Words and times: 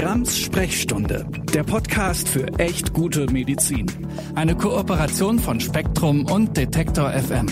Grams 0.00 0.38
Sprechstunde, 0.38 1.26
der 1.52 1.62
Podcast 1.62 2.26
für 2.26 2.46
echt 2.58 2.94
gute 2.94 3.30
Medizin. 3.30 3.84
Eine 4.34 4.56
Kooperation 4.56 5.38
von 5.38 5.60
Spektrum 5.60 6.24
und 6.24 6.56
Detektor 6.56 7.10
FM. 7.10 7.46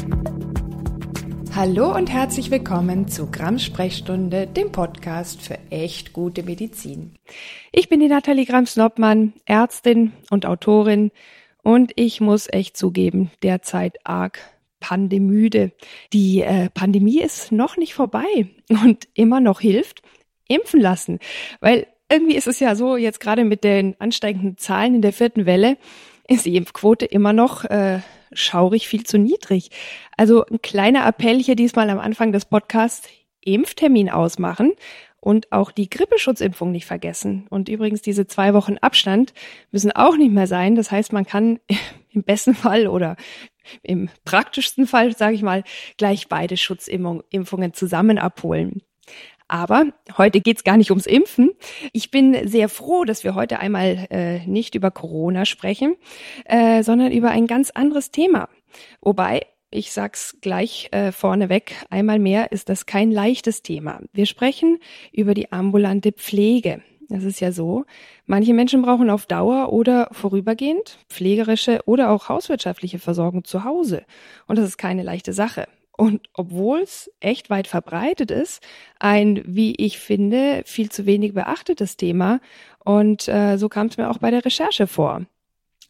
Hallo 1.54 1.94
und 1.94 2.10
herzlich 2.10 2.50
willkommen 2.50 3.06
zu 3.06 3.30
Grams 3.30 3.64
Sprechstunde, 3.64 4.46
dem 4.46 4.72
Podcast 4.72 5.42
für 5.42 5.58
echt 5.68 6.14
gute 6.14 6.42
Medizin. 6.42 7.16
Ich 7.70 7.90
bin 7.90 8.00
die 8.00 8.08
Nathalie 8.08 8.46
Grams-Noppmann, 8.46 9.34
Ärztin 9.44 10.12
und 10.30 10.46
Autorin 10.46 11.10
und 11.62 11.92
ich 11.96 12.22
muss 12.22 12.48
echt 12.50 12.78
zugeben, 12.78 13.30
derzeit 13.42 13.98
arg 14.04 14.38
pandemüde. 14.80 15.72
Die 16.14 16.40
äh, 16.40 16.70
Pandemie 16.70 17.20
ist 17.20 17.52
noch 17.52 17.76
nicht 17.76 17.92
vorbei 17.92 18.48
und 18.70 19.06
immer 19.12 19.42
noch 19.42 19.60
hilft 19.60 20.00
impfen 20.50 20.80
lassen, 20.80 21.18
weil 21.60 21.86
irgendwie 22.10 22.36
ist 22.36 22.46
es 22.46 22.60
ja 22.60 22.74
so, 22.74 22.96
jetzt 22.96 23.20
gerade 23.20 23.44
mit 23.44 23.64
den 23.64 23.94
ansteigenden 24.00 24.56
Zahlen 24.56 24.96
in 24.96 25.02
der 25.02 25.12
vierten 25.12 25.46
Welle, 25.46 25.76
ist 26.26 26.46
die 26.46 26.56
Impfquote 26.56 27.06
immer 27.06 27.32
noch 27.32 27.64
äh, 27.64 28.00
schaurig 28.32 28.88
viel 28.88 29.04
zu 29.04 29.18
niedrig. 29.18 29.70
Also 30.16 30.44
ein 30.46 30.60
kleiner 30.62 31.06
Appell 31.06 31.42
hier 31.42 31.56
diesmal 31.56 31.90
am 31.90 31.98
Anfang 31.98 32.32
des 32.32 32.44
Podcasts, 32.44 33.08
Impftermin 33.40 34.10
ausmachen 34.10 34.72
und 35.20 35.52
auch 35.52 35.70
die 35.70 35.88
Grippeschutzimpfung 35.88 36.70
nicht 36.70 36.86
vergessen. 36.86 37.46
Und 37.50 37.68
übrigens 37.68 38.02
diese 38.02 38.26
zwei 38.26 38.54
Wochen 38.54 38.78
Abstand 38.78 39.32
müssen 39.70 39.92
auch 39.92 40.16
nicht 40.16 40.32
mehr 40.32 40.46
sein. 40.46 40.74
Das 40.74 40.90
heißt, 40.90 41.12
man 41.12 41.26
kann 41.26 41.58
im 42.10 42.22
besten 42.24 42.54
Fall 42.54 42.86
oder 42.86 43.16
im 43.82 44.08
praktischsten 44.24 44.86
Fall, 44.86 45.16
sage 45.16 45.34
ich 45.34 45.42
mal, 45.42 45.64
gleich 45.96 46.28
beide 46.28 46.56
Schutzimpfungen 46.56 47.74
zusammen 47.74 48.18
abholen. 48.18 48.82
Aber 49.48 49.86
heute 50.18 50.40
geht's 50.40 50.62
gar 50.62 50.76
nicht 50.76 50.90
ums 50.90 51.06
Impfen. 51.06 51.50
Ich 51.92 52.10
bin 52.10 52.46
sehr 52.46 52.68
froh, 52.68 53.04
dass 53.04 53.24
wir 53.24 53.34
heute 53.34 53.58
einmal 53.58 54.06
äh, 54.10 54.46
nicht 54.46 54.74
über 54.74 54.90
Corona 54.90 55.46
sprechen, 55.46 55.96
äh, 56.44 56.82
sondern 56.82 57.12
über 57.12 57.30
ein 57.30 57.46
ganz 57.46 57.70
anderes 57.70 58.10
Thema. 58.10 58.50
Wobei, 59.00 59.46
ich 59.70 59.92
sag's 59.92 60.36
gleich 60.42 60.88
äh, 60.92 61.12
vorneweg, 61.12 61.74
einmal 61.88 62.18
mehr 62.18 62.52
ist 62.52 62.68
das 62.68 62.84
kein 62.84 63.10
leichtes 63.10 63.62
Thema. 63.62 64.00
Wir 64.12 64.26
sprechen 64.26 64.78
über 65.12 65.32
die 65.32 65.50
ambulante 65.50 66.12
Pflege. 66.12 66.82
Das 67.08 67.24
ist 67.24 67.40
ja 67.40 67.52
so. 67.52 67.86
Manche 68.26 68.52
Menschen 68.52 68.82
brauchen 68.82 69.08
auf 69.08 69.24
Dauer 69.24 69.72
oder 69.72 70.08
vorübergehend 70.12 70.98
pflegerische 71.08 71.80
oder 71.86 72.10
auch 72.10 72.28
hauswirtschaftliche 72.28 72.98
Versorgung 72.98 73.44
zu 73.44 73.64
Hause. 73.64 74.04
Und 74.46 74.58
das 74.58 74.66
ist 74.66 74.76
keine 74.76 75.02
leichte 75.02 75.32
Sache. 75.32 75.66
Und 75.98 76.28
obwohl 76.32 76.82
es 76.82 77.10
echt 77.18 77.50
weit 77.50 77.66
verbreitet 77.66 78.30
ist, 78.30 78.64
ein, 79.00 79.42
wie 79.44 79.74
ich 79.74 79.98
finde, 79.98 80.62
viel 80.64 80.92
zu 80.92 81.06
wenig 81.06 81.34
beachtetes 81.34 81.96
Thema. 81.96 82.38
Und 82.84 83.26
äh, 83.26 83.56
so 83.56 83.68
kam 83.68 83.88
es 83.88 83.96
mir 83.96 84.08
auch 84.08 84.18
bei 84.18 84.30
der 84.30 84.44
Recherche 84.44 84.86
vor. 84.86 85.26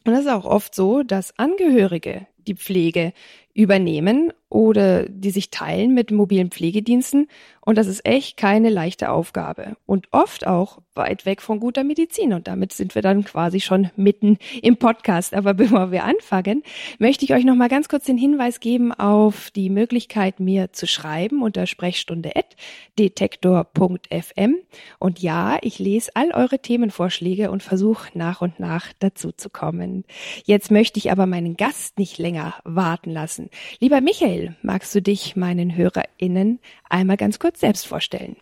Und 0.05 0.13
es 0.13 0.21
ist 0.21 0.31
auch 0.31 0.45
oft 0.45 0.73
so, 0.73 1.03
dass 1.03 1.37
Angehörige 1.37 2.25
die 2.39 2.55
Pflege 2.55 3.13
übernehmen 3.53 4.31
oder 4.49 5.07
die 5.07 5.29
sich 5.29 5.51
teilen 5.51 5.93
mit 5.93 6.11
mobilen 6.11 6.49
Pflegediensten. 6.49 7.27
Und 7.61 7.77
das 7.77 7.87
ist 7.87 8.03
echt 8.03 8.35
keine 8.35 8.69
leichte 8.69 9.11
Aufgabe 9.11 9.77
und 9.85 10.07
oft 10.11 10.45
auch 10.47 10.79
weit 10.95 11.27
weg 11.27 11.39
von 11.41 11.59
guter 11.59 11.83
Medizin. 11.83 12.33
Und 12.33 12.47
damit 12.47 12.73
sind 12.73 12.95
wir 12.95 13.03
dann 13.03 13.23
quasi 13.23 13.59
schon 13.59 13.91
mitten 13.95 14.39
im 14.63 14.77
Podcast. 14.77 15.35
Aber 15.35 15.53
bevor 15.53 15.91
wir 15.91 16.03
anfangen, 16.03 16.63
möchte 16.97 17.25
ich 17.25 17.33
euch 17.33 17.45
noch 17.45 17.53
mal 17.53 17.69
ganz 17.69 17.87
kurz 17.89 18.05
den 18.05 18.17
Hinweis 18.17 18.59
geben 18.59 18.91
auf 18.91 19.51
die 19.51 19.69
Möglichkeit, 19.69 20.39
mir 20.39 20.73
zu 20.73 20.87
schreiben 20.87 21.43
unter 21.43 21.67
sprechstunde.detektor.fm. 21.67 24.55
Und 24.97 25.19
ja, 25.19 25.59
ich 25.61 25.77
lese 25.77 26.09
all 26.15 26.31
eure 26.31 26.57
Themenvorschläge 26.59 27.51
und 27.51 27.61
versuche 27.61 28.17
nach 28.17 28.41
und 28.41 28.59
nach 28.59 28.87
dazu 28.97 29.31
zu 29.31 29.51
kommen. 29.51 30.05
Jetzt 30.43 30.71
möchte 30.71 30.97
ich 30.97 31.11
aber 31.11 31.27
meinen 31.27 31.55
Gast 31.55 31.99
nicht 31.99 32.17
länger 32.17 32.55
warten 32.63 33.11
lassen. 33.11 33.38
Lieber 33.79 34.01
Michael, 34.01 34.55
magst 34.61 34.93
du 34.93 35.01
dich 35.01 35.35
meinen 35.35 35.75
HörerInnen 35.75 36.59
einmal 36.89 37.17
ganz 37.17 37.39
kurz 37.39 37.59
selbst 37.59 37.87
vorstellen? 37.87 38.35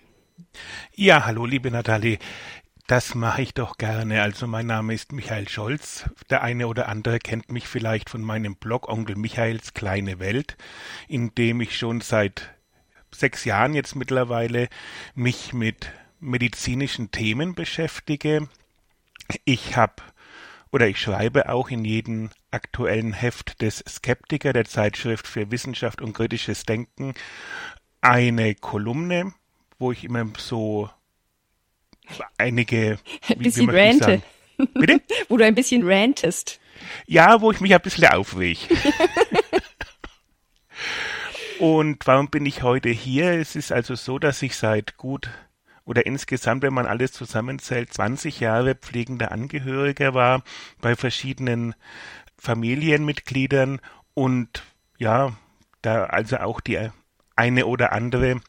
Ja, 0.96 1.26
hallo, 1.26 1.46
liebe 1.46 1.70
Nathalie. 1.70 2.20
Das 2.88 3.16
mache 3.16 3.42
ich 3.42 3.54
doch 3.54 3.78
gerne. 3.78 4.22
Also 4.22 4.48
mein 4.48 4.66
Name 4.66 4.94
ist 4.94 5.12
Michael 5.12 5.50
Scholz. 5.50 6.10
Der 6.30 6.42
eine 6.42 6.68
oder 6.68 6.88
andere 6.88 7.20
kennt 7.20 7.52
mich 7.52 7.68
vielleicht 7.68 8.10
von 8.10 8.22
meinem 8.22 8.56
Blog 8.56 8.88
Onkel 8.88 9.18
Michaels 9.18 9.74
kleine 9.74 10.20
Welt, 10.20 10.56
in 11.10 11.36
dem 11.36 11.60
ich 11.60 11.78
schon 11.78 12.00
seit 12.00 12.56
sechs 13.12 13.44
Jahren 13.44 13.74
jetzt 13.74 13.96
mittlerweile 13.96 14.70
mich 15.16 15.52
mit 15.52 15.92
medizinischen 16.22 17.12
Themen 17.12 17.56
beschäftige. 17.56 18.48
Ich 19.44 19.76
habe 19.76 20.02
oder 20.72 20.88
ich 20.88 21.00
schreibe 21.00 21.50
auch 21.50 21.70
in 21.70 21.84
jedem 21.84 22.30
aktuellen 22.52 23.14
Heft 23.14 23.62
des 23.62 23.84
Skeptiker, 23.88 24.54
der 24.54 24.66
Zeitschrift 24.66 25.28
für 25.28 25.52
Wissenschaft 25.52 26.02
und 26.02 26.14
kritisches 26.14 26.64
Denken, 26.64 27.14
eine 28.02 28.56
Kolumne, 28.56 29.34
wo 29.80 29.92
ich 29.92 30.04
immer 30.04 30.26
so 30.38 30.90
einige 32.38 33.00
ein 33.28 33.40
bisschen 33.40 33.70
rante. 33.70 34.22
Bitte? 34.74 35.02
wo 35.30 35.38
du 35.38 35.46
ein 35.46 35.56
bisschen 35.56 35.88
rantest. 35.88 36.60
Ja, 37.06 37.42
wo 37.42 37.52
ich 37.52 37.60
mich 37.60 37.74
ein 37.74 37.82
bisschen 37.82 38.08
aufreg. 38.08 38.58
und 41.60 42.06
warum 42.06 42.30
bin 42.30 42.46
ich 42.46 42.64
heute 42.64 42.90
hier? 42.90 43.32
Es 43.34 43.56
ist 43.56 43.72
also 43.72 43.96
so, 43.96 44.20
dass 44.20 44.42
ich 44.42 44.56
seit 44.56 44.98
gut 44.98 45.30
oder 45.86 46.06
insgesamt, 46.06 46.64
wenn 46.64 46.74
man 46.74 46.86
alles 46.86 47.14
zusammenzählt, 47.14 47.94
20 47.94 48.42
Jahre 48.42 48.76
pflegender 48.76 49.32
Angehöriger 49.32 50.14
war 50.14 50.44
bei 50.82 50.96
verschiedenen 50.96 51.76
Familienmitgliedern 52.38 53.80
und 54.14 54.64
ja, 54.98 55.34
da 55.82 56.06
also 56.06 56.38
auch 56.38 56.62
die 56.62 56.90
eine 57.36 57.66
oder 57.66 57.92
andere 57.92 58.42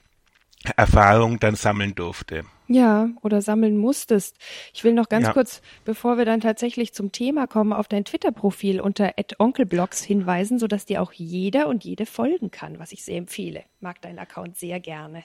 Erfahrung 0.76 1.38
dann 1.38 1.54
sammeln 1.54 1.94
durfte. 1.94 2.44
Ja, 2.66 3.09
oder 3.22 3.41
sammeln 3.41 3.78
musstest. 3.78 4.37
Ich 4.75 4.84
will 4.84 4.93
noch 4.93 5.09
ganz 5.09 5.26
ja. 5.26 5.32
kurz, 5.32 5.62
bevor 5.84 6.19
wir 6.19 6.26
dann 6.26 6.41
tatsächlich 6.41 6.93
zum 6.93 7.12
Thema 7.12 7.47
kommen, 7.47 7.72
auf 7.72 7.88
dein 7.88 8.04
Twitter-Profil 8.04 8.81
unter 8.81 9.15
@onkelblogs 9.38 10.03
hinweisen, 10.03 10.59
sodass 10.59 10.84
dir 10.84 11.00
auch 11.00 11.12
jeder 11.12 11.69
und 11.69 11.84
jede 11.84 12.05
folgen 12.05 12.50
kann, 12.50 12.78
was 12.78 12.93
ich 12.93 13.05
sehr 13.05 13.16
empfehle. 13.16 13.65
Mag 13.81 14.03
deinen 14.03 14.19
Account 14.19 14.59
sehr 14.59 14.81
gerne. 14.81 15.25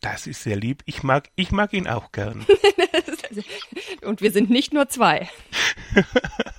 Das 0.00 0.26
ist 0.26 0.42
sehr 0.42 0.56
lieb. 0.56 0.82
Ich 0.86 1.02
mag, 1.02 1.30
ich 1.36 1.52
mag 1.52 1.72
ihn 1.72 1.86
auch 1.86 2.10
gern. 2.10 2.44
Und 4.02 4.20
wir 4.20 4.32
sind 4.32 4.50
nicht 4.50 4.72
nur 4.72 4.88
zwei. 4.88 5.28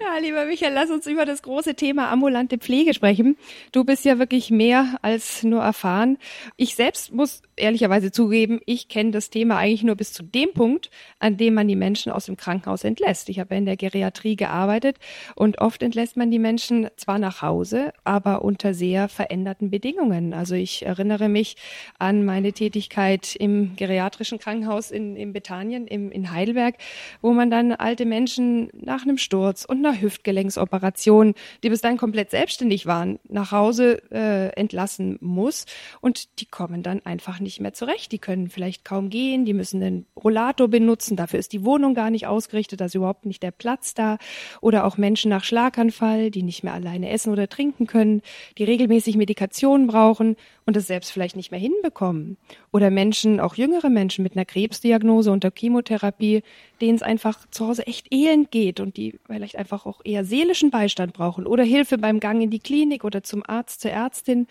Ja, 0.00 0.18
lieber 0.18 0.46
Michael, 0.46 0.72
lass 0.72 0.90
uns 0.90 1.06
über 1.06 1.24
das 1.24 1.42
große 1.42 1.74
Thema 1.74 2.10
ambulante 2.10 2.58
Pflege 2.58 2.94
sprechen. 2.94 3.36
Du 3.72 3.84
bist 3.84 4.04
ja 4.04 4.18
wirklich 4.18 4.50
mehr 4.50 4.98
als 5.02 5.42
nur 5.42 5.62
erfahren. 5.62 6.18
Ich 6.56 6.74
selbst 6.74 7.12
muss 7.12 7.42
ehrlicherweise 7.56 8.10
zugeben, 8.10 8.60
ich 8.66 8.88
kenne 8.88 9.10
das 9.12 9.30
Thema 9.30 9.58
eigentlich 9.58 9.84
nur 9.84 9.96
bis 9.96 10.12
zu 10.12 10.22
dem 10.22 10.52
Punkt, 10.52 10.90
an 11.18 11.36
dem 11.36 11.54
man 11.54 11.68
die 11.68 11.76
Menschen 11.76 12.10
aus 12.10 12.26
dem 12.26 12.36
Krankenhaus 12.36 12.84
entlässt. 12.84 13.28
Ich 13.28 13.38
habe 13.38 13.54
in 13.54 13.66
der 13.66 13.76
Geriatrie 13.76 14.36
gearbeitet 14.36 14.96
und 15.34 15.58
oft 15.58 15.82
entlässt 15.82 16.16
man 16.16 16.30
die 16.30 16.38
Menschen 16.38 16.88
zwar 16.96 17.18
nach 17.18 17.42
Hause, 17.42 17.92
aber 18.02 18.42
unter 18.42 18.74
sehr 18.74 19.08
veränderten 19.08 19.70
Bedingungen. 19.70 20.34
Also 20.34 20.54
ich 20.54 20.84
erinnere 20.84 21.28
mich 21.28 21.56
an 21.98 22.24
meine 22.24 22.52
Tätigkeit 22.52 23.36
im 23.36 23.76
geriatrischen 23.76 24.38
Krankenhaus 24.38 24.90
in, 24.90 25.16
in 25.16 25.32
Bethanien, 25.32 25.86
im, 25.86 26.10
in 26.10 26.30
Heidelberg, 26.32 26.76
wo 27.20 27.32
man 27.32 27.50
dann 27.50 27.72
alte 27.72 28.06
Menschen 28.06 28.70
nach 28.74 29.02
einem 29.02 29.18
Sturz 29.18 29.33
und 29.34 29.84
einer 29.84 30.00
Hüftgelenksoperation, 30.00 31.34
die 31.62 31.68
bis 31.68 31.80
dahin 31.80 31.98
komplett 31.98 32.30
selbstständig 32.30 32.86
waren, 32.86 33.18
nach 33.28 33.52
Hause 33.52 34.02
äh, 34.10 34.48
entlassen 34.58 35.18
muss. 35.20 35.66
Und 36.00 36.40
die 36.40 36.46
kommen 36.46 36.82
dann 36.82 37.04
einfach 37.04 37.40
nicht 37.40 37.60
mehr 37.60 37.72
zurecht. 37.72 38.12
Die 38.12 38.18
können 38.18 38.48
vielleicht 38.48 38.84
kaum 38.84 39.10
gehen, 39.10 39.44
die 39.44 39.54
müssen 39.54 39.80
den 39.80 40.06
Rollator 40.16 40.68
benutzen. 40.68 41.16
Dafür 41.16 41.38
ist 41.38 41.52
die 41.52 41.64
Wohnung 41.64 41.94
gar 41.94 42.10
nicht 42.10 42.26
ausgerichtet, 42.26 42.80
da 42.80 42.86
ist 42.86 42.94
überhaupt 42.94 43.26
nicht 43.26 43.42
der 43.42 43.50
Platz 43.50 43.94
da. 43.94 44.18
Oder 44.60 44.84
auch 44.84 44.96
Menschen 44.96 45.30
nach 45.30 45.44
Schlaganfall, 45.44 46.30
die 46.30 46.42
nicht 46.42 46.64
mehr 46.64 46.74
alleine 46.74 47.10
essen 47.10 47.32
oder 47.32 47.48
trinken 47.48 47.86
können, 47.86 48.22
die 48.58 48.64
regelmäßig 48.64 49.16
Medikation 49.16 49.86
brauchen 49.86 50.36
und 50.66 50.76
es 50.76 50.86
selbst 50.86 51.10
vielleicht 51.10 51.36
nicht 51.36 51.50
mehr 51.50 51.60
hinbekommen. 51.60 52.36
Oder 52.72 52.90
Menschen, 52.90 53.40
auch 53.40 53.54
jüngere 53.54 53.90
Menschen 53.90 54.22
mit 54.22 54.34
einer 54.34 54.44
Krebsdiagnose 54.44 55.30
unter 55.30 55.52
Chemotherapie, 55.54 56.42
denen 56.80 56.96
es 56.96 57.02
einfach 57.02 57.48
zu 57.50 57.66
Hause 57.68 57.86
echt 57.86 58.12
elend 58.12 58.50
geht 58.50 58.80
und 58.80 58.96
die 58.96 59.18
vielleicht 59.26 59.56
einfach 59.56 59.86
auch 59.86 60.00
eher 60.04 60.24
seelischen 60.24 60.70
Beistand 60.70 61.12
brauchen 61.12 61.46
oder 61.46 61.64
Hilfe 61.64 61.98
beim 61.98 62.20
Gang 62.20 62.42
in 62.42 62.50
die 62.50 62.60
Klinik 62.60 63.04
oder 63.04 63.22
zum 63.22 63.42
Arzt, 63.46 63.80
zur 63.80 63.90
Ärztin. 63.90 64.46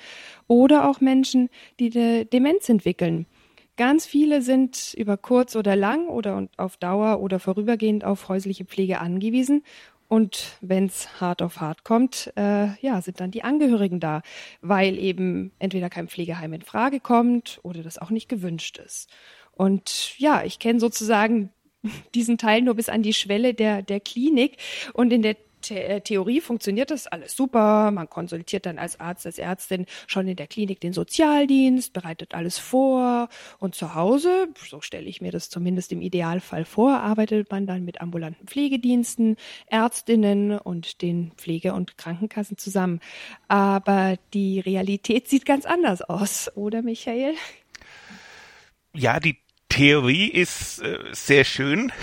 Oder 0.47 0.89
auch 0.89 1.01
Menschen, 1.01 1.49
die 1.79 1.91
eine 1.95 2.25
Demenz 2.25 2.69
entwickeln. 2.69 3.25
Ganz 3.75 4.05
viele 4.05 4.43
sind 4.43 4.93
über 4.95 5.17
kurz 5.17 5.55
oder 5.55 5.75
lang 5.75 6.07
oder 6.07 6.47
auf 6.57 6.77
Dauer 6.77 7.19
oder 7.21 7.39
vorübergehend 7.39 8.05
auf 8.05 8.29
häusliche 8.29 8.65
Pflege 8.65 8.99
angewiesen 8.99 9.63
und 10.13 10.59
wenn 10.61 10.85
es 10.85 11.19
hart 11.19 11.41
auf 11.41 11.59
hart 11.59 11.83
kommt, 11.83 12.31
äh, 12.35 12.67
ja, 12.81 13.01
sind 13.01 13.19
dann 13.19 13.31
die 13.31 13.43
Angehörigen 13.43 13.99
da, 13.99 14.21
weil 14.61 14.99
eben 14.99 15.53
entweder 15.57 15.89
kein 15.89 16.07
Pflegeheim 16.07 16.53
in 16.53 16.61
Frage 16.61 16.99
kommt 16.99 17.59
oder 17.63 17.81
das 17.81 17.97
auch 17.97 18.11
nicht 18.11 18.29
gewünscht 18.29 18.77
ist. 18.77 19.09
Und 19.53 20.13
ja, 20.19 20.43
ich 20.43 20.59
kenne 20.59 20.79
sozusagen 20.79 21.49
diesen 22.13 22.37
Teil 22.37 22.61
nur 22.61 22.75
bis 22.75 22.89
an 22.89 23.01
die 23.01 23.15
Schwelle 23.15 23.55
der, 23.55 23.81
der 23.81 23.99
Klinik. 23.99 24.57
Und 24.93 25.11
in 25.11 25.23
der 25.23 25.35
The 25.65 25.75
äh, 25.75 26.01
Theorie 26.01 26.41
funktioniert 26.41 26.91
das 26.91 27.07
alles 27.07 27.35
super. 27.35 27.91
Man 27.91 28.09
konsultiert 28.09 28.65
dann 28.65 28.77
als 28.77 28.99
Arzt, 28.99 29.25
als 29.25 29.37
Ärztin 29.37 29.85
schon 30.07 30.27
in 30.27 30.35
der 30.35 30.47
Klinik 30.47 30.81
den 30.81 30.93
Sozialdienst, 30.93 31.93
bereitet 31.93 32.33
alles 32.33 32.57
vor. 32.57 33.29
Und 33.59 33.75
zu 33.75 33.95
Hause, 33.95 34.47
so 34.67 34.81
stelle 34.81 35.07
ich 35.07 35.21
mir 35.21 35.31
das 35.31 35.49
zumindest 35.49 35.91
im 35.91 36.01
Idealfall 36.01 36.65
vor, 36.65 36.99
arbeitet 36.99 37.51
man 37.51 37.67
dann 37.67 37.85
mit 37.85 38.01
ambulanten 38.01 38.47
Pflegediensten, 38.47 39.37
Ärztinnen 39.67 40.57
und 40.57 41.01
den 41.01 41.31
Pflege- 41.37 41.73
und 41.73 41.97
Krankenkassen 41.97 42.57
zusammen. 42.57 42.99
Aber 43.47 44.17
die 44.33 44.59
Realität 44.59 45.27
sieht 45.27 45.45
ganz 45.45 45.65
anders 45.65 46.01
aus, 46.01 46.51
oder 46.55 46.81
Michael? 46.81 47.35
Ja, 48.93 49.19
die 49.19 49.37
Theorie 49.69 50.27
ist 50.27 50.81
äh, 50.81 50.99
sehr 51.13 51.43
schön. 51.43 51.91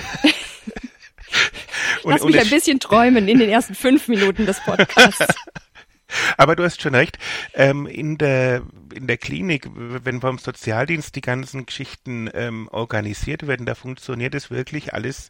Lass 2.04 2.24
mich 2.24 2.38
ein 2.38 2.50
bisschen 2.50 2.80
träumen 2.80 3.28
in 3.28 3.38
den 3.38 3.50
ersten 3.50 3.74
fünf 3.74 4.08
Minuten 4.08 4.46
des 4.46 4.60
Podcasts. 4.60 5.26
Aber 6.36 6.56
du 6.56 6.64
hast 6.64 6.82
schon 6.82 6.94
recht. 6.94 7.18
Ähm, 7.54 7.86
in 7.86 8.18
der 8.18 8.62
in 8.92 9.06
der 9.06 9.16
Klinik, 9.16 9.68
wenn 9.72 10.20
beim 10.20 10.38
Sozialdienst 10.38 11.14
die 11.14 11.20
ganzen 11.20 11.66
Geschichten 11.66 12.28
ähm, 12.34 12.68
organisiert 12.68 13.46
werden, 13.46 13.66
da 13.66 13.74
funktioniert 13.74 14.34
es 14.34 14.50
wirklich 14.50 14.94
alles 14.94 15.28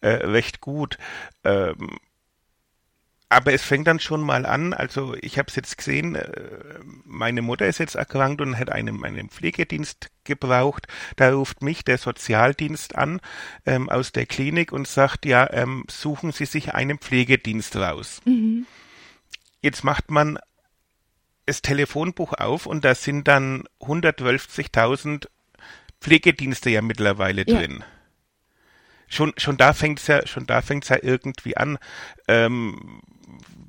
äh, 0.00 0.08
recht 0.08 0.60
gut. 0.60 0.98
Ähm, 1.44 1.98
aber 3.30 3.52
es 3.52 3.62
fängt 3.62 3.86
dann 3.86 4.00
schon 4.00 4.22
mal 4.22 4.46
an, 4.46 4.72
also 4.72 5.14
ich 5.20 5.38
habe 5.38 5.48
es 5.48 5.56
jetzt 5.56 5.76
gesehen, 5.76 6.14
äh, 6.14 6.30
meine 7.04 7.42
Mutter 7.42 7.66
ist 7.66 7.78
jetzt 7.78 7.94
erkrankt 7.94 8.40
und 8.40 8.58
hat 8.58 8.70
einen, 8.70 9.04
einen 9.04 9.28
Pflegedienst 9.28 10.10
gebraucht. 10.24 10.86
Da 11.16 11.30
ruft 11.30 11.62
mich 11.62 11.84
der 11.84 11.98
Sozialdienst 11.98 12.96
an 12.96 13.20
ähm, 13.66 13.90
aus 13.90 14.12
der 14.12 14.24
Klinik 14.24 14.72
und 14.72 14.88
sagt, 14.88 15.26
ja, 15.26 15.48
ähm, 15.52 15.84
suchen 15.90 16.32
Sie 16.32 16.46
sich 16.46 16.74
einen 16.74 16.98
Pflegedienst 16.98 17.76
raus. 17.76 18.22
Mhm. 18.24 18.66
Jetzt 19.60 19.84
macht 19.84 20.10
man 20.10 20.38
das 21.44 21.60
Telefonbuch 21.60 22.32
auf 22.32 22.64
und 22.64 22.84
da 22.84 22.94
sind 22.94 23.28
dann 23.28 23.64
150.000 23.80 25.26
Pflegedienste 26.00 26.70
ja 26.70 26.80
mittlerweile 26.80 27.44
ja. 27.46 27.58
drin 27.58 27.84
schon 29.08 29.32
schon 29.38 29.56
da 29.56 29.72
fängt's 29.72 30.06
ja 30.06 30.26
schon 30.26 30.46
da 30.46 30.60
fängt's 30.60 30.90
ja 30.90 30.98
irgendwie 31.02 31.56
an 31.56 31.78
ähm, 32.28 33.00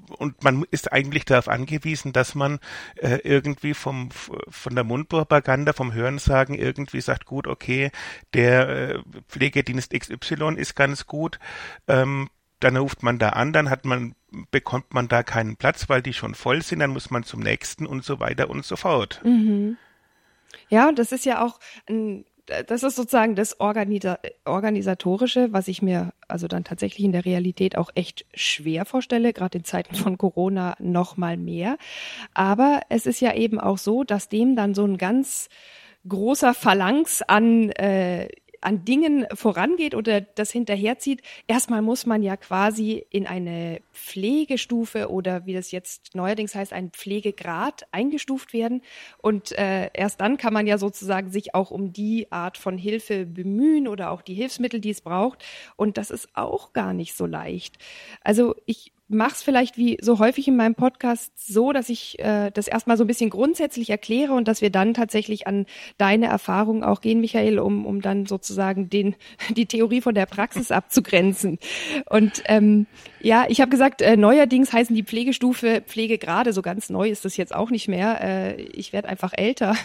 und 0.10 0.44
man 0.44 0.66
ist 0.72 0.92
eigentlich 0.92 1.26
darauf 1.26 1.48
angewiesen, 1.48 2.14
dass 2.14 2.36
man 2.36 2.60
äh, 2.96 3.20
irgendwie 3.24 3.74
vom 3.74 4.10
von 4.12 4.76
der 4.76 4.84
Mundpropaganda, 4.84 5.74
vom 5.74 5.94
Hörensagen 5.94 6.56
irgendwie 6.56 7.02
sagt, 7.02 7.26
gut, 7.26 7.48
okay, 7.48 7.92
der 8.34 8.70
äh, 8.70 9.00
Pflegedienst 9.28 9.92
XY 9.92 10.56
ist 10.56 10.76
ganz 10.76 11.08
gut. 11.08 11.40
Ähm, 11.88 12.30
dann 12.60 12.76
ruft 12.76 13.04
man 13.04 13.20
da 13.20 13.30
an, 13.30 13.54
dann 13.54 13.70
hat 13.70 13.86
man 13.86 14.16
bekommt 14.52 14.94
man 14.94 15.08
da 15.08 15.24
keinen 15.24 15.56
Platz, 15.56 15.90
weil 15.90 16.02
die 16.02 16.14
schon 16.14 16.36
voll 16.36 16.62
sind, 16.62 16.80
dann 16.80 16.92
muss 16.92 17.10
man 17.10 17.24
zum 17.24 17.40
nächsten 17.40 17.86
und 17.86 18.04
so 18.04 18.20
weiter 18.20 18.50
und 18.50 18.66
so 18.66 18.76
fort. 18.76 19.22
Mhm. 19.24 19.78
Ja, 20.68 20.92
das 20.92 21.12
ist 21.12 21.26
ja 21.26 21.44
auch 21.44 21.60
ein 21.88 22.26
das 22.68 22.84
ist 22.84 22.96
sozusagen 22.96 23.36
das 23.36 23.60
Organisa 23.60 24.20
Organisatorische, 24.46 25.52
was 25.52 25.68
ich 25.68 25.82
mir 25.82 26.14
also 26.28 26.48
dann 26.48 26.64
tatsächlich 26.64 27.06
in 27.06 27.12
der 27.12 27.26
Realität 27.26 27.78
auch 27.78 27.90
echt 27.96 28.26
schwer 28.34 28.86
vorstelle, 28.86 29.34
gerade 29.34 29.60
in 29.60 29.64
Zeiten 29.64 29.96
von 29.96 30.18
Corona 30.18 30.76
noch 30.80 31.18
mal 31.18 31.38
mehr. 31.38 31.78
Aber 32.34 32.82
es 32.90 33.06
ist 33.06 33.20
ja 33.20 33.34
eben 33.34 33.60
auch 33.60 33.78
so, 33.78 34.04
dass 34.04 34.30
dem 34.30 34.56
dann 34.56 34.74
so 34.74 34.86
ein 34.86 34.98
ganz 34.98 35.50
großer 36.08 36.54
Phalanx 36.54 37.22
an 37.22 37.70
äh, 37.72 38.30
an 38.62 38.86
Dingen 38.86 39.26
vorangeht 39.34 39.96
oder 39.96 40.22
das 40.22 40.52
hinterherzieht, 40.52 41.22
erstmal 41.48 41.82
muss 41.82 42.06
man 42.06 42.24
ja 42.24 42.38
quasi 42.38 43.06
in 43.10 43.28
eine 43.28 43.82
Pflegestufe 43.94 45.10
oder 45.10 45.46
wie 45.46 45.54
das 45.54 45.72
jetzt 45.72 46.16
neuerdings 46.16 46.56
heißt, 46.56 46.74
ein 46.74 46.92
Pflegegrad 46.92 47.88
eingestuft 47.92 48.54
werden. 48.54 48.82
Und 49.18 49.52
äh, 49.58 49.90
erst 49.94 50.22
dann 50.22 50.38
kann 50.38 50.54
man 50.54 50.68
ja 50.68 50.78
sozusagen 50.78 51.32
sich 51.32 51.56
auch 51.56 51.72
um 51.72 51.94
die 51.94 52.32
Art 52.32 52.58
von 52.58 52.78
Hilfe 52.78 53.26
bemühen 53.26 53.88
oder 53.88 54.12
auch 54.12 54.22
die 54.22 54.34
Hilfsmittel, 54.34 54.80
die 54.80 54.92
es 54.92 55.02
braucht. 55.02 55.44
Und 55.76 55.98
das 55.98 56.12
ist 56.12 56.30
auch 56.34 56.74
gar 56.74 56.94
nicht 56.94 57.16
so 57.16 57.26
leicht. 57.26 57.78
Also 58.24 58.56
ich 58.66 58.92
mach's 59.10 59.44
vielleicht 59.44 59.78
wie 59.78 59.98
so 60.02 60.20
häufig 60.20 60.48
in 60.48 60.56
meinem 60.56 60.76
Podcast 60.76 61.32
so, 61.36 61.74
dass 61.74 61.90
ich 61.90 62.20
äh, 62.20 62.52
das 62.52 62.68
erstmal 62.68 62.96
so 62.96 63.04
ein 63.04 63.08
bisschen 63.08 63.30
grundsätzlich 63.30 63.90
erkläre 63.90 64.34
und 64.34 64.48
dass 64.48 64.62
wir 64.62 64.70
dann 64.70 64.94
tatsächlich 64.94 65.48
an 65.48 65.66
deine 65.98 66.28
Erfahrungen 66.28 66.84
auch 66.84 67.02
gehen, 67.02 67.20
Michael, 67.20 67.60
um, 67.60 67.86
um 67.86 68.02
dann 68.02 68.28
sozusagen 68.28 68.90
den, 68.90 69.16
die 69.50 69.66
Theorie 69.66 70.02
von 70.02 70.16
der 70.16 70.28
Praxis 70.28 70.72
abzugrenzen. 70.72 71.58
Und 72.10 72.44
ähm, 72.46 72.86
ja, 73.20 73.46
ich 73.50 73.62
habe 73.62 73.72
gesagt, 73.72 74.02
äh, 74.02 74.16
neuerdings 74.16 74.72
heißen 74.72 74.96
die 74.96 75.04
Pflegestufe 75.04 75.82
Pflegegrade, 75.86 76.54
so 76.54 76.62
ganz 76.62 76.90
neu 76.90 77.10
ist 77.10 77.26
das 77.26 77.36
jetzt 77.36 77.54
auch 77.54 77.72
nicht 77.72 77.88
mehr. 77.88 78.22
Äh, 78.22 78.62
ich 78.62 78.94
werde 78.94 79.10
einfach 79.10 79.34
älter 79.36 79.76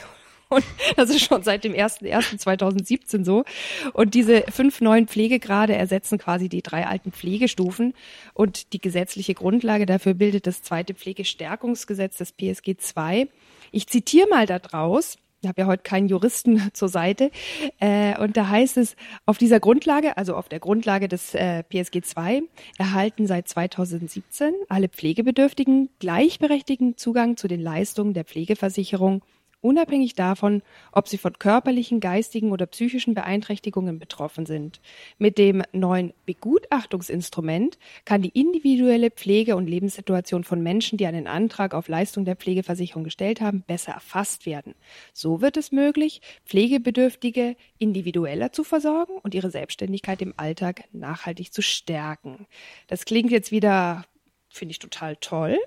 und 0.54 0.64
das 0.96 1.10
ist 1.10 1.24
schon 1.24 1.42
seit 1.42 1.64
dem 1.64 1.72
1.1.2017 1.72 3.24
so. 3.24 3.44
Und 3.92 4.14
diese 4.14 4.44
fünf 4.50 4.80
neuen 4.80 5.08
Pflegegrade 5.08 5.74
ersetzen 5.74 6.18
quasi 6.18 6.48
die 6.48 6.62
drei 6.62 6.86
alten 6.86 7.12
Pflegestufen. 7.12 7.94
Und 8.32 8.72
die 8.72 8.80
gesetzliche 8.80 9.34
Grundlage 9.34 9.86
dafür 9.86 10.14
bildet 10.14 10.46
das 10.46 10.62
zweite 10.62 10.94
Pflegestärkungsgesetz, 10.94 12.18
das 12.18 12.32
PSG 12.32 12.76
2. 12.78 13.28
Ich 13.72 13.86
zitiere 13.88 14.28
mal 14.28 14.46
da 14.46 14.58
draus. 14.58 15.18
Ich 15.44 15.48
habe 15.48 15.60
ja 15.60 15.66
heute 15.66 15.82
keinen 15.82 16.08
Juristen 16.08 16.70
zur 16.72 16.88
Seite. 16.88 17.30
Äh, 17.78 18.18
und 18.18 18.36
da 18.36 18.48
heißt 18.48 18.78
es, 18.78 18.96
auf 19.26 19.36
dieser 19.36 19.60
Grundlage, 19.60 20.16
also 20.16 20.36
auf 20.36 20.48
der 20.48 20.58
Grundlage 20.58 21.06
des 21.06 21.34
äh, 21.34 21.62
PSG 21.64 22.02
2, 22.02 22.42
erhalten 22.78 23.26
seit 23.26 23.48
2017 23.48 24.54
alle 24.68 24.88
Pflegebedürftigen 24.88 25.90
gleichberechtigten 25.98 26.96
Zugang 26.96 27.36
zu 27.36 27.46
den 27.46 27.60
Leistungen 27.60 28.14
der 28.14 28.24
Pflegeversicherung 28.24 29.22
unabhängig 29.64 30.14
davon, 30.14 30.62
ob 30.92 31.08
sie 31.08 31.16
von 31.16 31.38
körperlichen, 31.38 31.98
geistigen 31.98 32.52
oder 32.52 32.66
psychischen 32.66 33.14
Beeinträchtigungen 33.14 33.98
betroffen 33.98 34.44
sind. 34.44 34.80
Mit 35.18 35.38
dem 35.38 35.62
neuen 35.72 36.12
Begutachtungsinstrument 36.26 37.78
kann 38.04 38.20
die 38.20 38.28
individuelle 38.38 39.10
Pflege- 39.10 39.56
und 39.56 39.66
Lebenssituation 39.66 40.44
von 40.44 40.62
Menschen, 40.62 40.98
die 40.98 41.06
einen 41.06 41.26
Antrag 41.26 41.72
auf 41.74 41.88
Leistung 41.88 42.26
der 42.26 42.36
Pflegeversicherung 42.36 43.04
gestellt 43.04 43.40
haben, 43.40 43.62
besser 43.66 43.92
erfasst 43.92 44.44
werden. 44.44 44.74
So 45.14 45.40
wird 45.40 45.56
es 45.56 45.72
möglich, 45.72 46.20
Pflegebedürftige 46.44 47.56
individueller 47.78 48.52
zu 48.52 48.64
versorgen 48.64 49.14
und 49.22 49.34
ihre 49.34 49.50
Selbstständigkeit 49.50 50.20
im 50.20 50.34
Alltag 50.36 50.84
nachhaltig 50.92 51.52
zu 51.52 51.62
stärken. 51.62 52.46
Das 52.86 53.06
klingt 53.06 53.30
jetzt 53.30 53.50
wieder, 53.50 54.04
finde 54.50 54.72
ich 54.72 54.78
total 54.78 55.16
toll. 55.16 55.58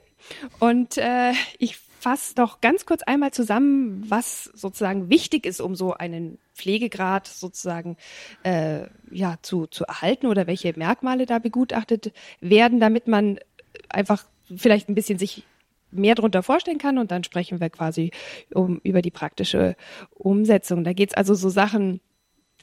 Und 0.59 0.97
äh, 0.97 1.33
ich 1.57 1.77
fasse 1.99 2.35
doch 2.35 2.61
ganz 2.61 2.85
kurz 2.85 3.03
einmal 3.03 3.31
zusammen, 3.31 4.03
was 4.07 4.45
sozusagen 4.45 5.09
wichtig 5.09 5.45
ist, 5.45 5.61
um 5.61 5.75
so 5.75 5.93
einen 5.93 6.37
Pflegegrad 6.53 7.27
sozusagen 7.27 7.97
äh, 8.43 8.87
ja 9.11 9.37
zu, 9.41 9.67
zu 9.67 9.85
erhalten 9.85 10.27
oder 10.27 10.47
welche 10.47 10.73
Merkmale 10.77 11.25
da 11.25 11.39
begutachtet 11.39 12.13
werden, 12.41 12.79
damit 12.79 13.07
man 13.07 13.39
einfach 13.89 14.25
vielleicht 14.55 14.89
ein 14.89 14.95
bisschen 14.95 15.19
sich 15.19 15.43
mehr 15.91 16.15
darunter 16.15 16.43
vorstellen 16.43 16.77
kann 16.77 16.97
und 16.97 17.11
dann 17.11 17.23
sprechen 17.23 17.59
wir 17.59 17.69
quasi 17.69 18.11
um, 18.53 18.79
über 18.83 19.01
die 19.01 19.11
praktische 19.11 19.75
Umsetzung. 20.11 20.83
Da 20.83 20.93
geht 20.93 21.11
es 21.11 21.15
also 21.15 21.33
so 21.33 21.49
Sachen 21.49 22.01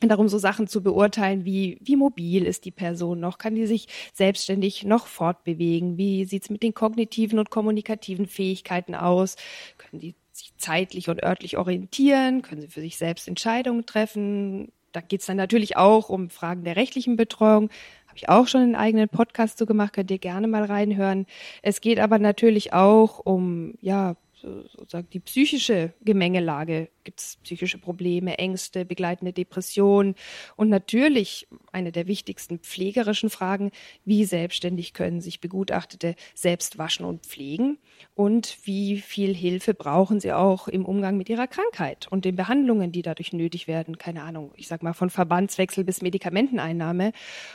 darum, 0.08 0.28
so 0.28 0.38
Sachen 0.38 0.66
zu 0.66 0.82
beurteilen, 0.82 1.44
wie, 1.44 1.78
wie 1.80 1.96
mobil 1.96 2.44
ist 2.44 2.64
die 2.64 2.70
Person 2.70 3.20
noch, 3.20 3.38
kann 3.38 3.54
die 3.54 3.66
sich 3.66 3.88
selbstständig 4.12 4.84
noch 4.84 5.06
fortbewegen, 5.06 5.96
wie 5.96 6.24
sieht's 6.24 6.50
mit 6.50 6.62
den 6.62 6.74
kognitiven 6.74 7.38
und 7.38 7.50
kommunikativen 7.50 8.26
Fähigkeiten 8.26 8.94
aus, 8.94 9.36
können 9.78 10.00
die 10.00 10.14
sich 10.32 10.52
zeitlich 10.56 11.08
und 11.08 11.22
örtlich 11.22 11.56
orientieren, 11.56 12.42
können 12.42 12.60
sie 12.60 12.68
für 12.68 12.80
sich 12.80 12.96
selbst 12.96 13.28
Entscheidungen 13.28 13.86
treffen. 13.86 14.72
Da 14.92 15.00
geht's 15.00 15.26
dann 15.26 15.36
natürlich 15.36 15.76
auch 15.76 16.08
um 16.08 16.30
Fragen 16.30 16.64
der 16.64 16.76
rechtlichen 16.76 17.16
Betreuung. 17.16 17.70
Habe 18.08 18.16
ich 18.16 18.28
auch 18.28 18.46
schon 18.46 18.62
einen 18.62 18.76
eigenen 18.76 19.08
Podcast 19.08 19.58
so 19.58 19.66
gemacht, 19.66 19.92
könnt 19.92 20.10
ihr 20.10 20.18
gerne 20.18 20.46
mal 20.46 20.64
reinhören. 20.64 21.26
Es 21.62 21.80
geht 21.80 21.98
aber 21.98 22.18
natürlich 22.18 22.72
auch 22.72 23.20
um 23.20 23.74
ja 23.80 24.16
sozusagen 24.44 25.08
die 25.10 25.20
psychische 25.20 25.92
Gemengelage. 26.02 26.88
Gibt 27.04 27.20
es 27.20 27.38
psychische 27.42 27.78
Probleme, 27.78 28.38
Ängste, 28.38 28.84
begleitende 28.84 29.32
Depressionen 29.32 30.14
und 30.56 30.68
natürlich 30.68 31.46
eine 31.72 31.92
der 31.92 32.06
wichtigsten 32.06 32.58
pflegerischen 32.58 33.30
Fragen, 33.30 33.70
wie 34.04 34.24
selbstständig 34.24 34.94
können 34.94 35.20
sich 35.20 35.40
Begutachtete 35.40 36.14
selbst 36.34 36.78
waschen 36.78 37.04
und 37.04 37.26
pflegen 37.26 37.78
und 38.14 38.58
wie 38.64 38.98
viel 38.98 39.34
Hilfe 39.34 39.74
brauchen 39.74 40.20
sie 40.20 40.32
auch 40.32 40.68
im 40.68 40.84
Umgang 40.84 41.16
mit 41.16 41.28
ihrer 41.28 41.46
Krankheit 41.46 42.06
und 42.10 42.24
den 42.24 42.36
Behandlungen, 42.36 42.92
die 42.92 43.02
dadurch 43.02 43.32
nötig 43.32 43.66
werden. 43.68 43.98
Keine 43.98 44.22
Ahnung, 44.22 44.52
ich 44.56 44.68
sag 44.68 44.82
mal 44.82 44.94
von 44.94 45.10
Verbandswechsel 45.10 45.84
bis 45.84 46.02
Medikamenteneinnahme. 46.02 47.12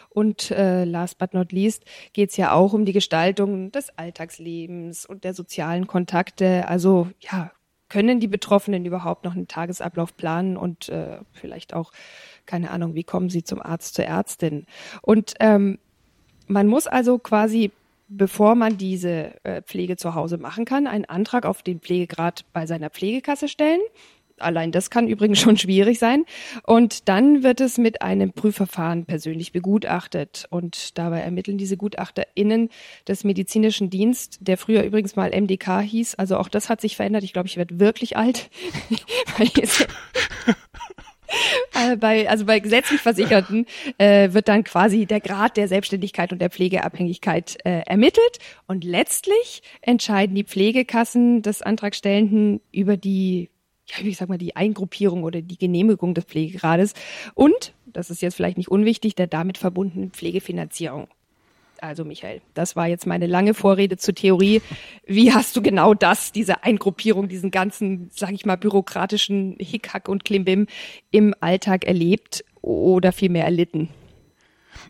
Und 0.10 0.51
äh, 0.51 0.84
last 0.84 1.17
but 1.17 1.34
not 1.34 1.51
least 1.51 1.86
geht 2.13 2.31
es 2.31 2.38
ja 2.38 2.53
auch 2.53 2.74
um 2.74 2.86
die 2.86 2.93
Gestaltung 2.93 3.72
des 3.72 3.89
Alltagslebens 3.98 5.05
und 5.05 5.24
der 5.24 5.34
sozialen 5.34 5.88
Kontakte. 5.88 6.67
Also 6.67 6.79
ja, 7.20 7.52
können 7.90 8.20
die 8.20 8.28
Betroffenen 8.28 8.86
überhaupt 8.86 9.26
noch 9.26 9.36
einen 9.36 9.48
Tagesablauf 9.48 10.16
planen 10.16 10.58
und 10.58 10.90
äh, 10.90 11.20
vielleicht 11.34 11.74
auch, 11.74 11.92
keine 12.46 12.72
Ahnung, 12.72 12.96
wie 12.96 13.04
kommen 13.04 13.30
sie 13.30 13.44
zum 13.44 13.62
Arzt, 13.62 13.96
zur 13.96 14.06
Ärztin. 14.06 14.66
Und 15.02 15.34
ähm, 15.40 15.80
man 16.48 16.68
muss 16.68 16.88
also 16.88 17.18
quasi 17.20 17.72
bevor 18.10 18.56
man 18.56 18.78
diese 18.78 19.34
äh, 19.46 19.62
Pflege 19.62 19.96
zu 19.96 20.16
Hause 20.16 20.38
machen 20.38 20.66
kann, 20.66 20.88
einen 20.88 21.06
Antrag 21.06 21.46
auf 21.46 21.62
den 21.62 21.80
Pflegegrad 21.80 22.44
bei 22.52 22.66
seiner 22.66 22.90
Pflegekasse 22.90 23.48
stellen. 23.48 23.80
Allein 24.41 24.72
das 24.72 24.89
kann 24.89 25.08
übrigens 25.08 25.39
schon 25.41 25.58
schwierig 25.58 26.00
sein. 26.00 26.25
Und 26.63 27.08
dann 27.10 27.43
wird 27.43 27.62
es 27.62 27.77
mit 27.77 28.01
einem 28.01 28.34
Prüfverfahren 28.34 29.05
persönlich 29.05 29.51
begutachtet. 29.51 30.46
Und 30.50 30.98
dabei 30.98 31.19
ermitteln 31.19 31.58
diese 31.58 31.77
GutachterInnen 31.77 32.69
des 33.08 33.24
medizinischen 33.24 33.89
Dienst, 33.89 34.38
der 34.41 34.58
früher 34.58 34.84
übrigens 34.84 35.15
mal 35.15 35.31
MDK 35.31 35.81
hieß. 35.81 36.15
Also 36.15 36.38
auch 36.38 36.50
das 36.50 36.69
hat 36.69 36.81
sich 36.81 36.96
verändert. 36.96 37.24
Ich 37.24 37.34
glaube, 37.34 37.48
ich 37.48 37.58
werde 37.58 37.79
wirklich 37.79 38.17
alt. 38.17 38.50
Äh, 41.74 41.98
bei, 41.98 42.29
also 42.29 42.46
bei 42.46 42.60
gesetzlich 42.60 43.01
Versicherten 43.01 43.65
äh, 43.98 44.34
wird 44.34 44.48
dann 44.48 44.63
quasi 44.63 45.05
der 45.05 45.19
Grad 45.19 45.58
der 45.58 45.67
Selbstständigkeit 45.67 46.31
und 46.31 46.39
der 46.39 46.50
Pflegeabhängigkeit 46.50 47.58
äh, 47.63 47.81
ermittelt 47.86 48.39
und 48.67 48.84
letztlich 48.84 49.62
entscheiden 49.81 50.36
die 50.36 50.43
Pflegekassen 50.43 51.41
des 51.41 51.62
Antragstellenden 51.62 52.62
über 52.72 52.98
die 52.98 53.50
ja, 53.89 54.05
wie 54.05 54.13
sag 54.13 54.29
mal, 54.29 54.38
die 54.38 54.55
Eingruppierung 54.55 55.24
oder 55.24 55.41
die 55.41 55.58
Genehmigung 55.58 56.13
des 56.13 56.25
Pflegegrades 56.25 56.93
und, 57.34 57.74
das 57.86 58.10
ist 58.10 58.22
jetzt 58.22 58.36
vielleicht 58.36 58.58
nicht 58.58 58.69
unwichtig, 58.69 59.15
der 59.15 59.27
damit 59.27 59.58
verbundenen 59.58 60.12
Pflegefinanzierung. 60.12 61.08
Also 61.81 62.03
Michael, 62.03 62.41
das 62.53 62.75
war 62.75 62.88
jetzt 62.88 63.08
meine 63.08 63.25
lange 63.25 63.53
Vorrede 63.53 63.98
zur 63.98 64.13
Theorie. 64.13 64.62
Wie 65.08 65.34
hast 65.34 65.55
du 65.55 65.62
genau 65.62 65.93
das, 65.93 66.31
diese 66.31 66.63
Eingruppierung, 66.63 67.29
diesen 67.29 67.51
ganzen, 67.51 68.10
sage 68.13 68.34
ich 68.34 68.46
mal, 68.46 68.58
bürokratischen 68.58 69.55
Hickhack 69.60 70.10
und 70.10 70.25
Klimbim 70.25 70.67
im 71.12 71.34
Alltag 71.39 71.86
erlebt 71.86 72.43
oder 72.62 73.12
vielmehr 73.12 73.46
erlitten? 73.46 73.89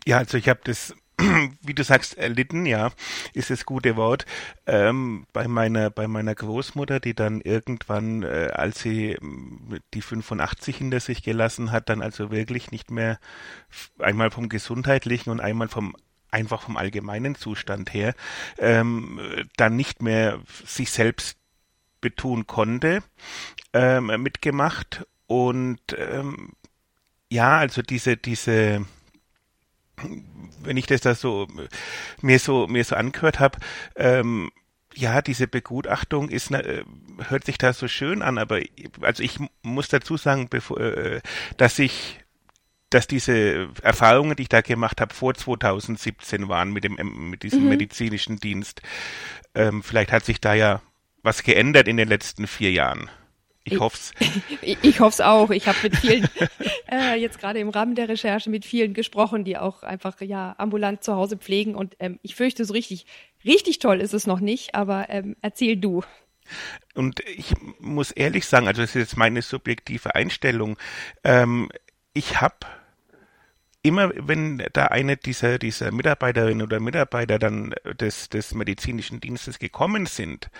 Ja, 0.06 0.18
also 0.18 0.36
ich 0.36 0.48
habe 0.48 0.60
das 0.64 0.94
wie 1.62 1.74
du 1.74 1.84
sagst, 1.84 2.16
erlitten, 2.16 2.66
ja, 2.66 2.90
ist 3.32 3.50
das 3.50 3.64
gute 3.66 3.96
Wort. 3.96 4.26
Ähm, 4.66 5.26
bei 5.32 5.48
meiner, 5.48 5.90
bei 5.90 6.08
meiner 6.08 6.34
Großmutter, 6.34 7.00
die 7.00 7.14
dann 7.14 7.40
irgendwann, 7.40 8.22
äh, 8.22 8.50
als 8.52 8.80
sie 8.80 9.16
mm, 9.20 9.76
die 9.94 10.02
85 10.02 10.76
hinter 10.76 11.00
sich 11.00 11.22
gelassen 11.22 11.72
hat, 11.72 11.88
dann 11.88 12.02
also 12.02 12.30
wirklich 12.30 12.70
nicht 12.70 12.90
mehr 12.90 13.18
einmal 13.98 14.30
vom 14.30 14.48
gesundheitlichen 14.48 15.30
und 15.30 15.40
einmal 15.40 15.68
vom 15.68 15.96
einfach 16.32 16.62
vom 16.62 16.76
allgemeinen 16.76 17.34
Zustand 17.34 17.92
her, 17.92 18.14
ähm, 18.58 19.20
dann 19.56 19.74
nicht 19.74 20.00
mehr 20.00 20.38
sich 20.64 20.92
selbst 20.92 21.36
betun 22.00 22.46
konnte, 22.46 23.02
ähm, 23.72 24.06
mitgemacht 24.22 25.04
und 25.26 25.80
ähm, 25.98 26.52
ja, 27.28 27.58
also 27.58 27.82
diese, 27.82 28.16
diese 28.16 28.86
wenn 30.62 30.76
ich 30.76 30.86
das 30.86 31.00
da 31.00 31.14
so 31.14 31.46
mir 32.20 32.38
so 32.38 32.66
mir 32.66 32.84
so 32.84 32.96
angehört 32.96 33.40
habe, 33.40 33.58
ähm, 33.96 34.50
ja, 34.94 35.22
diese 35.22 35.46
Begutachtung 35.46 36.28
ist 36.28 36.50
äh, 36.50 36.84
hört 37.28 37.44
sich 37.44 37.58
da 37.58 37.72
so 37.72 37.88
schön 37.88 38.22
an, 38.22 38.38
aber 38.38 38.60
also 39.02 39.22
ich 39.22 39.38
muss 39.62 39.88
dazu 39.88 40.16
sagen, 40.16 40.48
bevor, 40.48 40.80
äh, 40.80 41.20
dass 41.56 41.78
ich 41.78 42.20
dass 42.90 43.06
diese 43.06 43.68
Erfahrungen, 43.82 44.34
die 44.34 44.42
ich 44.42 44.48
da 44.48 44.62
gemacht 44.62 45.00
habe, 45.00 45.14
vor 45.14 45.34
2017 45.34 46.48
waren 46.48 46.72
mit 46.72 46.82
dem 46.84 46.96
mit 47.30 47.44
diesem 47.44 47.62
mhm. 47.62 47.68
medizinischen 47.68 48.38
Dienst. 48.38 48.82
Ähm, 49.54 49.82
vielleicht 49.82 50.10
hat 50.10 50.24
sich 50.24 50.40
da 50.40 50.54
ja 50.54 50.82
was 51.22 51.42
geändert 51.42 51.86
in 51.86 51.96
den 51.96 52.08
letzten 52.08 52.46
vier 52.46 52.72
Jahren. 52.72 53.08
Ich, 53.70 53.76
ich 53.76 53.80
hoff's. 53.80 54.12
Ich, 54.62 54.78
ich 54.82 55.00
hoff's 55.00 55.20
auch. 55.20 55.50
Ich 55.50 55.66
habe 55.66 55.78
mit 55.82 55.96
vielen, 55.96 56.28
äh, 56.90 57.14
jetzt 57.14 57.38
gerade 57.38 57.58
im 57.60 57.68
Rahmen 57.68 57.94
der 57.94 58.08
Recherche 58.08 58.50
mit 58.50 58.64
vielen 58.64 58.94
gesprochen, 58.94 59.44
die 59.44 59.56
auch 59.56 59.82
einfach 59.82 60.20
ja 60.20 60.54
ambulant 60.58 61.04
zu 61.04 61.14
Hause 61.14 61.36
pflegen. 61.36 61.74
Und 61.74 61.96
ähm, 62.00 62.18
ich 62.22 62.34
fürchte, 62.34 62.64
so 62.64 62.72
richtig, 62.72 63.06
richtig 63.44 63.78
toll 63.78 64.00
ist 64.00 64.14
es 64.14 64.26
noch 64.26 64.40
nicht, 64.40 64.74
aber 64.74 65.08
ähm, 65.08 65.36
erzähl 65.40 65.76
du. 65.76 66.02
Und 66.94 67.20
ich 67.20 67.52
muss 67.78 68.10
ehrlich 68.10 68.46
sagen, 68.46 68.66
also 68.66 68.82
das 68.82 68.90
ist 68.90 69.00
jetzt 69.00 69.16
meine 69.16 69.42
subjektive 69.42 70.14
Einstellung. 70.14 70.76
Ähm, 71.22 71.68
ich 72.12 72.40
habe 72.40 72.66
immer, 73.82 74.10
wenn 74.14 74.62
da 74.72 74.86
eine 74.86 75.16
dieser, 75.16 75.58
dieser 75.58 75.92
Mitarbeiterinnen 75.92 76.62
oder 76.62 76.80
Mitarbeiter 76.80 77.38
dann 77.38 77.74
des, 77.98 78.28
des 78.28 78.54
medizinischen 78.54 79.20
Dienstes 79.20 79.58
gekommen 79.58 80.06
sind, 80.06 80.50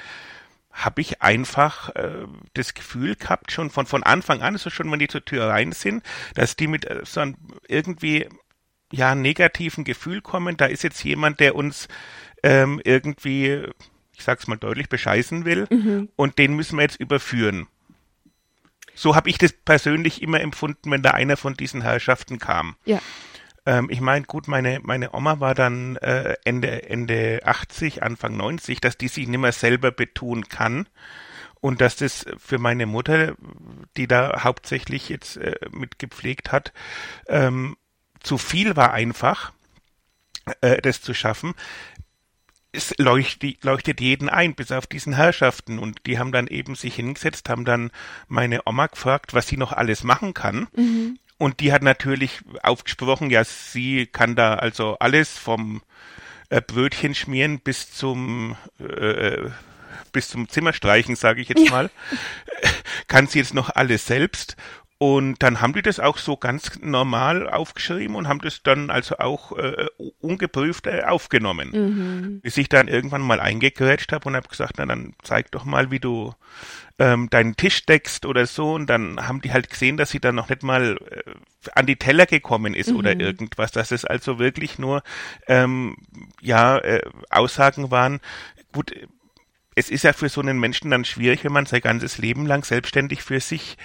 habe 0.73 1.01
ich 1.01 1.21
einfach 1.21 1.91
äh, 1.97 2.27
das 2.55 2.75
Gefühl 2.75 3.17
gehabt, 3.17 3.53
schon 3.53 3.71
von, 3.71 3.87
von 3.87 4.03
Anfang 4.03 4.41
an, 4.43 4.55
also 4.55 4.71
schon 4.71 4.91
wenn 4.91 4.99
die 4.99 5.09
zur 5.09 5.25
Tür 5.25 5.49
rein 5.49 5.73
sind, 5.73 6.05
dass 6.35 6.57
die 6.57 6.69
mit 6.69 6.85
äh, 6.85 7.01
so 7.05 7.21
einem 7.21 7.37
irgendwie 7.69 8.29
ja 8.93 9.15
negativen 9.15 9.85
Gefühl 9.85 10.21
kommen, 10.21 10.57
da 10.57 10.67
ist 10.67 10.83
jetzt 10.83 11.03
jemand, 11.03 11.41
der 11.41 11.55
uns 11.55 11.89
ähm, 12.43 12.81
irgendwie, 12.85 13.67
ich 14.13 14.23
sag's 14.23 14.47
mal 14.47 14.57
deutlich, 14.57 14.89
bescheißen 14.89 15.45
will 15.45 15.67
mhm. 15.71 16.09
und 16.17 16.39
den 16.39 16.55
müssen 16.55 16.77
wir 16.77 16.83
jetzt 16.83 17.01
überführen. 17.01 17.67
So 18.95 19.17
habe 19.17 19.31
ich 19.31 19.39
das 19.39 19.53
persönlich 19.53 20.23
immer 20.23 20.41
empfunden, 20.41 20.91
wenn 20.91 21.03
da 21.03 21.13
einer 21.13 21.37
von 21.37 21.55
diesen 21.55 21.83
Herrschaften 21.83 22.39
kam. 22.39 22.77
Ja. 22.85 23.01
Ähm, 23.67 23.89
ich 23.91 24.01
meine, 24.01 24.25
gut, 24.27 24.49
meine, 24.49 24.81
meine 24.83 25.15
Oma 25.15 25.41
war 25.41 25.55
dann 25.55 25.97
äh, 25.97 26.37
Ende, 26.45 26.89
Ende 26.89 27.41
80, 27.45 28.03
Anfang 28.03 28.37
90, 28.37 28.81
dass 28.81 28.97
die 28.97 29.09
sich 29.09 29.29
nicht 29.29 29.41
mehr 29.41 29.53
selber 29.53 29.91
betun 29.91 30.49
kann. 30.49 30.89
Und 31.61 31.83
dass 31.83 31.97
das 31.97 32.25
für 32.39 32.59
meine 32.59 32.87
Mutter, 32.87 33.35
die 33.97 34.07
da 34.07 34.45
hauptsächlich 34.45 35.11
jetzt 35.11 35.37
äh, 35.37 35.57
mitgepflegt 35.71 36.53
hat, 36.53 36.73
ähm, 37.29 37.77
zu 38.23 38.39
viel 38.39 38.77
war 38.77 38.93
einfach, 38.93 39.53
äh, 40.63 40.81
das 40.81 41.03
zu 41.03 41.13
schaffen 41.13 41.55
es 42.73 42.95
leuchtet, 42.99 43.65
leuchtet 43.65 44.01
jeden 44.01 44.29
ein, 44.29 44.55
bis 44.55 44.73
auf 44.73 44.87
diesen 44.87 45.15
Herrschaften. 45.15 45.79
Und 45.79 46.07
die 46.07 46.19
haben 46.19 46.33
dann 46.33 46.47
eben 46.47 46.75
sich 46.75 46.95
hingesetzt, 46.95 47.49
haben 47.49 47.65
dann 47.65 47.91
meine 48.29 48.67
Oma 48.67 48.87
gefragt, 48.87 49.35
was 49.35 49.49
sie 49.49 49.57
noch 49.57 49.73
alles 49.73 50.05
machen 50.05 50.35
kann. 50.35 50.69
Mhm. 50.77 51.19
Und 51.41 51.61
die 51.61 51.73
hat 51.73 51.83
natürlich 51.83 52.43
aufgesprochen, 52.63 53.31
ja, 53.31 53.45
sie 53.45 54.05
kann 54.05 54.37
da 54.37 54.57
also 54.57 54.99
alles 54.99 55.39
vom 55.39 55.81
äh, 56.51 56.61
Brötchen 56.61 57.15
schmieren 57.15 57.61
bis 57.61 57.91
zum 57.91 58.59
äh, 58.79 59.49
bis 60.13 60.29
zum 60.29 60.51
Zimmerstreichen, 60.51 61.17
sage 61.17 61.41
ich 61.41 61.49
jetzt 61.49 61.65
ja. 61.65 61.71
mal, 61.71 61.91
kann 63.09 63.27
sie 63.27 63.39
jetzt 63.39 63.55
noch 63.55 63.71
alles 63.71 64.05
selbst. 64.05 64.57
Und 65.03 65.43
dann 65.43 65.63
haben 65.63 65.73
die 65.73 65.81
das 65.81 65.99
auch 65.99 66.19
so 66.19 66.37
ganz 66.37 66.79
normal 66.83 67.49
aufgeschrieben 67.49 68.17
und 68.17 68.29
haben 68.29 68.43
das 68.43 68.63
dann 68.63 68.91
also 68.91 69.17
auch 69.17 69.57
äh, 69.57 69.87
ungeprüft 70.21 70.87
äh, 70.87 71.05
aufgenommen. 71.05 71.71
Mhm. 71.73 72.41
Bis 72.43 72.59
ich 72.59 72.69
dann 72.69 72.87
irgendwann 72.87 73.23
mal 73.23 73.41
eingegrätscht 73.41 74.13
habe 74.13 74.29
und 74.29 74.37
habe 74.37 74.49
gesagt, 74.49 74.75
na 74.77 74.85
dann 74.85 75.15
zeig 75.23 75.53
doch 75.53 75.65
mal, 75.65 75.91
wie 75.91 76.01
du 76.01 76.35
ähm, 76.99 77.31
deinen 77.31 77.57
Tisch 77.57 77.87
deckst 77.87 78.27
oder 78.27 78.45
so. 78.45 78.75
Und 78.75 78.89
dann 78.91 79.27
haben 79.27 79.41
die 79.41 79.55
halt 79.55 79.71
gesehen, 79.71 79.97
dass 79.97 80.11
sie 80.11 80.21
dann 80.21 80.35
noch 80.35 80.51
nicht 80.51 80.63
mal 80.63 80.99
äh, 81.11 81.33
an 81.75 81.87
die 81.87 81.97
Teller 81.97 82.27
gekommen 82.27 82.75
ist 82.75 82.91
mhm. 82.91 82.97
oder 82.97 83.19
irgendwas. 83.19 83.73
Dass 83.73 83.93
es 83.93 84.05
also 84.05 84.39
wirklich 84.39 84.79
nur 84.79 85.03
ähm, 85.47 85.97
ja 86.43 86.77
äh, 86.77 87.01
Aussagen 87.31 87.91
waren. 87.91 88.21
Gut, 88.75 88.93
es 89.81 89.91
ist 89.91 90.05
ja 90.05 90.13
für 90.13 90.29
so 90.29 90.41
einen 90.41 90.61
Menschen 90.61 90.91
dann 90.91 91.05
schwierig, 91.05 91.43
wenn 91.43 91.53
man 91.53 91.67
sein 91.67 91.81
ganzes 91.81 92.19
Leben 92.19 92.47
lang 92.47 92.65
selbstständig 92.65 93.23
für 93.23 93.41
sich 93.41 93.77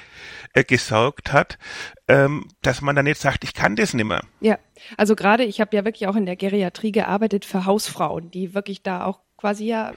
äh, 0.53 0.63
gesorgt 0.63 1.31
hat, 1.33 1.57
ähm, 2.07 2.49
dass 2.61 2.81
man 2.81 2.95
dann 2.95 3.07
jetzt 3.07 3.21
sagt, 3.21 3.43
ich 3.43 3.53
kann 3.53 3.75
das 3.75 3.93
nimmer. 3.93 4.21
Ja, 4.41 4.59
also 4.97 5.15
gerade, 5.15 5.43
ich 5.45 5.61
habe 5.61 5.75
ja 5.75 5.85
wirklich 5.85 6.07
auch 6.07 6.15
in 6.15 6.25
der 6.25 6.35
Geriatrie 6.35 6.91
gearbeitet 6.91 7.45
für 7.45 7.65
Hausfrauen, 7.65 8.29
die 8.29 8.53
wirklich 8.53 8.83
da 8.83 9.05
auch 9.05 9.21
quasi 9.37 9.65
ja 9.65 9.93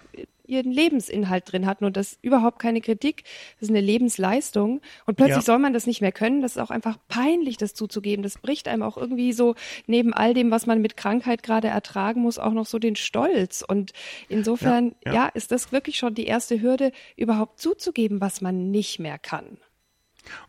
ihren 0.49 0.73
Lebensinhalt 0.73 1.53
drin 1.53 1.67
hatten 1.67 1.85
und 1.85 1.97
das 1.97 2.19
überhaupt 2.23 2.59
keine 2.59 2.81
Kritik. 2.81 3.25
Das 3.61 3.69
ist 3.69 3.71
eine 3.71 3.81
Lebensleistung 3.81 4.81
und 5.07 5.17
plötzlich 5.17 5.37
ja. 5.37 5.43
soll 5.43 5.59
man 5.59 5.73
das 5.73 5.87
nicht 5.87 6.01
mehr 6.01 6.13
können. 6.13 6.43
Das 6.43 6.57
ist 6.57 6.63
auch 6.63 6.71
einfach 6.71 6.97
peinlich, 7.09 7.57
das 7.57 7.75
zuzugeben. 7.75 8.23
Das 8.23 8.39
bricht 8.39 8.69
einem 8.69 8.83
auch 8.83 8.97
irgendwie 8.97 9.33
so 9.33 9.55
neben 9.87 10.15
all 10.15 10.35
dem, 10.35 10.51
was 10.51 10.67
man 10.67 10.81
mit 10.81 10.97
Krankheit 10.97 11.43
gerade 11.43 11.69
ertragen 11.69 12.23
muss, 12.23 12.39
auch 12.39 12.53
noch 12.53 12.67
so 12.67 12.79
den 12.79 12.97
Stolz. 12.97 13.63
Und 13.67 13.93
insofern, 14.29 14.95
ja, 15.05 15.13
ja. 15.13 15.15
ja 15.15 15.27
ist 15.29 15.53
das 15.53 15.71
wirklich 15.73 15.99
schon 15.99 16.15
die 16.15 16.27
erste 16.27 16.61
Hürde, 16.61 16.93
überhaupt 17.17 17.61
zuzugeben, 17.61 18.21
was 18.21 18.41
man 18.41 18.71
nicht 18.71 18.99
mehr 18.99 19.19
kann. 19.19 19.59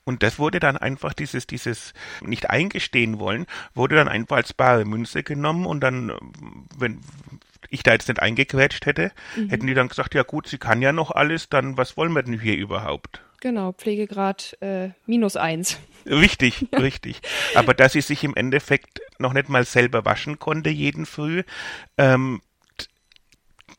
Und 0.03 0.23
das 0.23 0.39
wurde 0.39 0.59
dann 0.59 0.77
einfach 0.77 1.13
dieses, 1.13 1.47
dieses 1.47 1.93
nicht 2.21 2.49
eingestehen 2.49 3.19
wollen, 3.19 3.45
wurde 3.73 3.95
dann 3.95 4.07
einfach 4.07 4.37
als 4.37 4.53
bare 4.53 4.85
Münze 4.85 5.23
genommen 5.23 5.65
und 5.65 5.81
dann, 5.81 6.11
wenn 6.77 6.99
ich 7.69 7.83
da 7.83 7.93
jetzt 7.93 8.07
nicht 8.07 8.21
eingequetscht 8.21 8.85
hätte, 8.85 9.11
mhm. 9.35 9.49
hätten 9.49 9.67
die 9.67 9.73
dann 9.73 9.89
gesagt, 9.89 10.15
ja 10.15 10.23
gut, 10.23 10.47
sie 10.47 10.57
kann 10.57 10.81
ja 10.81 10.91
noch 10.91 11.11
alles, 11.11 11.49
dann 11.49 11.77
was 11.77 11.97
wollen 11.97 12.13
wir 12.13 12.23
denn 12.23 12.39
hier 12.39 12.57
überhaupt? 12.57 13.21
Genau, 13.41 13.71
Pflegegrad 13.71 14.57
äh, 14.61 14.89
minus 15.05 15.37
eins. 15.37 15.79
Richtig, 16.05 16.67
richtig. 16.73 17.21
Aber 17.55 17.73
dass 17.73 17.93
sie 17.93 18.01
sich 18.01 18.23
im 18.23 18.35
Endeffekt 18.35 19.01
noch 19.17 19.33
nicht 19.33 19.49
mal 19.49 19.63
selber 19.63 20.05
waschen 20.05 20.39
konnte 20.39 20.69
jeden 20.69 21.05
Früh, 21.05 21.43
ähm, 21.97 22.41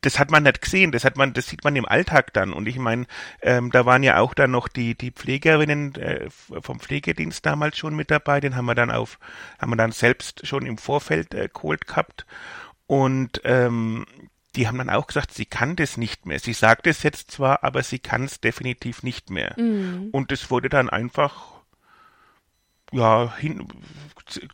das 0.02 0.18
hat 0.18 0.30
man 0.30 0.44
nicht 0.44 0.62
gesehen, 0.62 0.92
das 0.92 1.04
hat 1.04 1.16
man, 1.16 1.34
das 1.34 1.46
sieht 1.48 1.62
man 1.62 1.76
im 1.76 1.84
Alltag 1.84 2.32
dann. 2.32 2.52
Und 2.52 2.66
ich 2.66 2.78
meine, 2.78 3.06
ähm, 3.42 3.70
da 3.70 3.84
waren 3.84 4.02
ja 4.02 4.18
auch 4.18 4.32
dann 4.32 4.50
noch 4.50 4.68
die 4.68 4.94
die 4.94 5.10
Pflegerinnen 5.10 5.94
äh, 5.96 6.28
vom 6.30 6.80
Pflegedienst 6.80 7.44
damals 7.44 7.76
schon 7.76 7.94
mit 7.94 8.10
dabei. 8.10 8.40
Den 8.40 8.56
haben 8.56 8.66
wir 8.66 8.74
dann 8.74 8.90
auf, 8.90 9.18
haben 9.58 9.70
wir 9.70 9.76
dann 9.76 9.92
selbst 9.92 10.46
schon 10.46 10.64
im 10.64 10.78
Vorfeld 10.78 11.34
äh, 11.34 11.48
geholt 11.52 11.86
gehabt. 11.86 12.24
Und 12.90 13.40
ähm, 13.44 14.04
die 14.56 14.66
haben 14.66 14.78
dann 14.78 14.90
auch 14.90 15.06
gesagt, 15.06 15.32
sie 15.32 15.46
kann 15.46 15.76
das 15.76 15.96
nicht 15.96 16.26
mehr. 16.26 16.40
Sie 16.40 16.52
sagt 16.52 16.88
es 16.88 17.04
jetzt 17.04 17.30
zwar, 17.30 17.62
aber 17.62 17.84
sie 17.84 18.00
kann 18.00 18.24
es 18.24 18.40
definitiv 18.40 19.04
nicht 19.04 19.30
mehr. 19.30 19.54
Mhm. 19.56 20.08
Und 20.10 20.32
es 20.32 20.50
wurde 20.50 20.68
dann 20.68 20.90
einfach 20.90 21.60
ja 22.90 23.32
hin, 23.36 23.68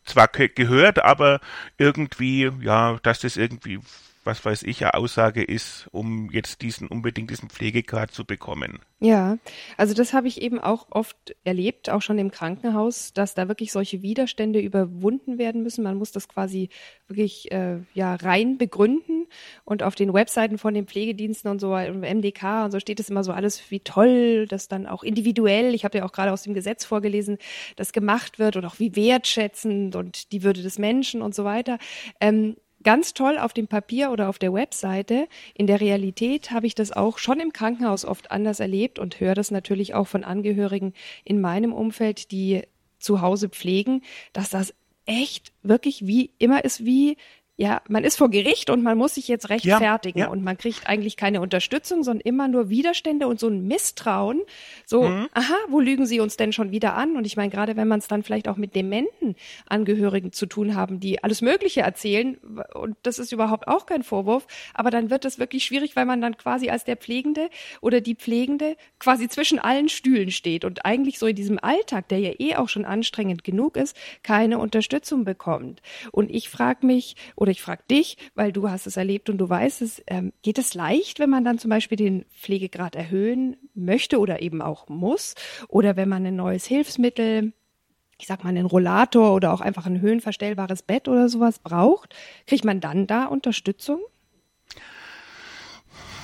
zwar 0.05 0.29
gehört, 0.29 0.99
aber 0.99 1.41
irgendwie 1.79 2.53
ja, 2.61 2.99
dass 3.03 3.21
das 3.21 3.39
irgendwie 3.39 3.81
was 4.27 4.45
weiß 4.45 4.65
ich, 4.65 4.83
eine 4.83 4.95
Aussage 4.95 5.43
ist, 5.43 5.89
um 5.93 6.31
jetzt 6.31 6.63
diesen 6.63 6.89
unbedingt 6.89 7.31
diesen 7.31 7.49
Pflegegrad 7.49 8.11
zu 8.11 8.25
bekommen. 8.25 8.81
Ja, 8.99 9.37
also 9.77 9.93
das 9.93 10.15
habe 10.15 10.27
ich 10.27 10.41
eben 10.41 10.59
auch 10.59 10.87
oft 10.91 11.37
erlebt, 11.45 11.91
auch 11.91 12.01
schon 12.01 12.19
im 12.19 12.31
Krankenhaus, 12.31 13.13
dass 13.13 13.35
da 13.35 13.47
wirklich 13.47 13.71
solche 13.71 14.01
Widerstände 14.01 14.59
überwunden 14.59 15.37
werden 15.37 15.63
müssen. 15.63 15.85
Man 15.85 15.99
muss 15.99 16.13
das 16.13 16.29
quasi 16.29 16.71
wirklich 17.07 17.53
äh, 17.53 17.79
ja 17.93 18.15
rein 18.15 18.57
begründen 18.57 19.27
und 19.65 19.83
auf 19.83 19.95
den 19.95 20.15
Webseiten 20.15 20.57
von 20.57 20.73
den 20.73 20.87
Pflegediensten 20.87 21.51
und 21.51 21.61
so 21.61 21.77
MDK 21.77 22.65
und 22.65 22.71
so 22.71 22.81
steht 22.81 22.99
es 22.99 23.11
immer 23.11 23.23
so 23.23 23.33
alles 23.33 23.71
wie 23.71 23.81
toll, 23.81 24.47
dass 24.49 24.69
dann 24.69 24.87
auch 24.87 25.03
individuell, 25.03 25.75
ich 25.75 25.85
habe 25.85 25.99
ja 25.99 26.07
auch 26.07 26.13
gerade 26.13 26.33
aus 26.33 26.43
dem 26.43 26.55
Gesetz 26.55 26.85
vorgelesen, 26.85 27.37
das 27.77 27.93
gemacht 27.93 28.39
wird 28.39 28.57
und 28.57 28.65
auch 28.65 28.79
wie 28.79 28.97
wertschätzend 28.97 29.95
und 29.95 30.33
die 30.33 30.43
Würde 30.43 30.63
des 30.63 30.79
Menschen 30.79 31.21
und 31.21 31.35
so 31.35 31.45
weiter. 31.45 31.79
Ähm, 32.21 32.57
ganz 32.87 33.15
toll 33.15 33.37
auf 33.37 33.53
dem 33.53 33.67
Papier 33.67 34.13
oder 34.13 34.29
auf 34.29 34.39
der 34.39 34.53
Webseite. 34.53 35.27
In 35.55 35.67
der 35.67 35.81
Realität 35.81 36.53
habe 36.53 36.69
ich 36.69 36.77
das 36.77 36.93
auch 36.93 37.19
schon 37.19 37.41
im 37.41 37.53
Krankenhaus 37.53 38.05
oft 38.05 38.31
anders 38.31 38.61
erlebt 38.61 39.01
und 39.01 39.19
höre 39.19 39.35
das 39.35 39.51
natürlich 39.51 39.95
auch 39.95 40.07
von 40.07 40.23
Angehörigen 40.23 40.93
in 41.25 41.41
meinem 41.41 41.73
Umfeld, 41.73 42.31
die 42.31 42.63
zu 43.01 43.21
Hause 43.23 43.49
pflegen, 43.49 44.03
dass 44.33 44.51
das 44.51 44.73
echt 45.05 45.53
wirklich 45.65 46.07
wie 46.07 46.31
immer 46.39 46.65
ist 46.65 46.85
wie 46.85 47.17
ja, 47.59 47.81
man 47.89 48.05
ist 48.05 48.19
vor 48.19 48.29
Gericht 48.29 48.69
und 48.69 48.83
man 48.83 48.99
muss 48.99 49.15
sich 49.15 49.29
jetzt 49.29 49.49
rechtfertigen 49.49 50.19
ja, 50.19 50.27
ja. 50.27 50.31
und 50.31 50.45
man 50.45 50.59
kriegt 50.59 50.87
eigentlich 50.87 51.17
keine 51.17 51.41
Unterstützung, 51.41 52.03
sondern 52.03 52.21
immer 52.21 52.49
nur 52.49 52.69
Widerstände 52.69 53.27
und 53.27 53.41
so 53.41 53.49
ein 53.49 53.67
Misstrauen. 53.67 54.43
So, 54.85 55.05
mhm. 55.05 55.29
aha, 55.33 55.55
wo 55.69 55.81
lügen 55.81 56.05
sie 56.05 56.21
uns 56.21 56.37
denn 56.37 56.53
schon 56.53 56.71
wieder 56.71 56.95
an? 56.97 57.17
Und 57.17 57.25
ich 57.27 57.39
meine, 57.39 57.49
gerade 57.49 57.75
wenn 57.77 57.89
man 57.89 58.01
es 58.01 58.09
dann 58.09 58.23
vielleicht 58.23 58.49
auch 58.49 58.59
mit 58.59 58.75
dementen 58.75 59.37
Angehörigen 59.67 60.33
zu 60.33 60.45
tun 60.45 60.75
haben, 60.75 61.01
die 61.01 61.25
alles 61.25 61.41
Mögliche 61.41 61.81
erzählen, 61.81 62.37
und 62.75 62.99
das 63.03 63.19
ist 63.19 63.33
überhaupt 63.33 63.69
auch 63.69 63.87
kein 63.87 64.03
Vorwurf, 64.03 64.47
aber 64.75 64.91
dann 64.91 65.09
wird 65.09 65.25
es 65.25 65.39
wirklich 65.39 65.65
schwierig, 65.65 65.97
weil 65.97 66.05
man 66.05 66.21
dann 66.21 66.37
quasi 66.37 66.69
als 66.69 66.85
der 66.85 66.97
Pflegende 66.99 67.49
oder 67.81 68.03
die 68.03 68.17
Pflegende 68.17 68.77
quasi 68.99 69.29
zwischen 69.29 69.59
allen 69.59 69.89
Stühlen 69.89 70.31
steht 70.31 70.67
und 70.67 70.85
eigentlich 70.85 71.19
so 71.19 71.27
in 71.27 71.37
diesem 71.37 71.59
Alltag, 71.59 72.09
der 72.09 72.19
ja 72.19 72.33
eh 72.39 72.57
auch 72.57 72.69
schon 72.69 72.85
anstrengend 72.85 73.45
genug 73.45 73.79
ist, 73.79 73.97
keine 74.23 74.59
Unterstützung 74.59 75.25
bekommt. 75.25 75.81
Und 76.13 76.31
ich 76.31 76.51
frage 76.51 76.85
mich, 76.85 77.17
oder 77.47 77.53
ich 77.53 77.63
frage 77.63 77.85
dich, 77.91 78.17
weil 78.35 78.53
du 78.53 78.69
hast 78.69 78.87
es 78.87 78.97
erlebt 78.97 79.31
und 79.31 79.39
du 79.39 79.49
weißt 79.49 79.83
es, 79.83 80.03
ähm, 80.09 80.33
geht 80.43 80.59
es 80.59 80.75
leicht, 80.75 81.19
wenn 81.21 81.31
man 81.31 81.45
dann 81.45 81.59
zum 81.59 81.71
Beispiel 81.71 81.97
den 81.97 82.25
Pflegegrad 82.39 82.97
erhöhen 82.97 83.57
möchte 83.75 84.19
oder 84.19 84.43
eben 84.43 84.61
auch 84.61 84.89
muss? 84.89 85.35
Oder 85.69 85.97
wenn 85.97 86.09
man 86.09 86.27
ein 86.27 86.37
neues 86.37 86.67
Hilfsmittel 86.67 87.53
ich 88.19 88.27
sag 88.27 88.45
mal, 88.45 88.51
einen 88.51 88.67
Rollator 88.67 89.35
oder 89.35 89.53
auch 89.53 89.61
einfach 89.61 89.87
ein 89.87 90.01
höhenverstellbares 90.01 90.83
Bett 90.83 91.07
oder 91.07 91.29
sowas 91.29 91.59
braucht, 91.59 92.15
kriegt 92.47 92.65
man 92.65 92.81
dann 92.81 93.07
da 93.07 93.27
Unterstützung? 93.27 94.01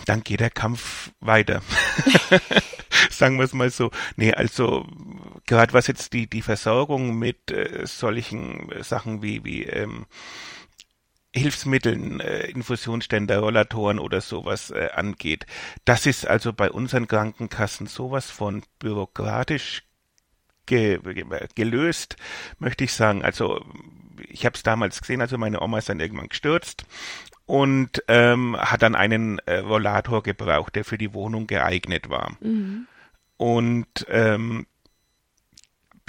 Dann 0.07 0.23
geht 0.23 0.41
der 0.41 0.51
Kampf 0.51 1.13
weiter. 1.21 1.63
Sagen 3.11 3.37
wir 3.37 3.45
es 3.45 3.53
mal 3.53 3.71
so. 3.71 3.91
Nee, 4.17 4.33
also 4.33 4.87
gerade 5.47 5.73
was 5.73 5.87
jetzt 5.87 6.13
die, 6.13 6.29
die 6.29 6.43
Versorgung 6.43 7.19
mit 7.19 7.51
äh, 7.51 7.87
solchen 7.87 8.71
Sachen 8.81 9.23
wie, 9.23 9.45
wie 9.45 9.65
ähm, 9.65 10.07
Hilfsmitteln, 11.35 12.21
äh, 12.21 12.47
Infusionsständer, 12.51 13.39
Rollatoren 13.39 13.99
oder 13.99 14.21
sowas 14.21 14.71
äh, 14.71 14.91
angeht. 14.95 15.47
Das 15.85 16.07
ist 16.07 16.27
also 16.27 16.53
bei 16.53 16.71
unseren 16.71 17.09
Krankenkassen 17.09 17.87
sowas 17.87 18.31
von 18.31 18.63
bürokratisch 18.79 19.85
ge 20.67 21.01
gelöst, 21.55 22.17
möchte 22.59 22.85
ich 22.85 22.93
sagen. 22.93 23.25
Also 23.25 23.65
ich 24.29 24.45
habe 24.45 24.55
es 24.55 24.63
damals 24.63 25.01
gesehen, 25.01 25.21
also 25.21 25.39
meine 25.39 25.61
Oma 25.61 25.79
ist 25.79 25.89
dann 25.89 26.01
irgendwann 26.01 26.29
gestürzt 26.29 26.85
und 27.47 28.03
ähm, 28.09 28.57
hat 28.59 28.83
dann 28.83 28.95
einen 28.95 29.39
äh, 29.41 29.59
Rollator 29.59 30.23
gebraucht, 30.23 30.77
der 30.77 30.85
für 30.85 30.99
die 30.99 31.15
Wohnung 31.15 31.47
geeignet 31.47 32.09
war. 32.09 32.37
Mhm. 32.41 32.87
Und 33.37 34.07
ähm, 34.09 34.67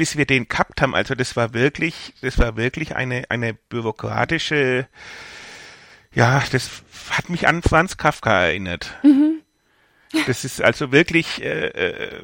bis 0.03 0.17
wir 0.17 0.25
den 0.25 0.49
gehabt 0.49 0.81
haben, 0.81 0.95
also 0.95 1.15
das 1.15 1.37
war 1.37 1.53
wirklich, 1.53 2.13
das 2.19 2.37
war 2.37 2.57
wirklich 2.57 2.97
eine, 2.97 3.23
eine 3.29 3.53
bürokratische, 3.53 4.85
ja, 6.13 6.43
das 6.51 6.83
hat 7.09 7.29
mich 7.29 7.47
an 7.47 7.61
Franz 7.61 7.95
Kafka 7.95 8.47
erinnert. 8.47 8.93
Mhm. 9.01 9.39
Das 10.27 10.43
ist 10.43 10.61
also 10.61 10.91
wirklich, 10.91 11.41
äh, 11.41 11.67
äh, 11.67 12.21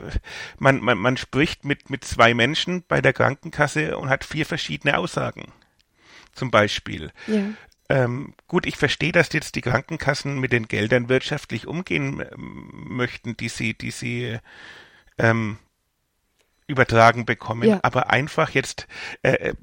man, 0.57 0.81
man, 0.81 0.97
man 0.97 1.15
spricht 1.15 1.63
mit, 1.63 1.89
mit 1.89 2.03
zwei 2.03 2.33
Menschen 2.33 2.83
bei 2.85 2.99
der 2.99 3.13
Krankenkasse 3.13 3.97
und 3.97 4.09
hat 4.09 4.25
vier 4.25 4.45
verschiedene 4.45 4.97
Aussagen. 4.97 5.53
Zum 6.33 6.51
Beispiel. 6.51 7.13
Ja. 7.27 7.45
Ähm, 7.87 8.33
gut, 8.49 8.65
ich 8.65 8.75
verstehe, 8.75 9.13
dass 9.13 9.31
jetzt 9.31 9.55
die 9.55 9.61
Krankenkassen 9.61 10.37
mit 10.37 10.51
den 10.51 10.67
Geldern 10.67 11.07
wirtschaftlich 11.07 11.65
umgehen 11.65 12.25
ähm, 12.29 12.71
möchten, 12.73 13.37
die 13.37 13.47
sie, 13.47 13.73
die 13.73 13.91
sie 13.91 14.37
ähm, 15.17 15.59
übertragen 16.69 17.25
bekommen, 17.25 17.67
ja. 17.67 17.79
aber 17.81 18.09
einfach 18.09 18.51
jetzt, 18.51 18.87
äh, 19.23 19.31
äh, 19.31 19.53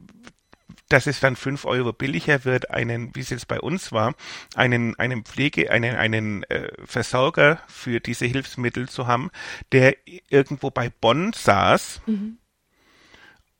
dass 0.89 1.07
es 1.07 1.21
dann 1.21 1.37
fünf 1.37 1.65
Euro 1.65 1.93
billiger 1.93 2.45
wird, 2.45 2.71
einen, 2.71 3.15
wie 3.15 3.21
es 3.21 3.31
jetzt 3.31 3.49
bei 3.49 3.61
uns 3.61 3.93
war, 3.93 4.15
einen, 4.55 4.99
einen 4.99 5.25
Pflege, 5.25 5.71
einen, 5.71 5.97
einen 5.97 6.43
äh, 6.45 6.69
Versorger 6.85 7.61
für 7.69 8.01
diese 8.01 8.27
Hilfsmittel 8.27 8.89
zu 8.89 9.07
haben, 9.07 9.31
der 9.73 9.97
irgendwo 10.29 10.71
bei 10.71 10.91
Bonn 10.91 11.33
saß 11.33 12.03
mhm. 12.07 12.39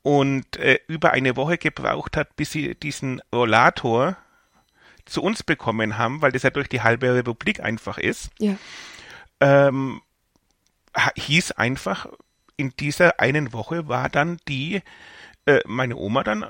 und 0.03 0.57
äh, 0.57 0.79
über 0.87 1.11
eine 1.11 1.35
Woche 1.35 1.57
gebraucht 1.57 2.15
hat, 2.15 2.35
bis 2.35 2.51
sie 2.51 2.75
diesen 2.75 3.21
Rollator 3.33 4.17
zu 5.05 5.21
uns 5.21 5.43
bekommen 5.43 5.97
haben, 5.97 6.21
weil 6.21 6.31
das 6.31 6.43
ja 6.43 6.49
durch 6.49 6.69
die 6.69 6.81
halbe 6.81 7.13
Republik 7.13 7.61
einfach 7.61 7.97
ist. 7.97 8.29
Ja. 8.39 8.57
Ähm, 9.39 10.01
hieß 11.15 11.51
einfach, 11.53 12.07
in 12.57 12.73
dieser 12.79 13.19
einen 13.19 13.53
Woche 13.53 13.87
war 13.87 14.09
dann 14.09 14.39
die, 14.47 14.81
äh, 15.45 15.61
meine 15.65 15.95
Oma 15.95 16.23
dann 16.23 16.45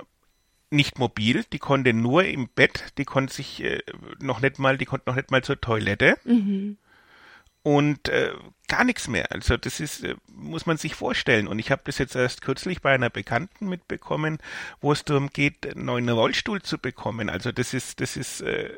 nicht 0.69 0.97
mobil, 0.99 1.45
die 1.53 1.59
konnte 1.59 1.93
nur 1.93 2.25
im 2.25 2.49
Bett, 2.49 2.93
die 2.97 3.05
konnte 3.05 3.33
sich 3.33 3.63
äh, 3.63 3.81
noch 4.19 4.41
nicht 4.41 4.59
mal, 4.59 4.77
die 4.77 4.85
konnte 4.85 5.09
noch 5.09 5.15
nicht 5.15 5.31
mal 5.31 5.43
zur 5.43 5.61
Toilette. 5.61 6.17
Mhm. 6.25 6.77
Und 7.63 8.07
äh, 8.07 8.31
gar 8.69 8.85
nichts 8.85 9.09
mehr. 9.09 9.29
Also 9.33 9.57
das 9.57 9.81
ist, 9.81 10.03
äh, 10.03 10.15
muss 10.31 10.65
man 10.65 10.77
sich 10.77 10.95
vorstellen. 10.95 11.49
Und 11.49 11.59
ich 11.59 11.69
habe 11.69 11.81
das 11.83 11.97
jetzt 11.97 12.15
erst 12.15 12.41
kürzlich 12.41 12.81
bei 12.81 12.93
einer 12.93 13.09
Bekannten 13.09 13.67
mitbekommen, 13.67 14.37
wo 14.79 14.93
es 14.93 15.03
darum 15.03 15.29
geht, 15.29 15.67
einen 15.69 15.83
neuen 15.83 16.07
Rollstuhl 16.07 16.61
zu 16.61 16.77
bekommen. 16.77 17.29
Also 17.29 17.51
das 17.51 17.73
ist, 17.73 17.99
das 17.99 18.15
ist, 18.15 18.39
äh, 18.39 18.73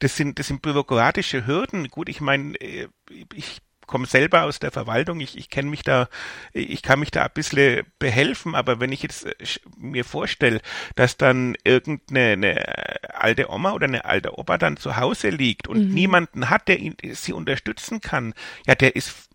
das 0.00 0.16
sind, 0.16 0.40
das 0.40 0.48
sind 0.48 0.62
bürokratische 0.62 1.46
Hürden. 1.46 1.88
Gut, 1.90 2.08
ich 2.08 2.20
meine, 2.20 2.56
äh, 2.60 2.88
ich 3.32 3.60
komme 3.86 4.06
selber 4.06 4.44
aus 4.44 4.58
der 4.58 4.70
Verwaltung, 4.70 5.20
ich, 5.20 5.36
ich 5.36 5.50
kenne 5.50 5.70
mich 5.70 5.82
da, 5.82 6.08
ich 6.52 6.82
kann 6.82 7.00
mich 7.00 7.10
da 7.10 7.24
ein 7.24 7.30
bisschen 7.34 7.84
behelfen, 7.98 8.54
aber 8.54 8.80
wenn 8.80 8.92
ich 8.92 9.02
jetzt 9.02 9.26
äh, 9.26 9.34
mir 9.76 10.04
vorstelle, 10.04 10.60
dass 10.94 11.16
dann 11.16 11.56
irgendeine 11.64 12.64
alte 13.14 13.50
Oma 13.50 13.72
oder 13.72 13.86
eine 13.86 14.04
alte 14.04 14.38
Opa 14.38 14.58
dann 14.58 14.76
zu 14.76 14.96
Hause 14.96 15.30
liegt 15.30 15.68
und 15.68 15.88
mhm. 15.88 15.94
niemanden 15.94 16.50
hat, 16.50 16.68
der 16.68 16.78
ihn, 16.78 16.96
sie 17.12 17.32
unterstützen 17.32 18.00
kann, 18.00 18.34
ja, 18.66 18.74
der 18.74 18.96
ist 18.96 19.28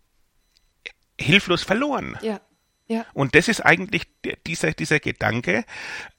hilflos 1.18 1.62
verloren. 1.62 2.18
Ja. 2.22 2.40
Ja. 2.88 3.06
Und 3.14 3.36
das 3.36 3.46
ist 3.46 3.60
eigentlich 3.60 4.08
dieser, 4.48 4.72
dieser 4.72 4.98
Gedanke, 4.98 5.64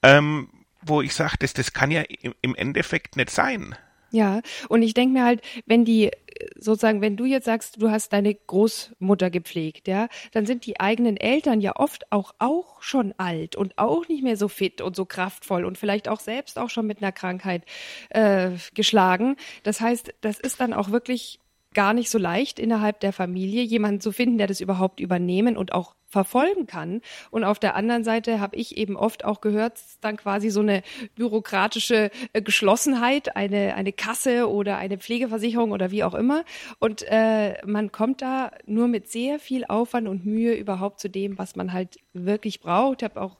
ähm, 0.02 0.48
wo 0.80 1.02
ich 1.02 1.14
sage, 1.14 1.36
das, 1.38 1.52
das 1.52 1.74
kann 1.74 1.90
ja 1.90 2.02
im 2.40 2.54
Endeffekt 2.54 3.16
nicht 3.16 3.28
sein. 3.28 3.76
Ja, 4.12 4.42
und 4.68 4.82
ich 4.82 4.92
denke 4.92 5.14
mir 5.14 5.24
halt, 5.24 5.40
wenn 5.64 5.86
die 5.86 6.10
sozusagen, 6.58 7.00
wenn 7.00 7.16
du 7.16 7.24
jetzt 7.24 7.46
sagst, 7.46 7.80
du 7.80 7.90
hast 7.90 8.12
deine 8.12 8.34
Großmutter 8.34 9.30
gepflegt, 9.30 9.88
ja, 9.88 10.08
dann 10.32 10.44
sind 10.46 10.66
die 10.66 10.80
eigenen 10.80 11.16
Eltern 11.16 11.60
ja 11.60 11.76
oft 11.76 12.10
auch 12.10 12.34
auch 12.38 12.82
schon 12.82 13.14
alt 13.16 13.56
und 13.56 13.78
auch 13.78 14.06
nicht 14.08 14.22
mehr 14.22 14.36
so 14.36 14.48
fit 14.48 14.80
und 14.80 14.96
so 14.96 15.04
kraftvoll 15.04 15.64
und 15.64 15.78
vielleicht 15.78 16.08
auch 16.08 16.20
selbst 16.20 16.58
auch 16.58 16.70
schon 16.70 16.86
mit 16.86 16.98
einer 16.98 17.12
Krankheit 17.12 17.64
äh, 18.10 18.50
geschlagen. 18.74 19.36
Das 19.62 19.80
heißt, 19.80 20.14
das 20.20 20.38
ist 20.38 20.60
dann 20.60 20.72
auch 20.72 20.90
wirklich 20.90 21.38
gar 21.74 21.94
nicht 21.94 22.10
so 22.10 22.18
leicht 22.18 22.58
innerhalb 22.58 23.00
der 23.00 23.12
Familie 23.14 23.62
jemanden 23.62 24.00
zu 24.00 24.12
finden, 24.12 24.36
der 24.36 24.46
das 24.46 24.60
überhaupt 24.60 25.00
übernehmen 25.00 25.56
und 25.56 25.72
auch 25.72 25.94
verfolgen 26.12 26.66
kann. 26.66 27.00
Und 27.30 27.42
auf 27.42 27.58
der 27.58 27.74
anderen 27.74 28.04
Seite 28.04 28.38
habe 28.38 28.54
ich 28.56 28.76
eben 28.76 28.96
oft 28.96 29.24
auch 29.24 29.40
gehört, 29.40 29.80
dann 30.02 30.18
quasi 30.18 30.50
so 30.50 30.60
eine 30.60 30.82
bürokratische 31.14 32.10
äh, 32.34 32.42
Geschlossenheit, 32.42 33.34
eine, 33.34 33.74
eine 33.74 33.92
Kasse 33.92 34.48
oder 34.48 34.76
eine 34.76 34.98
Pflegeversicherung 34.98 35.72
oder 35.72 35.90
wie 35.90 36.04
auch 36.04 36.14
immer. 36.14 36.44
Und 36.78 37.02
äh, 37.08 37.54
man 37.66 37.90
kommt 37.92 38.20
da 38.20 38.52
nur 38.66 38.88
mit 38.88 39.08
sehr 39.10 39.38
viel 39.38 39.64
Aufwand 39.64 40.06
und 40.06 40.26
Mühe 40.26 40.54
überhaupt 40.54 41.00
zu 41.00 41.08
dem, 41.08 41.38
was 41.38 41.56
man 41.56 41.72
halt 41.72 41.98
wirklich 42.12 42.60
braucht. 42.60 43.00
Ich 43.00 43.08
habe 43.08 43.20
auch 43.20 43.38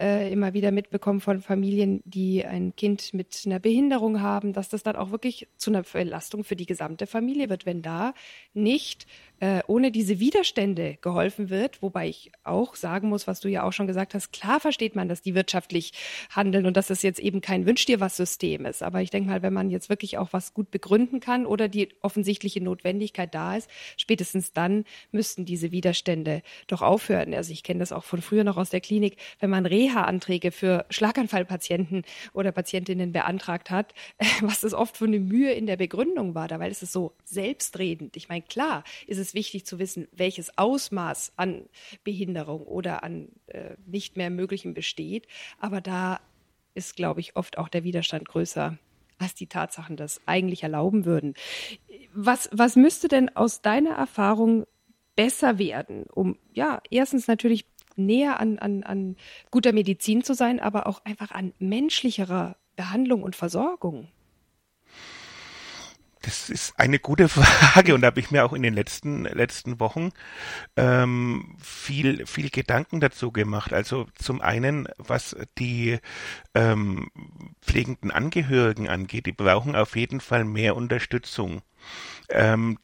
äh, 0.00 0.32
immer 0.32 0.54
wieder 0.54 0.70
mitbekommen 0.70 1.20
von 1.20 1.40
Familien, 1.40 2.02
die 2.04 2.44
ein 2.44 2.76
Kind 2.76 3.12
mit 3.14 3.42
einer 3.46 3.58
Behinderung 3.58 4.20
haben, 4.20 4.52
dass 4.52 4.68
das 4.68 4.84
dann 4.84 4.94
auch 4.94 5.10
wirklich 5.10 5.48
zu 5.56 5.70
einer 5.70 5.82
Belastung 5.82 6.44
für 6.44 6.54
die 6.54 6.66
gesamte 6.66 7.08
Familie 7.08 7.48
wird, 7.48 7.66
wenn 7.66 7.82
da 7.82 8.14
nicht 8.54 9.06
äh, 9.42 9.60
ohne 9.66 9.90
diese 9.90 10.20
Widerstände 10.20 10.98
geholfen 11.00 11.50
wird, 11.50 11.82
wobei 11.82 12.08
ich 12.08 12.30
auch 12.44 12.76
sagen 12.76 13.08
muss, 13.08 13.26
was 13.26 13.40
du 13.40 13.48
ja 13.48 13.64
auch 13.64 13.72
schon 13.72 13.88
gesagt 13.88 14.14
hast, 14.14 14.32
klar 14.32 14.60
versteht 14.60 14.94
man, 14.94 15.08
dass 15.08 15.20
die 15.20 15.34
wirtschaftlich 15.34 15.92
handeln 16.30 16.64
und 16.64 16.76
dass 16.76 16.90
es 16.90 17.02
jetzt 17.02 17.18
eben 17.18 17.40
kein 17.40 17.66
Wünsch 17.66 17.84
dir 17.84 17.98
was 17.98 18.16
System 18.16 18.64
ist. 18.66 18.84
Aber 18.84 19.02
ich 19.02 19.10
denke 19.10 19.28
mal, 19.28 19.42
wenn 19.42 19.52
man 19.52 19.68
jetzt 19.68 19.88
wirklich 19.88 20.16
auch 20.16 20.32
was 20.32 20.54
gut 20.54 20.70
begründen 20.70 21.18
kann 21.18 21.44
oder 21.44 21.66
die 21.66 21.88
offensichtliche 22.02 22.60
Notwendigkeit 22.60 23.34
da 23.34 23.56
ist, 23.56 23.68
spätestens 23.96 24.52
dann 24.52 24.84
müssten 25.10 25.44
diese 25.44 25.72
Widerstände 25.72 26.42
doch 26.68 26.80
aufhören. 26.80 27.34
Also 27.34 27.52
ich 27.52 27.64
kenne 27.64 27.80
das 27.80 27.90
auch 27.90 28.04
von 28.04 28.22
früher 28.22 28.44
noch 28.44 28.56
aus 28.56 28.70
der 28.70 28.80
Klinik, 28.80 29.16
wenn 29.40 29.50
man 29.50 29.66
Reha-Anträge 29.66 30.52
für 30.52 30.86
Schlaganfallpatienten 30.90 32.04
oder 32.32 32.52
Patientinnen 32.52 33.10
beantragt 33.10 33.70
hat, 33.72 33.92
was 34.40 34.60
das 34.60 34.72
oft 34.72 34.96
für 34.96 35.06
eine 35.06 35.18
Mühe 35.18 35.50
in 35.50 35.66
der 35.66 35.78
Begründung 35.78 36.36
war, 36.36 36.46
da 36.46 36.60
weil 36.60 36.70
es 36.70 36.84
ist 36.84 36.92
so 36.92 37.10
selbstredend. 37.24 38.16
Ich 38.16 38.28
meine, 38.28 38.42
klar 38.42 38.84
ist 39.08 39.18
es 39.18 39.31
wichtig 39.34 39.66
zu 39.66 39.78
wissen, 39.78 40.08
welches 40.12 40.56
Ausmaß 40.58 41.32
an 41.36 41.68
Behinderung 42.04 42.62
oder 42.66 43.02
an 43.02 43.28
äh, 43.46 43.76
nicht 43.86 44.16
mehr 44.16 44.30
Möglichem 44.30 44.74
besteht. 44.74 45.26
Aber 45.58 45.80
da 45.80 46.20
ist, 46.74 46.96
glaube 46.96 47.20
ich, 47.20 47.36
oft 47.36 47.58
auch 47.58 47.68
der 47.68 47.84
Widerstand 47.84 48.28
größer, 48.28 48.78
als 49.18 49.34
die 49.34 49.46
Tatsachen 49.46 49.96
das 49.96 50.20
eigentlich 50.26 50.62
erlauben 50.62 51.04
würden. 51.04 51.34
Was, 52.14 52.48
was 52.52 52.76
müsste 52.76 53.08
denn 53.08 53.34
aus 53.36 53.62
deiner 53.62 53.94
Erfahrung 53.94 54.66
besser 55.16 55.58
werden, 55.58 56.04
um 56.04 56.38
ja, 56.52 56.80
erstens 56.90 57.28
natürlich 57.28 57.66
näher 57.96 58.40
an, 58.40 58.58
an, 58.58 58.82
an 58.82 59.16
guter 59.50 59.72
Medizin 59.72 60.22
zu 60.24 60.34
sein, 60.34 60.60
aber 60.60 60.86
auch 60.86 61.04
einfach 61.04 61.30
an 61.30 61.52
menschlicherer 61.58 62.56
Behandlung 62.76 63.22
und 63.22 63.36
Versorgung? 63.36 64.08
Das 66.22 66.50
ist 66.50 66.78
eine 66.78 66.98
gute 66.98 67.28
Frage 67.28 67.94
und 67.94 68.00
da 68.00 68.06
habe 68.06 68.20
ich 68.20 68.30
mir 68.30 68.44
auch 68.44 68.52
in 68.52 68.62
den 68.62 68.74
letzten 68.74 69.24
letzten 69.24 69.80
Wochen 69.80 70.10
ähm, 70.76 71.56
viel 71.60 72.26
viel 72.26 72.50
Gedanken 72.50 73.00
dazu 73.00 73.32
gemacht. 73.32 73.72
Also 73.72 74.06
zum 74.14 74.40
einen, 74.40 74.88
was 74.98 75.36
die 75.58 75.98
ähm, 76.54 77.10
pflegenden 77.60 78.10
Angehörigen 78.10 78.88
angeht, 78.88 79.26
die 79.26 79.32
brauchen 79.32 79.76
auf 79.76 79.96
jeden 79.96 80.20
Fall 80.20 80.44
mehr 80.44 80.76
Unterstützung. 80.76 81.62
Ähm, 82.28 82.78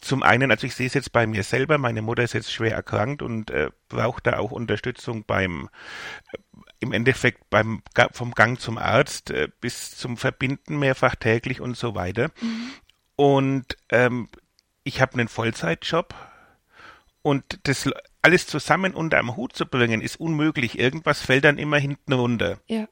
zum 0.00 0.22
einen, 0.22 0.50
also 0.50 0.66
ich 0.66 0.74
sehe 0.74 0.86
es 0.86 0.94
jetzt 0.94 1.12
bei 1.12 1.26
mir 1.26 1.42
selber, 1.42 1.78
meine 1.78 2.02
Mutter 2.02 2.22
ist 2.22 2.32
jetzt 2.32 2.52
schwer 2.52 2.74
erkrankt 2.74 3.22
und 3.22 3.50
äh, 3.50 3.70
braucht 3.88 4.26
da 4.26 4.38
auch 4.38 4.50
Unterstützung 4.50 5.24
beim 5.24 5.68
äh, 6.32 6.38
im 6.80 6.92
Endeffekt 6.92 7.50
beim 7.50 7.82
vom 8.12 8.32
Gang 8.32 8.58
zum 8.58 8.78
Arzt 8.78 9.30
äh, 9.30 9.48
bis 9.60 9.96
zum 9.96 10.16
Verbinden 10.16 10.78
mehrfach 10.78 11.14
täglich 11.14 11.60
und 11.60 11.76
so 11.76 11.94
weiter. 11.94 12.30
Mhm. 12.40 12.70
Und 13.16 13.76
ähm, 13.90 14.28
ich 14.82 15.02
habe 15.02 15.14
einen 15.14 15.28
Vollzeitjob 15.28 16.14
und 17.22 17.60
das 17.64 17.88
alles 18.22 18.46
zusammen 18.46 18.94
unter 18.94 19.18
einem 19.18 19.36
Hut 19.36 19.54
zu 19.54 19.66
bringen, 19.66 20.00
ist 20.00 20.18
unmöglich. 20.18 20.78
Irgendwas 20.78 21.20
fällt 21.20 21.44
dann 21.44 21.58
immer 21.58 21.78
hinten 21.78 22.12
runter. 22.14 22.58
Ja, 22.66 22.88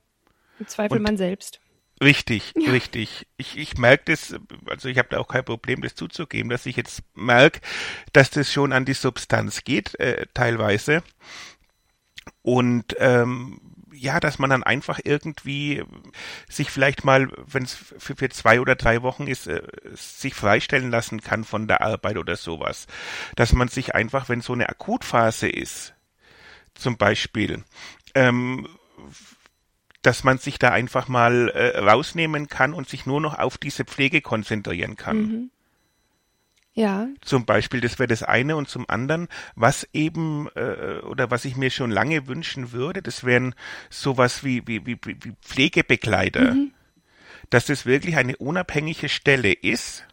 im 0.59 0.66
Zweifel 0.66 0.99
und 0.99 1.03
man 1.03 1.16
selbst. 1.16 1.61
Richtig, 2.01 2.55
ja. 2.57 2.71
richtig. 2.71 3.27
Ich, 3.37 3.57
ich 3.59 3.77
merke 3.77 4.13
das, 4.13 4.35
also 4.67 4.89
ich 4.89 4.99
habe 4.99 5.09
da 5.11 5.19
auch 5.19 5.29
kein 5.29 5.45
Problem, 5.45 5.83
das 5.83 5.95
zuzugeben, 5.95 6.49
dass 6.49 6.67
ich 6.67 6.77
jetzt 6.77 7.03
merke, 7.15 7.61
dass 8.13 8.31
das 8.31 8.53
schon 8.53 8.73
an 8.73 8.85
die 8.85 8.95
Substanz 8.95 9.65
geht, 9.65 9.99
äh, 9.99 10.27
teilweise. 10.33 11.03
Und 12.43 12.95
ähm, 12.99 13.61
ja, 13.93 14.21
dass 14.21 14.39
man 14.39 14.51
dann 14.51 14.63
einfach 14.63 15.01
irgendwie 15.03 15.83
sich 16.49 16.71
vielleicht 16.71 17.05
mal, 17.05 17.29
wenn 17.47 17.65
es 17.65 17.75
für, 17.75 18.15
für, 18.15 18.29
zwei 18.29 18.61
oder 18.61 18.77
drei 18.77 19.03
Wochen 19.03 19.27
ist, 19.27 19.49
äh, 19.49 19.63
sich 19.95 20.35
freistellen 20.35 20.91
lassen 20.91 21.21
kann 21.21 21.45
von 21.45 21.67
der 21.67 21.81
Arbeit 21.81 22.17
oder 22.17 22.37
sowas. 22.37 22.87
Dass 23.35 23.53
man 23.53 23.69
sich 23.69 23.95
einfach, 23.95 24.29
wenn 24.29 24.41
so 24.41 24.53
eine 24.53 24.69
Akutphase 24.69 25.49
ist, 25.49 25.95
zum 26.75 26.97
Beispiel, 26.97 27.65
ähm, 28.15 28.69
dass 30.03 30.25
man 30.25 30.39
sich 30.39 30.59
da 30.59 30.71
einfach 30.71 31.09
mal 31.09 31.49
äh, 31.49 31.79
rausnehmen 31.79 32.49
kann 32.49 32.73
und 32.73 32.89
sich 32.89 33.07
nur 33.07 33.21
noch 33.21 33.39
auf 33.39 33.59
diese 33.59 33.85
Pflege 33.85 34.21
konzentrieren 34.21 34.97
kann. 34.97 35.17
Mhm. 35.17 35.51
Ja. 36.79 37.09
Zum 37.23 37.45
Beispiel, 37.45 37.81
das 37.81 37.99
wäre 37.99 38.07
das 38.07 38.23
eine 38.23 38.55
und 38.55 38.69
zum 38.69 38.89
anderen, 38.89 39.27
was 39.57 39.89
eben 39.93 40.49
äh, 40.55 41.01
oder 41.01 41.29
was 41.29 41.45
ich 41.45 41.57
mir 41.57 41.71
schon 41.71 41.91
lange 41.91 42.29
wünschen 42.29 42.71
würde, 42.71 43.03
das 43.03 43.25
wären 43.25 43.57
sowas 43.91 44.45
wie 44.45 44.65
wie 44.69 44.87
wie, 44.87 44.97
wie 45.05 45.33
Pflegebegleiter, 45.43 46.55
mhm. 46.55 46.71
dass 47.51 47.67
das 47.67 47.85
wirklich 47.85 48.17
eine 48.17 48.37
unabhängige 48.37 49.09
Stelle 49.09 49.53
ist, 49.53 50.05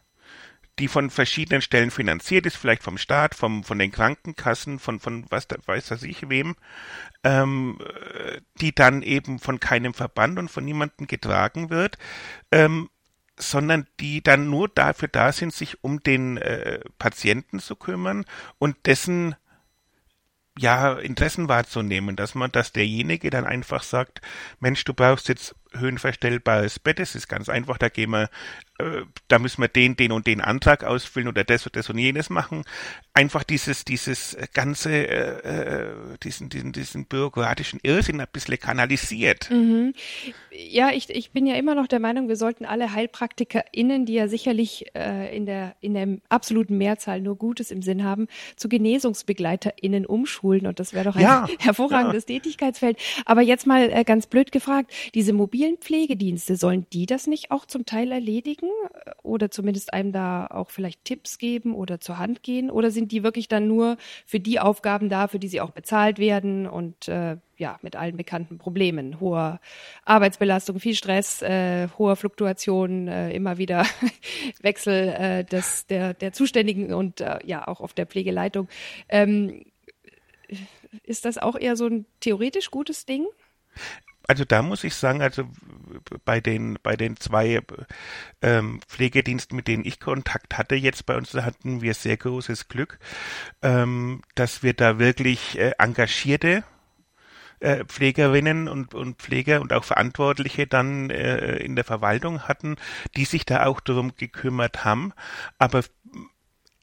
die 0.80 0.88
von 0.88 1.10
verschiedenen 1.10 1.62
Stellen 1.62 1.92
finanziert 1.92 2.46
ist, 2.46 2.58
vielleicht 2.58 2.84
vom 2.84 2.98
Staat, 2.98 3.36
vom, 3.36 3.64
von 3.64 3.80
den 3.80 3.92
Krankenkassen, 3.92 4.80
von, 4.80 5.00
von 5.00 5.26
was 5.30 5.48
da, 5.48 5.56
weiß 5.66 5.88
das 5.88 6.04
ich 6.04 6.30
wem, 6.30 6.56
ähm, 7.24 7.80
die 8.60 8.76
dann 8.76 9.02
eben 9.02 9.40
von 9.40 9.60
keinem 9.60 9.94
Verband 9.94 10.38
und 10.38 10.52
von 10.52 10.66
niemandem 10.66 11.08
getragen 11.08 11.70
wird, 11.70 11.98
ähm, 12.52 12.90
sondern 13.38 13.88
die 14.00 14.22
dann 14.22 14.50
nur 14.50 14.68
dafür 14.70 15.08
da 15.08 15.32
sind, 15.32 15.54
sich 15.54 15.84
um 15.84 16.02
den 16.02 16.38
äh, 16.38 16.80
Patienten 16.98 17.60
zu 17.60 17.76
kümmern 17.76 18.26
und 18.60 18.86
dessen 18.86 19.36
ja, 20.58 20.94
Interessen 20.94 21.50
wahrzunehmen, 21.50 22.16
dass 22.16 22.34
man, 22.34 22.52
dass 22.52 22.72
derjenige 22.72 23.30
dann 23.30 23.46
einfach 23.46 23.84
sagt, 23.84 24.22
Mensch, 24.60 24.86
du 24.86 24.94
brauchst 24.94 25.28
jetzt 25.28 25.54
höhenverstellbares 25.80 26.80
Bett, 26.80 27.00
das 27.00 27.16
ist 27.16 27.28
ganz 27.28 27.50
einfach, 27.50 27.78
da 27.78 27.90
gehen 27.90 28.12
wir, 28.12 28.30
äh, 28.80 29.02
da 29.28 29.40
müssen 29.40 29.62
wir 29.62 29.68
den, 29.68 29.96
den 29.96 30.12
und 30.12 30.28
den 30.28 30.42
Antrag 30.42 30.84
ausfüllen 30.84 31.28
oder 31.28 31.44
das 31.44 31.66
und 31.66 31.76
das 31.76 31.90
und 31.90 31.98
jenes 31.98 32.30
machen. 32.30 32.64
Einfach 33.14 33.44
dieses, 33.44 33.86
dieses 33.86 34.38
ganze, 34.54 34.92
äh, 34.92 35.88
äh 35.88 36.18
diesen, 36.24 36.50
diesen, 36.50 36.72
diesen 36.72 37.06
bürokratischen 37.06 37.80
Irrsinn 37.84 38.20
ein 38.20 38.28
bisschen 38.32 38.60
kanalisiert. 38.60 39.50
Mhm 39.52 39.94
ja, 40.58 40.92
ich, 40.92 41.10
ich 41.10 41.32
bin 41.32 41.46
ja 41.46 41.56
immer 41.56 41.76
noch 41.76 41.88
der 41.88 42.00
Meinung, 42.00 42.28
wir 42.28 42.36
sollten 42.36 42.66
alle 42.66 42.94
HeilpraktikerInnen, 42.94 44.06
die 44.06 44.14
ja 44.14 44.28
sicherlich 44.28 44.86
äh, 44.96 45.36
in, 45.36 45.46
der, 45.46 45.76
in 45.82 45.94
der 45.94 46.08
absoluten 46.30 46.78
Mehrzahl 46.78 47.22
nur 47.22 47.36
Gutes 47.36 47.72
im 47.72 47.82
Sinn 47.82 48.04
haben, 48.04 48.28
zu 48.56 48.70
GenesungsbegleiterInnen 48.70 50.06
umschulen. 50.06 50.68
Und 50.68 50.80
das 50.80 50.94
wäre 50.94 51.06
doch 51.06 51.16
ein 51.16 51.22
ja, 51.22 51.48
hervorragendes 51.60 52.26
ja. 52.28 52.36
Tätigkeitsfeld. 52.36 52.98
Aber 53.26 53.42
jetzt 53.42 53.68
mal 53.68 53.90
äh, 53.92 54.04
ganz 54.04 54.28
blöd 54.28 54.52
gefragt, 54.52 54.92
diese 55.14 55.34
mobilen 55.66 55.78
Pflegedienste, 55.78 56.56
sollen 56.56 56.86
die 56.94 57.06
das 57.06 57.28
nicht 57.28 57.52
auch 57.52 57.66
zum 57.66 57.86
Teil 57.86 58.12
erledigen? 58.12 58.70
Oder 59.24 59.52
zumindest 59.52 59.94
einem 59.94 60.12
da 60.12 60.48
auch 60.48 60.70
vielleicht 60.70 61.04
Tipps 61.06 61.38
geben 61.38 61.74
oder 61.74 62.00
zur 62.00 62.18
Hand 62.18 62.44
gehen? 62.44 62.70
Oder 62.70 62.92
sind 62.92 63.12
die 63.12 63.24
wirklich 63.24 63.48
dann 63.48 63.68
nur 63.68 63.98
für 64.26 64.40
die 64.40 64.60
Aufgaben 64.60 65.10
da, 65.10 65.28
für 65.28 65.40
die 65.40 65.48
sie 65.48 65.62
auch 65.62 65.72
bezahlt 65.72 66.20
werden 66.20 66.68
und 66.68 67.08
äh, 67.08 67.38
ja, 67.58 67.80
mit 67.82 67.96
allen 67.96 68.18
bekannten 68.18 68.58
Problemen, 68.58 69.20
hoher 69.20 69.60
Arbeitsbelastung, 70.04 70.80
viel 70.80 70.96
Stress, 70.96 71.42
äh, 71.42 71.88
hoher 71.98 72.18
Fluktuation, 72.18 73.08
äh, 73.08 73.32
immer 73.32 73.58
wieder 73.58 73.86
Wechsel 74.62 75.10
äh, 75.10 75.44
des, 75.46 75.88
der, 75.88 76.14
der 76.14 76.34
Zuständigen 76.34 76.94
und 76.94 77.22
äh, 77.22 77.40
ja 77.46 77.68
auch 77.68 77.80
auf 77.80 77.94
der 77.94 78.06
Pflegeleitung. 78.06 78.68
Ähm, 79.08 79.66
ist 81.04 81.26
das 81.26 81.38
auch 81.38 81.58
eher 81.58 81.76
so 81.76 81.88
ein 81.88 82.06
theoretisch 82.20 82.72
gutes 82.72 83.06
Ding? 83.06 83.26
Also 84.28 84.46
da 84.46 84.62
muss 84.62 84.84
ich 84.84 84.96
sagen, 84.96 85.22
also 85.22 85.48
bei 86.24 86.40
den 86.40 86.78
bei 86.82 86.96
den 86.96 87.18
zwei 87.18 87.62
ähm, 88.42 88.80
Pflegediensten, 88.88 89.56
mit 89.56 89.68
denen 89.68 89.86
ich 89.86 90.00
Kontakt 90.00 90.58
hatte, 90.58 90.76
jetzt 90.76 91.06
bei 91.06 91.16
uns 91.16 91.34
hatten 91.34 91.82
wir 91.82 91.94
sehr 91.94 92.18
großes 92.18 92.68
Glück, 92.68 93.00
ähm, 93.62 94.22
dass 94.36 94.64
wir 94.64 94.74
da 94.74 95.00
wirklich 95.00 95.58
äh, 95.60 95.74
engagierte 95.78 96.64
äh, 97.60 97.86
Pflegerinnen 97.86 98.68
und, 98.68 98.94
und 98.94 99.22
Pfleger 99.22 99.62
und 99.62 99.74
auch 99.74 99.84
Verantwortliche 99.84 100.68
dann 100.68 101.10
äh, 101.10 101.58
in 101.58 101.76
der 101.76 101.86
Verwaltung 101.86 102.44
hatten, 102.44 102.76
die 103.16 103.26
sich 103.26 103.46
da 103.46 103.66
auch 103.66 103.80
darum 103.80 104.16
gekümmert 104.16 104.86
haben. 104.86 105.14
Aber 105.58 105.84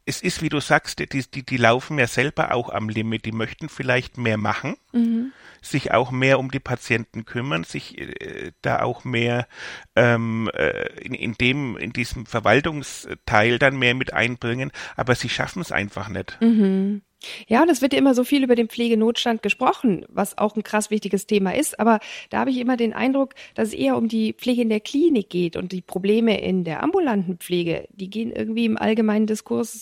es 0.05 0.21
ist, 0.21 0.43
wie 0.43 0.49
du 0.49 0.61
sagst, 0.61 0.99
die, 0.99 1.07
die, 1.07 1.45
die 1.45 1.57
laufen 1.57 1.99
ja 1.99 2.07
selber 2.07 2.55
auch 2.55 2.71
am 2.71 2.89
Limit. 2.89 3.25
Die 3.25 3.33
möchten 3.33 3.69
vielleicht 3.69 4.19
mehr 4.19 4.37
machen, 4.37 4.77
mhm. 4.93 5.33
sich 5.61 5.93
auch 5.93 6.11
mehr 6.11 6.39
um 6.39 6.51
die 6.51 6.61
Patienten 6.61 7.25
kümmern, 7.25 7.65
sich 7.65 7.99
äh, 7.99 8.53
da 8.63 8.83
auch 8.83 9.05
mehr 9.05 9.47
ähm, 9.95 10.51
äh, 10.55 10.89
in, 11.01 11.15
in 11.15 11.35
dem, 11.35 11.77
in 11.77 11.93
diesem 11.93 12.27
Verwaltungsteil 12.27 13.59
dann 13.59 13.79
mehr 13.79 13.95
mit 13.95 14.13
einbringen, 14.13 14.73
aber 14.97 15.15
sie 15.15 15.29
schaffen 15.29 15.63
es 15.63 15.71
einfach 15.71 16.09
nicht. 16.09 16.39
Mhm. 16.41 17.03
Ja, 17.49 17.63
und 17.63 17.69
es 17.69 17.83
wird 17.83 17.93
ja 17.93 17.99
immer 17.99 18.15
so 18.15 18.25
viel 18.25 18.43
über 18.43 18.55
den 18.55 18.69
Pflegenotstand 18.69 19.43
gesprochen, 19.43 20.05
was 20.09 20.39
auch 20.39 20.57
ein 20.57 20.63
krass 20.63 20.91
wichtiges 20.91 21.27
Thema 21.27 21.55
ist. 21.55 21.79
Aber 21.79 22.01
da 22.31 22.41
habe 22.41 22.51
ich 22.51 22.59
immer 22.59 22.77
den 22.77 22.93
Eindruck, 22.93 23.35
dass 23.55 23.69
es 23.69 23.75
eher 23.75 23.97
um 23.97 24.09
die 24.09 24.33
Pflege 24.33 24.63
in 24.63 24.69
der 24.69 24.81
Klinik 24.81 25.31
geht 25.31 25.57
und 25.57 25.73
die 25.73 25.83
Probleme 25.83 26.41
in 26.41 26.65
der 26.65 26.83
ambulanten 26.83 27.39
Pflege, 27.39 27.87
die 27.91 28.11
gehen 28.11 28.33
irgendwie 28.33 28.65
im 28.65 28.77
allgemeinen 28.77 29.27
Diskurs 29.27 29.81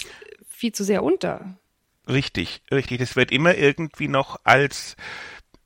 viel 0.48 0.72
zu 0.72 0.84
sehr 0.84 1.02
unter. 1.02 1.58
Richtig, 2.08 2.62
richtig. 2.70 2.98
Das 2.98 3.16
wird 3.16 3.30
immer 3.30 3.56
irgendwie 3.56 4.08
noch 4.08 4.40
als 4.44 4.96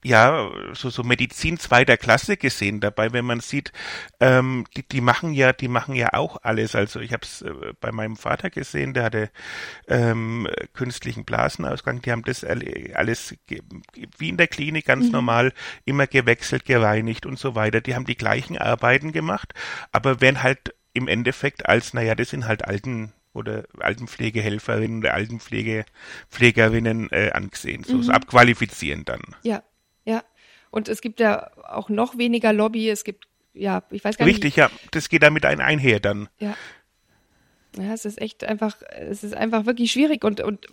ja, 0.05 0.51
so, 0.75 0.91
so 0.91 1.03
Medizin 1.03 1.59
zweiter 1.59 1.97
Klasse 1.97 2.37
gesehen 2.37 2.81
dabei, 2.81 3.13
wenn 3.13 3.25
man 3.25 3.41
sieht, 3.41 3.73
ähm, 4.21 4.67
die, 4.77 4.87
die 4.87 5.01
machen 5.01 5.33
ja, 5.33 5.53
die 5.55 5.69
machen 5.69 5.95
ja 5.95 6.13
auch 6.13 6.37
alles. 6.43 6.75
Also 6.75 7.01
ich 7.01 7.13
habe 7.13 7.23
es 7.23 7.41
äh, 7.41 7.53
bei 7.81 7.91
meinem 7.91 8.17
Vater 8.17 8.51
gesehen, 8.51 8.93
der 8.93 9.05
hatte 9.05 9.31
ähm, 9.89 10.47
künstlichen 10.75 11.25
Blasenausgang, 11.25 12.03
die 12.03 12.13
haben 12.13 12.23
das 12.23 12.45
alles 12.45 13.35
wie 14.19 14.29
in 14.29 14.37
der 14.37 14.49
Klinik 14.49 14.85
ganz 14.85 15.07
mhm. 15.07 15.13
normal 15.13 15.53
immer 15.87 16.07
gewechselt, 16.07 16.67
gereinigt 16.67 17.25
und 17.25 17.39
so 17.39 17.55
weiter. 17.55 17.81
Die 17.81 17.95
haben 17.95 18.05
die 18.05 18.17
gleichen 18.17 18.59
Arbeiten 18.59 19.11
gemacht, 19.13 19.55
aber 19.91 20.21
werden 20.21 20.43
halt 20.43 20.75
im 20.93 21.09
Endeffekt 21.09 21.67
als, 21.67 21.95
naja, 21.95 22.15
das 22.15 22.29
sind 22.29 22.47
halt 22.47 22.67
alten 22.67 23.15
oder 23.33 23.65
Altenpflegehelferinnen 23.81 24.99
oder 25.01 25.15
Altenpflegerinnen 25.15 27.11
äh, 27.11 27.31
angesehen, 27.33 27.85
so, 27.85 27.97
mhm. 27.97 28.11
abqualifizieren 28.11 29.05
dann. 29.05 29.23
Ja. 29.43 29.63
Und 30.75 30.89
es 30.89 31.01
gibt 31.01 31.21
ja 31.21 31.53
auch 31.69 31.89
noch 31.89 32.19
weniger 32.19 32.53
Lobby. 32.53 32.91
Es 32.91 33.05
gibt, 33.05 33.29
ja, 33.53 33.85
ich 33.93 34.03
weiß 34.03 34.17
gar 34.17 34.27
Richtig, 34.27 34.57
nicht. 34.57 34.59
Richtig, 34.59 34.81
ja. 34.83 34.89
Das 34.91 35.09
geht 35.09 35.23
damit 35.23 35.45
ein 35.45 35.61
einher 35.61 36.01
dann. 36.01 36.29
Ja. 36.41 36.57
Ja, 37.79 37.95
es 37.95 38.05
ist 38.05 38.21
echt 38.21 38.43
einfach, 38.43 38.83
es 38.91 39.23
ist 39.23 39.35
einfach 39.35 39.67
wirklich 39.67 39.93
schwierig 39.93 40.25
und, 40.25 40.41
und 40.41 40.67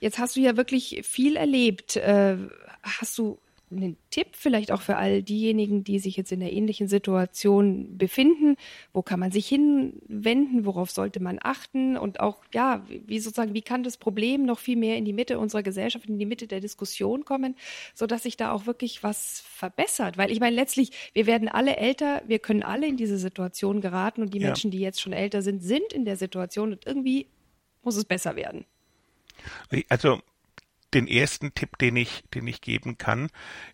jetzt 0.00 0.18
hast 0.18 0.34
du 0.34 0.40
ja 0.40 0.56
wirklich 0.56 1.02
viel 1.04 1.36
erlebt. 1.36 1.94
Äh, 1.94 2.36
hast 2.82 3.16
du 3.16 3.38
einen 3.70 3.96
Tipp 4.10 4.28
vielleicht 4.32 4.72
auch 4.72 4.80
für 4.80 4.96
all 4.96 5.22
diejenigen, 5.22 5.84
die 5.84 5.98
sich 5.98 6.16
jetzt 6.16 6.32
in 6.32 6.40
der 6.40 6.52
ähnlichen 6.52 6.88
Situation 6.88 7.96
befinden? 7.98 8.56
Wo 8.92 9.02
kann 9.02 9.20
man 9.20 9.30
sich 9.30 9.46
hinwenden? 9.46 10.64
Worauf 10.64 10.90
sollte 10.90 11.20
man 11.20 11.38
achten? 11.42 11.96
Und 11.96 12.20
auch, 12.20 12.44
ja, 12.52 12.84
wie 12.88 13.18
sozusagen, 13.18 13.54
wie 13.54 13.62
kann 13.62 13.82
das 13.82 13.96
Problem 13.96 14.44
noch 14.44 14.58
viel 14.58 14.76
mehr 14.76 14.96
in 14.96 15.04
die 15.04 15.12
Mitte 15.12 15.38
unserer 15.38 15.62
Gesellschaft, 15.62 16.08
in 16.08 16.18
die 16.18 16.26
Mitte 16.26 16.46
der 16.46 16.60
Diskussion 16.60 17.24
kommen, 17.24 17.56
sodass 17.94 18.22
sich 18.22 18.36
da 18.36 18.52
auch 18.52 18.66
wirklich 18.66 19.02
was 19.02 19.40
verbessert? 19.40 20.18
Weil 20.18 20.30
ich 20.30 20.40
meine, 20.40 20.56
letztlich, 20.56 20.90
wir 21.12 21.26
werden 21.26 21.48
alle 21.48 21.76
älter, 21.76 22.22
wir 22.26 22.38
können 22.38 22.62
alle 22.62 22.86
in 22.86 22.96
diese 22.96 23.18
Situation 23.18 23.80
geraten 23.80 24.22
und 24.22 24.34
die 24.34 24.40
ja. 24.40 24.48
Menschen, 24.48 24.70
die 24.70 24.80
jetzt 24.80 25.00
schon 25.00 25.12
älter 25.12 25.42
sind, 25.42 25.62
sind 25.62 25.92
in 25.92 26.04
der 26.04 26.16
Situation 26.16 26.72
und 26.72 26.86
irgendwie 26.86 27.26
muss 27.82 27.96
es 27.96 28.04
besser 28.04 28.36
werden. 28.36 28.64
Also 29.88 30.20
den 30.94 31.06
ersten 31.06 31.54
Tipp, 31.54 31.78
den 31.78 31.96
ich, 31.96 32.24
den 32.34 32.46
ich 32.46 32.60
geben 32.60 32.98
kann, 32.98 33.28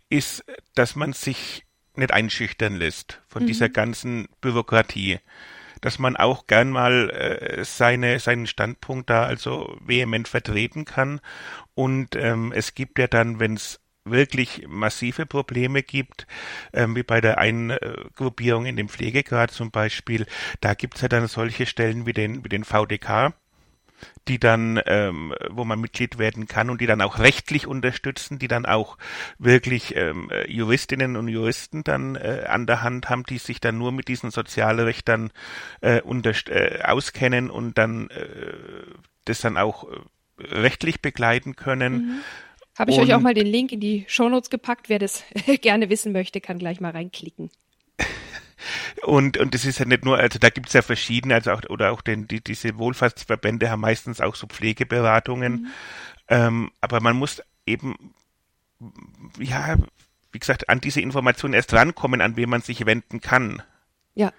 ist, 0.09 0.45
dass 0.75 0.97
man 0.97 1.13
sich 1.13 1.65
nicht 1.97 2.13
einschüchtern 2.13 2.75
lässt 2.77 3.21
von 3.29 3.43
mhm. 3.45 3.47
dieser 3.47 3.69
ganzen 3.69 4.29
Bürokratie. 4.41 5.21
Dass 5.81 5.99
man 5.99 6.17
auch 6.17 6.47
gern 6.47 6.71
mal 6.71 7.11
äh, 7.11 7.65
seine, 7.65 8.19
seinen 8.19 8.47
Standpunkt 8.47 9.11
da 9.11 9.25
also 9.25 9.77
vehement 9.85 10.29
vertreten 10.29 10.87
kann. 10.87 11.21
Und 11.75 12.17
ähm, 12.17 12.53
es 12.55 12.75
gibt 12.75 12.99
ja 12.99 13.07
dann, 13.07 13.39
wenn 13.39 13.55
es 13.55 13.81
wirklich 14.05 14.67
massive 14.69 15.27
Probleme 15.27 15.83
gibt, 15.83 16.27
ähm, 16.73 16.95
wie 16.97 17.03
bei 17.03 17.21
der 17.21 17.39
Eingruppierung 17.39 18.67
in 18.67 18.77
dem 18.77 18.89
Pflegegrad 18.89 19.51
zum 19.51 19.71
Beispiel, 19.71 20.27
da 20.61 20.75
gibt's 20.75 21.01
ja 21.01 21.09
dann 21.09 21.27
solche 21.27 21.67
Stellen 21.67 22.07
wie 22.07 22.13
den, 22.13 22.45
wie 22.45 22.51
den 22.51 22.65
VDK, 22.65 23.35
die 24.29 24.39
dann, 24.39 24.81
ähm, 24.87 25.35
wo 25.51 25.65
man 25.65 25.81
Mitglied 25.81 26.19
werden 26.19 26.47
kann 26.47 26.71
und 26.71 26.81
die 26.81 26.87
dann 26.87 27.01
auch 27.01 27.19
rechtlich 27.19 27.67
unterstützen, 27.67 28.39
die 28.39 28.49
dann 28.49 28.67
auch 28.67 28.99
wirklich 29.39 29.97
ähm, 29.97 30.31
Juristinnen 30.47 31.17
und 31.17 31.29
Juristen 31.29 31.85
dann 31.85 32.17
äh, 32.17 32.45
an 32.49 32.67
der 32.67 32.83
Hand 32.83 33.11
haben, 33.11 33.25
die 33.25 33.39
sich 33.39 33.61
dann 33.61 33.79
nur 33.79 33.93
mit 33.93 34.09
diesen 34.09 34.31
Sozialrechtern 34.31 35.31
äh, 35.81 35.99
äh, 35.99 36.83
auskennen 36.83 37.51
und 37.51 37.79
dann 37.79 38.11
äh, 38.11 38.55
das 39.25 39.41
dann 39.41 39.57
auch 39.57 39.85
äh, 39.85 39.97
rechtlich 40.39 41.01
begleiten 41.01 41.57
können. 41.57 41.95
Mhm. 41.95 42.21
Habe 42.79 42.91
ich 42.91 42.99
und, 42.99 43.05
euch 43.05 43.15
auch 43.15 43.21
mal 43.21 43.35
den 43.35 43.47
Link 43.47 43.73
in 43.73 43.81
die 43.81 44.05
Shownotes 44.09 44.51
gepackt. 44.51 44.89
Wer 44.89 44.99
das 44.99 45.23
gerne 45.61 45.91
wissen 45.91 46.13
möchte, 46.13 46.41
kann 46.41 46.59
gleich 46.59 46.81
mal 46.81 46.91
reinklicken. 46.91 47.51
Und, 49.03 49.37
und 49.39 49.55
das 49.55 49.65
ist 49.65 49.79
ja 49.79 49.85
nicht 49.85 50.05
nur, 50.05 50.19
also 50.19 50.39
da 50.39 50.51
gibt 50.51 50.69
es 50.69 50.73
ja 50.73 50.83
verschiedene, 50.83 51.35
also 51.35 51.53
auch, 51.53 51.63
oder 51.69 51.93
auch 51.93 52.01
den, 52.01 52.27
die, 52.27 52.43
diese 52.43 52.79
Wohlfahrtsverbände 52.79 53.71
haben 53.71 53.81
meistens 53.81 54.21
auch 54.21 54.35
so 54.35 54.47
Pflegeberatungen. 54.47 55.53
Mhm. 55.53 55.67
Ähm, 56.29 56.71
aber 56.81 57.01
man 57.01 57.17
muss 57.17 57.43
eben, 57.67 58.15
ja, 59.39 59.77
wie 60.33 60.39
gesagt, 60.39 60.69
an 60.69 60.81
diese 60.81 61.01
Informationen 61.01 61.55
erst 61.55 61.73
rankommen, 61.73 62.21
an 62.21 62.37
wen 62.37 62.51
man 62.51 62.63
sich 62.63 62.87
wenden 62.87 63.21
kann. 63.21 63.63
Ja. 64.15 64.33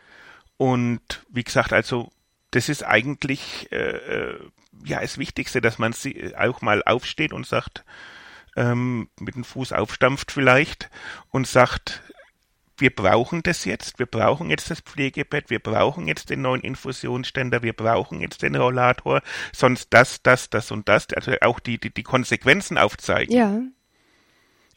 Und 0.57 1.25
wie 1.29 1.43
gesagt, 1.43 1.73
also 1.73 2.11
das 2.51 2.69
ist 2.69 2.83
eigentlich 2.83 3.71
äh, 3.71 3.97
äh 3.97 4.39
ja 4.83 4.99
das 4.99 5.17
Wichtigste, 5.17 5.61
dass 5.61 5.79
man 5.79 5.93
sie 5.93 6.35
auch 6.38 6.61
mal 6.61 6.83
aufsteht 6.83 7.33
und 7.33 7.47
sagt, 7.47 7.85
ähm, 8.55 9.09
mit 9.19 9.35
dem 9.35 9.43
Fuß 9.43 9.73
aufstampft 9.73 10.31
vielleicht 10.31 10.89
und 11.29 11.47
sagt, 11.47 12.01
wir 12.77 12.93
brauchen 12.93 13.43
das 13.43 13.65
jetzt, 13.65 13.99
wir 13.99 14.05
brauchen 14.05 14.49
jetzt 14.49 14.69
das 14.69 14.81
Pflegebett, 14.81 15.49
wir 15.49 15.59
brauchen 15.59 16.07
jetzt 16.07 16.29
den 16.29 16.41
neuen 16.41 16.61
Infusionsständer, 16.61 17.63
wir 17.63 17.73
brauchen 17.73 18.21
jetzt 18.21 18.41
den 18.41 18.55
Rollator, 18.55 19.21
sonst 19.53 19.93
das, 19.93 20.21
das, 20.21 20.49
das 20.49 20.71
und 20.71 20.89
das, 20.89 21.07
also 21.13 21.33
auch 21.41 21.59
die, 21.59 21.79
die, 21.79 21.93
die 21.93 22.03
Konsequenzen 22.03 22.77
aufzeigen. 22.77 23.35
Ja. 23.35 23.61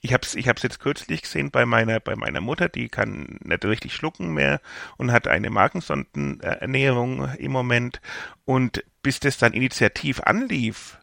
Ich 0.01 0.13
habe 0.13 0.23
es 0.25 0.37
ich 0.37 0.47
hab's 0.47 0.63
jetzt 0.63 0.79
kürzlich 0.79 1.23
gesehen 1.23 1.51
bei 1.51 1.67
meiner, 1.67 1.99
bei 1.99 2.15
meiner 2.15 2.41
Mutter, 2.41 2.69
die 2.69 2.89
kann 2.89 3.39
nicht 3.43 3.65
richtig 3.65 3.95
schlucken 3.95 4.33
mehr 4.33 4.61
und 4.97 5.11
hat 5.11 5.27
eine 5.27 5.51
Magensondenernährung 5.51 7.35
im 7.35 7.51
Moment. 7.51 8.01
Und 8.45 8.85
bis 9.03 9.19
das 9.19 9.39
dann 9.39 9.55
initiativ 9.55 10.21
anlief, 10.21 10.99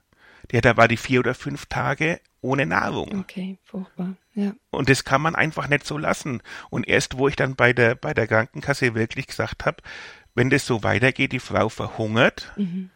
ja, 0.51 0.61
da 0.61 0.77
war 0.77 0.87
die 0.87 0.97
vier 0.97 1.19
oder 1.19 1.33
fünf 1.33 1.65
Tage 1.65 2.21
ohne 2.45 2.65
Nahrung. 2.65 3.19
Okay, 3.19 3.57
furchtbar. 3.63 4.15
Ja. 4.33 4.53
Und 4.69 4.89
das 4.89 5.03
kann 5.03 5.21
man 5.21 5.35
einfach 5.35 5.67
nicht 5.67 5.85
so 5.85 5.97
lassen. 5.97 6.41
Und 6.69 6.87
erst 6.87 7.17
wo 7.17 7.27
ich 7.27 7.35
dann 7.35 7.55
bei 7.55 7.73
der, 7.73 7.95
bei 7.95 8.13
der 8.13 8.27
Krankenkasse 8.27 8.95
wirklich 8.95 9.27
gesagt 9.27 9.65
habe, 9.65 9.77
wenn 10.35 10.49
das 10.49 10.65
so 10.65 10.83
weitergeht, 10.83 11.31
die 11.31 11.39
Frau 11.39 11.69
verhungert. 11.69 12.53
Mhm. 12.55 12.89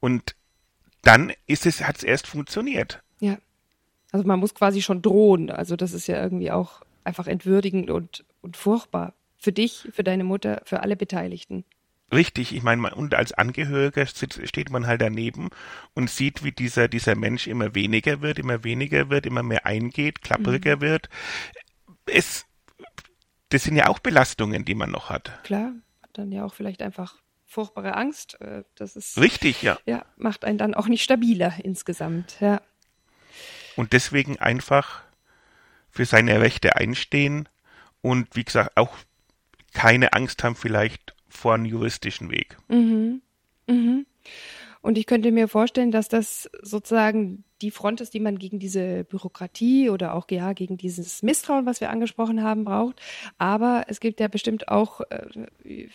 Und 0.00 0.34
dann 1.02 1.32
ist 1.46 1.66
es, 1.66 1.84
hat 1.84 1.96
es 1.96 2.02
erst 2.02 2.26
funktioniert. 2.26 3.02
Ja. 3.20 3.38
Also 4.10 4.26
man 4.26 4.40
muss 4.40 4.54
quasi 4.54 4.82
schon 4.82 5.02
drohen. 5.02 5.50
Also 5.50 5.76
das 5.76 5.92
ist 5.92 6.06
ja 6.06 6.20
irgendwie 6.22 6.50
auch 6.50 6.82
einfach 7.04 7.26
entwürdigend 7.26 7.90
und, 7.90 8.24
und 8.40 8.56
furchtbar. 8.56 9.14
Für 9.36 9.52
dich, 9.52 9.88
für 9.92 10.02
deine 10.02 10.24
Mutter, 10.24 10.62
für 10.64 10.82
alle 10.82 10.96
Beteiligten. 10.96 11.64
Richtig, 12.10 12.54
ich 12.54 12.62
meine, 12.62 12.94
und 12.94 13.14
als 13.14 13.32
Angehöriger 13.32 14.06
steht 14.06 14.70
man 14.70 14.86
halt 14.86 15.02
daneben 15.02 15.50
und 15.94 16.08
sieht, 16.08 16.42
wie 16.42 16.52
dieser, 16.52 16.88
dieser 16.88 17.14
Mensch 17.14 17.46
immer 17.46 17.74
weniger 17.74 18.22
wird, 18.22 18.38
immer 18.38 18.64
weniger 18.64 19.10
wird, 19.10 19.26
immer 19.26 19.42
mehr 19.42 19.66
eingeht, 19.66 20.22
klappriger 20.22 20.76
mhm. 20.76 20.80
wird. 20.80 21.10
Es, 22.06 22.46
das 23.50 23.64
sind 23.64 23.76
ja 23.76 23.88
auch 23.88 23.98
Belastungen, 23.98 24.64
die 24.64 24.74
man 24.74 24.90
noch 24.90 25.10
hat. 25.10 25.38
Klar, 25.44 25.72
hat 26.02 26.10
dann 26.14 26.32
ja 26.32 26.44
auch 26.44 26.54
vielleicht 26.54 26.80
einfach 26.80 27.16
furchtbare 27.44 27.94
Angst. 27.94 28.40
Äh, 28.40 28.64
das 28.74 28.96
ist. 28.96 29.18
Richtig, 29.18 29.62
ja. 29.62 29.78
Ja, 29.84 30.06
macht 30.16 30.46
einen 30.46 30.58
dann 30.58 30.74
auch 30.74 30.88
nicht 30.88 31.02
stabiler 31.02 31.54
insgesamt, 31.62 32.40
ja. 32.40 32.62
Und 33.76 33.92
deswegen 33.92 34.38
einfach 34.38 35.02
für 35.90 36.06
seine 36.06 36.40
Rechte 36.40 36.76
einstehen 36.76 37.48
und 38.00 38.34
wie 38.34 38.44
gesagt 38.44 38.76
auch 38.76 38.96
keine 39.74 40.14
Angst 40.14 40.42
haben 40.42 40.56
vielleicht 40.56 41.14
vor 41.28 41.54
einem 41.54 41.64
juristischen 41.64 42.30
Weg. 42.30 42.56
Mhm. 42.68 43.22
Mhm. 43.66 44.06
Und 44.88 44.96
ich 44.96 45.04
könnte 45.04 45.32
mir 45.32 45.48
vorstellen, 45.48 45.90
dass 45.90 46.08
das 46.08 46.48
sozusagen 46.62 47.44
die 47.60 47.70
Front 47.70 48.00
ist, 48.00 48.14
die 48.14 48.20
man 48.20 48.38
gegen 48.38 48.58
diese 48.58 49.04
Bürokratie 49.04 49.90
oder 49.90 50.14
auch 50.14 50.24
ja 50.30 50.54
gegen 50.54 50.78
dieses 50.78 51.22
Misstrauen, 51.22 51.66
was 51.66 51.82
wir 51.82 51.90
angesprochen 51.90 52.42
haben, 52.42 52.64
braucht. 52.64 52.98
Aber 53.36 53.84
es 53.88 54.00
gibt 54.00 54.18
ja 54.18 54.28
bestimmt 54.28 54.68
auch, 54.68 55.02
äh, 55.10 55.88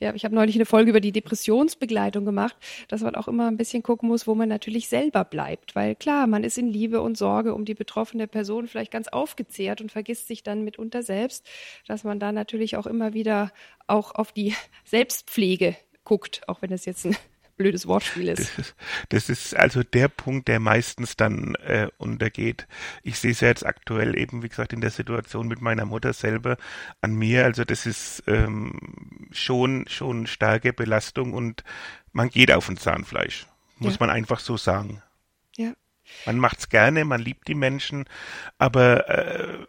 ja, 0.00 0.14
ich 0.14 0.24
habe 0.24 0.34
neulich 0.34 0.54
eine 0.54 0.64
Folge 0.64 0.88
über 0.88 1.00
die 1.00 1.12
Depressionsbegleitung 1.12 2.24
gemacht, 2.24 2.56
dass 2.88 3.02
man 3.02 3.16
auch 3.16 3.28
immer 3.28 3.48
ein 3.48 3.58
bisschen 3.58 3.82
gucken 3.82 4.08
muss, 4.08 4.26
wo 4.26 4.34
man 4.34 4.48
natürlich 4.48 4.88
selber 4.88 5.26
bleibt. 5.26 5.76
Weil 5.76 5.94
klar, 5.94 6.26
man 6.26 6.42
ist 6.42 6.56
in 6.56 6.68
Liebe 6.68 7.02
und 7.02 7.18
Sorge 7.18 7.52
um 7.54 7.66
die 7.66 7.74
betroffene 7.74 8.28
Person 8.28 8.66
vielleicht 8.66 8.92
ganz 8.92 9.08
aufgezehrt 9.08 9.82
und 9.82 9.92
vergisst 9.92 10.26
sich 10.26 10.42
dann 10.42 10.64
mitunter 10.64 11.02
selbst, 11.02 11.46
dass 11.86 12.02
man 12.02 12.18
da 12.18 12.32
natürlich 12.32 12.78
auch 12.78 12.86
immer 12.86 13.12
wieder 13.12 13.52
auch 13.86 14.14
auf 14.14 14.32
die 14.32 14.54
Selbstpflege 14.86 15.76
guckt, 16.04 16.48
auch 16.48 16.62
wenn 16.62 16.72
es 16.72 16.86
jetzt 16.86 17.04
ein 17.04 17.14
blödes 17.58 17.86
Wortspiel 17.86 18.28
ist. 18.28 18.38
Das, 18.38 18.58
ist. 18.58 18.74
das 19.10 19.28
ist 19.28 19.56
also 19.56 19.82
der 19.82 20.08
Punkt, 20.08 20.48
der 20.48 20.60
meistens 20.60 21.16
dann 21.16 21.54
äh, 21.56 21.88
untergeht. 21.98 22.66
Ich 23.02 23.18
sehe 23.18 23.32
es 23.32 23.40
ja 23.40 23.48
jetzt 23.48 23.66
aktuell 23.66 24.16
eben, 24.18 24.42
wie 24.42 24.48
gesagt, 24.48 24.72
in 24.72 24.80
der 24.80 24.90
Situation 24.90 25.48
mit 25.48 25.60
meiner 25.60 25.84
Mutter 25.84 26.14
selber 26.14 26.56
an 27.02 27.14
mir. 27.14 27.44
Also 27.44 27.64
das 27.64 27.84
ist 27.84 28.22
ähm, 28.26 29.28
schon, 29.32 29.86
schon 29.88 30.26
starke 30.26 30.72
Belastung 30.72 31.34
und 31.34 31.64
man 32.12 32.30
geht 32.30 32.50
auf 32.50 32.68
ein 32.68 32.78
Zahnfleisch. 32.78 33.46
Muss 33.78 33.94
ja. 33.94 33.98
man 34.00 34.10
einfach 34.10 34.40
so 34.40 34.56
sagen. 34.56 35.02
Man 36.26 36.38
macht's 36.38 36.68
gerne, 36.68 37.04
man 37.04 37.20
liebt 37.20 37.48
die 37.48 37.54
Menschen, 37.54 38.04
aber 38.58 39.08
äh, 39.08 39.66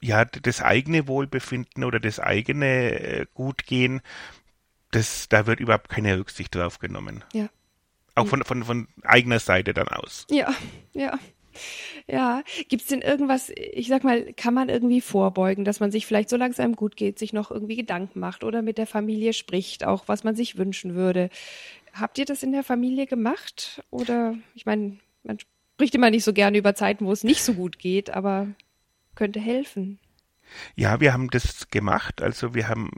ja, 0.00 0.24
das 0.24 0.62
eigene 0.62 1.08
Wohlbefinden 1.08 1.84
oder 1.84 2.00
das 2.00 2.20
eigene 2.20 3.00
äh, 3.00 3.26
Gutgehen, 3.34 4.00
das, 4.90 5.28
da 5.28 5.46
wird 5.46 5.60
überhaupt 5.60 5.88
keine 5.88 6.18
Rücksicht 6.18 6.54
drauf 6.54 6.78
genommen. 6.78 7.24
Ja. 7.32 7.48
Auch 8.14 8.26
von, 8.26 8.42
von, 8.44 8.64
von 8.64 8.88
eigener 9.02 9.38
Seite 9.38 9.74
dann 9.74 9.88
aus. 9.88 10.26
Ja, 10.30 10.52
ja. 10.92 11.18
Ja, 12.06 12.42
gibt's 12.68 12.86
denn 12.86 13.02
irgendwas, 13.02 13.50
ich 13.50 13.88
sag 13.88 14.04
mal, 14.04 14.32
kann 14.34 14.54
man 14.54 14.68
irgendwie 14.68 15.00
vorbeugen, 15.00 15.64
dass 15.64 15.80
man 15.80 15.90
sich 15.90 16.06
vielleicht, 16.06 16.30
solange 16.30 16.52
es 16.52 16.60
einem 16.60 16.76
gut 16.76 16.96
geht, 16.96 17.18
sich 17.18 17.32
noch 17.32 17.50
irgendwie 17.50 17.76
Gedanken 17.76 18.20
macht 18.20 18.44
oder 18.44 18.62
mit 18.62 18.78
der 18.78 18.86
Familie 18.86 19.32
spricht, 19.32 19.84
auch 19.84 20.06
was 20.06 20.24
man 20.24 20.36
sich 20.36 20.56
wünschen 20.56 20.94
würde. 20.94 21.30
Habt 21.92 22.18
ihr 22.18 22.24
das 22.24 22.42
in 22.42 22.52
der 22.52 22.62
Familie 22.62 23.06
gemacht? 23.06 23.82
Oder, 23.90 24.36
ich 24.54 24.66
meine, 24.66 24.98
man 25.24 25.38
spricht 25.40 25.94
immer 25.94 26.10
nicht 26.10 26.24
so 26.24 26.32
gerne 26.32 26.58
über 26.58 26.74
Zeiten, 26.74 27.06
wo 27.06 27.12
es 27.12 27.24
nicht 27.24 27.42
so 27.42 27.54
gut 27.54 27.78
geht, 27.78 28.10
aber 28.10 28.48
könnte 29.14 29.40
helfen. 29.40 29.98
Ja, 30.76 31.00
wir 31.00 31.12
haben 31.12 31.28
das 31.30 31.70
gemacht. 31.70 32.22
Also 32.22 32.54
wir 32.54 32.68
haben 32.68 32.90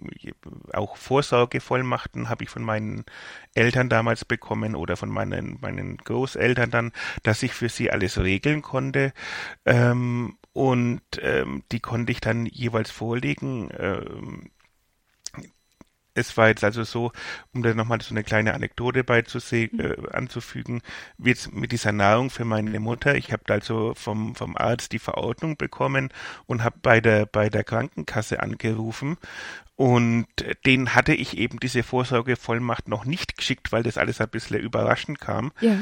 auch 0.72 0.96
Vorsorgevollmachten 0.96 2.28
habe 2.28 2.44
ich 2.44 2.50
von 2.50 2.62
meinen 2.62 3.04
Eltern 3.54 3.88
damals 3.88 4.24
bekommen 4.24 4.74
oder 4.74 4.96
von 4.96 5.08
meinen, 5.08 5.58
meinen 5.60 5.98
Großeltern 5.98 6.70
dann, 6.70 6.92
dass 7.22 7.42
ich 7.42 7.52
für 7.52 7.68
sie 7.68 7.90
alles 7.90 8.18
regeln 8.18 8.62
konnte. 8.62 9.12
Ähm, 9.66 10.36
und 10.52 11.02
ähm, 11.20 11.62
die 11.72 11.80
konnte 11.80 12.12
ich 12.12 12.20
dann 12.20 12.46
jeweils 12.46 12.90
vorlegen. 12.90 13.70
Ähm, 13.78 14.50
es 16.14 16.36
war 16.36 16.48
jetzt 16.48 16.64
also 16.64 16.84
so, 16.84 17.12
um 17.52 17.62
da 17.62 17.74
nochmal 17.74 18.00
so 18.00 18.12
eine 18.14 18.24
kleine 18.24 18.54
Anekdote 18.54 19.04
beizusehen, 19.04 19.70
mhm. 19.72 19.80
äh, 19.80 20.10
anzufügen, 20.12 20.82
wie 21.18 21.30
jetzt 21.30 21.52
mit 21.52 21.72
dieser 21.72 21.92
Nahrung 21.92 22.30
für 22.30 22.44
meine 22.44 22.80
Mutter. 22.80 23.14
Ich 23.14 23.32
habe 23.32 23.42
also 23.48 23.94
vom, 23.94 24.34
vom 24.34 24.56
Arzt 24.56 24.92
die 24.92 24.98
Verordnung 24.98 25.56
bekommen 25.56 26.10
und 26.46 26.64
habe 26.64 26.76
bei 26.82 27.00
der, 27.00 27.26
bei 27.26 27.48
der 27.48 27.64
Krankenkasse 27.64 28.40
angerufen 28.40 29.16
und 29.80 30.26
den 30.66 30.94
hatte 30.94 31.14
ich 31.14 31.38
eben 31.38 31.58
diese 31.58 31.82
Vorsorgevollmacht 31.82 32.86
noch 32.86 33.06
nicht 33.06 33.38
geschickt, 33.38 33.72
weil 33.72 33.82
das 33.82 33.96
alles 33.96 34.20
ein 34.20 34.28
bisschen 34.28 34.60
überraschend 34.60 35.20
kam. 35.20 35.52
Ja. 35.60 35.78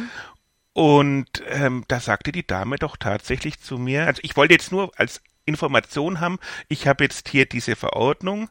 Und 0.72 1.42
ähm, 1.48 1.84
da 1.88 1.98
sagte 1.98 2.30
die 2.30 2.46
Dame 2.46 2.76
doch 2.76 2.96
tatsächlich 2.96 3.58
zu 3.58 3.76
mir, 3.76 4.06
also 4.06 4.20
ich 4.22 4.36
wollte 4.36 4.54
jetzt 4.54 4.70
nur 4.70 4.92
als 4.94 5.20
Information 5.46 6.20
haben, 6.20 6.38
ich 6.68 6.86
habe 6.86 7.02
jetzt 7.02 7.28
hier 7.28 7.46
diese 7.46 7.74
Verordnung, 7.74 8.48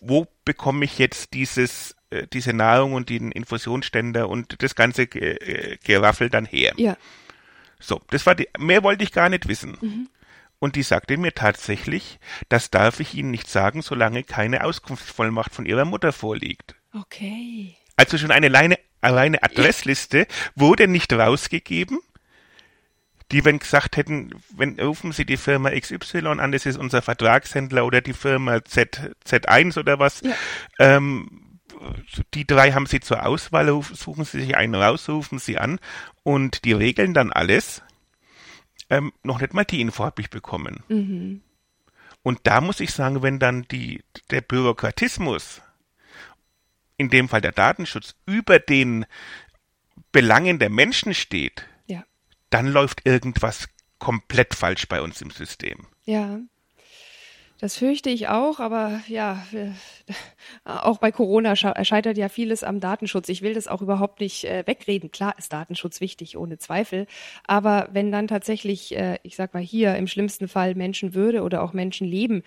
wo 0.00 0.26
bekomme 0.44 0.84
ich 0.84 0.98
jetzt 0.98 1.34
dieses, 1.34 1.96
äh, 2.10 2.26
diese 2.32 2.52
Nahrung 2.52 2.94
und 2.94 3.08
den 3.08 3.32
Infusionsständer 3.32 4.28
und 4.28 4.62
das 4.62 4.74
ganze 4.74 5.02
äh, 5.02 5.78
Geraffel 5.84 6.30
dann 6.30 6.44
her? 6.44 6.72
Ja. 6.76 6.96
So, 7.80 8.00
das 8.10 8.26
war 8.26 8.34
die, 8.34 8.48
mehr 8.58 8.82
wollte 8.82 9.04
ich 9.04 9.12
gar 9.12 9.28
nicht 9.28 9.48
wissen. 9.48 9.78
Mhm. 9.80 10.08
Und 10.58 10.74
die 10.74 10.82
sagte 10.82 11.16
mir 11.16 11.34
tatsächlich, 11.34 12.18
das 12.48 12.70
darf 12.70 12.98
ich 12.98 13.14
Ihnen 13.14 13.30
nicht 13.30 13.48
sagen, 13.48 13.82
solange 13.82 14.24
keine 14.24 14.64
Auskunftsvollmacht 14.64 15.54
von 15.54 15.66
Ihrer 15.66 15.84
Mutter 15.84 16.12
vorliegt. 16.12 16.74
Okay. 16.92 17.76
Also 17.96 18.18
schon 18.18 18.32
eine 18.32 18.46
alleine, 18.46 18.78
alleine 19.00 19.42
Adressliste 19.42 20.26
wurde 20.56 20.88
nicht 20.88 21.12
rausgegeben 21.12 22.00
die, 23.32 23.44
wenn 23.44 23.58
gesagt 23.58 23.96
hätten, 23.96 24.30
wenn 24.56 24.78
rufen 24.80 25.12
Sie 25.12 25.26
die 25.26 25.36
Firma 25.36 25.70
XY 25.70 26.26
an, 26.38 26.52
das 26.52 26.66
ist 26.66 26.78
unser 26.78 27.02
Vertragshändler 27.02 27.84
oder 27.84 28.00
die 28.00 28.14
Firma 28.14 28.64
Z, 28.64 29.14
Z1 29.26 29.78
oder 29.78 29.98
was, 29.98 30.22
ja. 30.22 30.34
ähm, 30.78 31.58
die 32.34 32.46
drei 32.46 32.72
haben 32.72 32.86
Sie 32.86 33.00
zur 33.00 33.26
Auswahl, 33.26 33.66
suchen 33.82 34.24
Sie 34.24 34.40
sich 34.40 34.56
einen 34.56 34.74
raus, 34.74 35.08
rufen 35.08 35.38
Sie 35.38 35.58
an 35.58 35.78
und 36.22 36.64
die 36.64 36.72
regeln 36.72 37.14
dann 37.14 37.32
alles. 37.32 37.82
Ähm, 38.90 39.12
noch 39.22 39.40
nicht 39.40 39.52
mal 39.52 39.64
die 39.64 39.82
Info 39.82 40.04
habe 40.04 40.22
ich 40.22 40.30
bekommen. 40.30 40.82
Mhm. 40.88 41.42
Und 42.22 42.40
da 42.44 42.60
muss 42.60 42.80
ich 42.80 42.92
sagen, 42.92 43.22
wenn 43.22 43.38
dann 43.38 43.62
die, 43.68 44.02
der 44.30 44.40
Bürokratismus, 44.40 45.62
in 46.96 47.10
dem 47.10 47.28
Fall 47.28 47.40
der 47.40 47.52
Datenschutz, 47.52 48.14
über 48.26 48.58
den 48.58 49.06
Belangen 50.10 50.58
der 50.58 50.70
Menschen 50.70 51.14
steht, 51.14 51.66
dann 52.50 52.66
läuft 52.66 53.06
irgendwas 53.06 53.68
komplett 53.98 54.54
falsch 54.54 54.88
bei 54.88 55.02
uns 55.02 55.20
im 55.20 55.30
System. 55.30 55.86
Ja. 56.04 56.40
Das 57.60 57.76
fürchte 57.76 58.08
ich 58.08 58.28
auch, 58.28 58.60
aber 58.60 59.00
ja, 59.08 59.44
auch 60.64 60.98
bei 60.98 61.10
Corona 61.10 61.56
scheitert 61.56 62.16
ja 62.16 62.28
vieles 62.28 62.62
am 62.62 62.78
Datenschutz. 62.78 63.28
Ich 63.28 63.42
will 63.42 63.52
das 63.52 63.66
auch 63.66 63.82
überhaupt 63.82 64.20
nicht 64.20 64.44
äh, 64.44 64.62
wegreden. 64.64 65.10
Klar 65.10 65.34
ist 65.38 65.52
Datenschutz 65.52 66.00
wichtig, 66.00 66.36
ohne 66.36 66.58
Zweifel. 66.58 67.08
Aber 67.48 67.88
wenn 67.90 68.12
dann 68.12 68.28
tatsächlich, 68.28 68.96
äh, 68.96 69.18
ich 69.24 69.34
sag 69.34 69.54
mal 69.54 69.62
hier, 69.62 69.96
im 69.96 70.06
schlimmsten 70.06 70.46
Fall 70.46 70.76
Menschenwürde 70.76 71.42
oder 71.42 71.64
auch 71.64 71.72
Menschenleben 71.72 72.44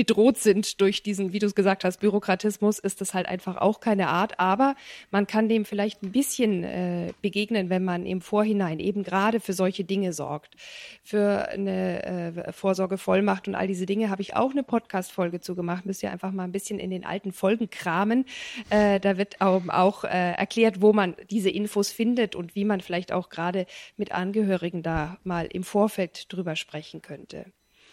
bedroht 0.00 0.38
sind 0.38 0.80
durch 0.80 1.02
diesen, 1.02 1.34
wie 1.34 1.40
du 1.40 1.44
es 1.44 1.54
gesagt 1.54 1.84
hast, 1.84 2.00
Bürokratismus, 2.00 2.78
ist 2.78 3.02
das 3.02 3.12
halt 3.12 3.26
einfach 3.26 3.58
auch 3.58 3.80
keine 3.80 4.08
Art. 4.08 4.40
Aber 4.40 4.74
man 5.10 5.26
kann 5.26 5.50
dem 5.50 5.66
vielleicht 5.66 6.02
ein 6.02 6.10
bisschen 6.10 6.64
äh, 6.64 7.12
begegnen, 7.20 7.68
wenn 7.68 7.84
man 7.84 8.06
im 8.06 8.22
Vorhinein 8.22 8.78
eben 8.80 9.02
gerade 9.02 9.40
für 9.40 9.52
solche 9.52 9.84
Dinge 9.84 10.14
sorgt. 10.14 10.56
Für 11.04 11.50
eine 11.50 12.02
äh, 12.02 12.52
Vorsorgevollmacht 12.54 13.46
und 13.46 13.54
all 13.54 13.66
diese 13.66 13.84
Dinge 13.84 14.08
habe 14.08 14.22
ich 14.22 14.34
auch 14.34 14.52
eine 14.52 14.62
Podcast-Folge 14.62 15.42
zu 15.42 15.54
gemacht. 15.54 15.84
Müsst 15.84 16.02
ihr 16.02 16.10
einfach 16.10 16.32
mal 16.32 16.44
ein 16.44 16.52
bisschen 16.52 16.78
in 16.78 16.88
den 16.88 17.04
alten 17.04 17.32
Folgen 17.32 17.68
kramen. 17.68 18.24
Äh, 18.70 19.00
da 19.00 19.18
wird 19.18 19.42
auch, 19.42 19.68
auch 19.68 20.04
äh, 20.04 20.32
erklärt, 20.32 20.80
wo 20.80 20.94
man 20.94 21.14
diese 21.30 21.50
Infos 21.50 21.92
findet 21.92 22.34
und 22.34 22.54
wie 22.54 22.64
man 22.64 22.80
vielleicht 22.80 23.12
auch 23.12 23.28
gerade 23.28 23.66
mit 23.98 24.12
Angehörigen 24.12 24.82
da 24.82 25.18
mal 25.24 25.44
im 25.44 25.62
Vorfeld 25.62 26.32
drüber 26.32 26.56
sprechen 26.56 27.02
könnte 27.02 27.44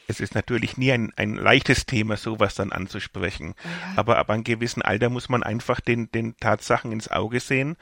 es 0.07 0.19
ist 0.19 0.35
natürlich 0.35 0.77
nie 0.77 0.91
ein, 0.91 1.11
ein 1.15 1.35
leichtes 1.35 1.85
Thema, 1.85 2.17
sowas 2.17 2.55
dann 2.55 2.71
anzusprechen. 2.71 3.55
Ja. 3.63 3.97
Aber 3.97 4.17
ab 4.17 4.29
einem 4.29 4.43
gewissen 4.43 4.81
Alter 4.81 5.09
muss 5.09 5.29
man 5.29 5.43
einfach 5.43 5.81
den, 5.81 6.11
den 6.11 6.37
Tatsachen 6.37 6.91
ins 6.91 7.09
Auge 7.09 7.39
sehen, 7.39 7.75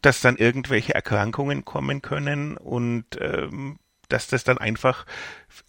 dass 0.00 0.20
dann 0.20 0.36
irgendwelche 0.36 0.94
Erkrankungen 0.94 1.64
kommen 1.64 2.02
können 2.02 2.56
und 2.56 3.04
ähm, 3.20 3.78
dass 4.08 4.28
das 4.28 4.44
dann 4.44 4.58
einfach 4.58 5.06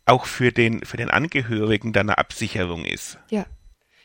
auch 0.05 0.25
für 0.25 0.51
den, 0.51 0.85
für 0.85 0.97
den 0.97 1.09
Angehörigen 1.09 1.93
dann 1.93 2.09
eine 2.09 2.17
Absicherung 2.17 2.85
ist. 2.85 3.17
Ja. 3.29 3.45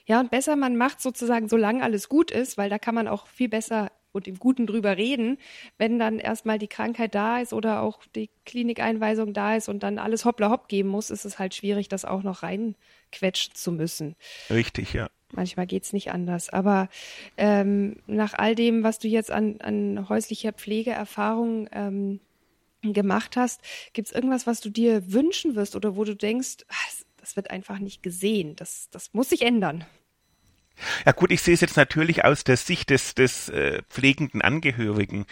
Ja, 0.06 0.20
und 0.20 0.30
besser 0.30 0.56
man 0.56 0.76
macht 0.76 1.02
sozusagen, 1.02 1.50
solange 1.50 1.82
alles 1.82 2.08
gut 2.08 2.30
ist, 2.30 2.56
weil 2.56 2.70
da 2.70 2.78
kann 2.78 2.94
man 2.94 3.08
auch 3.08 3.26
viel 3.26 3.50
besser 3.50 3.90
und 4.12 4.26
im 4.26 4.38
Guten 4.38 4.66
drüber 4.66 4.96
reden, 4.96 5.38
wenn 5.76 5.98
dann 5.98 6.18
erstmal 6.18 6.58
die 6.58 6.68
Krankheit 6.68 7.14
da 7.14 7.40
ist 7.40 7.52
oder 7.52 7.82
auch 7.82 8.00
die 8.14 8.30
Klinikeinweisung 8.46 9.32
da 9.32 9.56
ist 9.56 9.68
und 9.68 9.82
dann 9.82 9.98
alles 9.98 10.24
hoppla 10.24 10.50
hopp 10.50 10.68
geben 10.68 10.88
muss, 10.88 11.10
ist 11.10 11.24
es 11.24 11.38
halt 11.38 11.54
schwierig, 11.54 11.88
das 11.88 12.04
auch 12.04 12.22
noch 12.22 12.42
reinquetschen 12.42 13.54
zu 13.54 13.72
müssen. 13.72 14.16
Richtig, 14.50 14.92
ja. 14.92 15.08
Manchmal 15.32 15.66
geht's 15.66 15.92
nicht 15.92 16.10
anders. 16.10 16.48
Aber 16.48 16.88
ähm, 17.36 17.96
nach 18.06 18.34
all 18.34 18.54
dem, 18.54 18.82
was 18.82 18.98
du 18.98 19.08
jetzt 19.08 19.30
an, 19.30 19.60
an 19.60 20.08
häuslicher 20.08 20.52
Pflegeerfahrung 20.52 21.68
ähm, 21.72 22.20
gemacht 22.82 23.36
hast, 23.36 23.60
gibt's 23.92 24.12
irgendwas, 24.12 24.46
was 24.46 24.60
du 24.60 24.70
dir 24.70 25.12
wünschen 25.12 25.54
wirst 25.54 25.76
oder 25.76 25.96
wo 25.96 26.04
du 26.04 26.16
denkst, 26.16 26.64
ach, 26.68 26.88
das 27.18 27.36
wird 27.36 27.50
einfach 27.50 27.78
nicht 27.78 28.02
gesehen, 28.02 28.56
das, 28.56 28.88
das 28.90 29.12
muss 29.12 29.28
sich 29.28 29.42
ändern? 29.42 29.84
Ja 31.04 31.12
gut, 31.12 31.30
ich 31.30 31.42
sehe 31.42 31.54
es 31.54 31.60
jetzt 31.60 31.76
natürlich 31.76 32.24
aus 32.24 32.44
der 32.44 32.56
Sicht 32.56 32.90
des, 32.90 33.14
des 33.14 33.48
äh, 33.48 33.82
pflegenden 33.88 34.42
Angehörigen. 34.42 35.26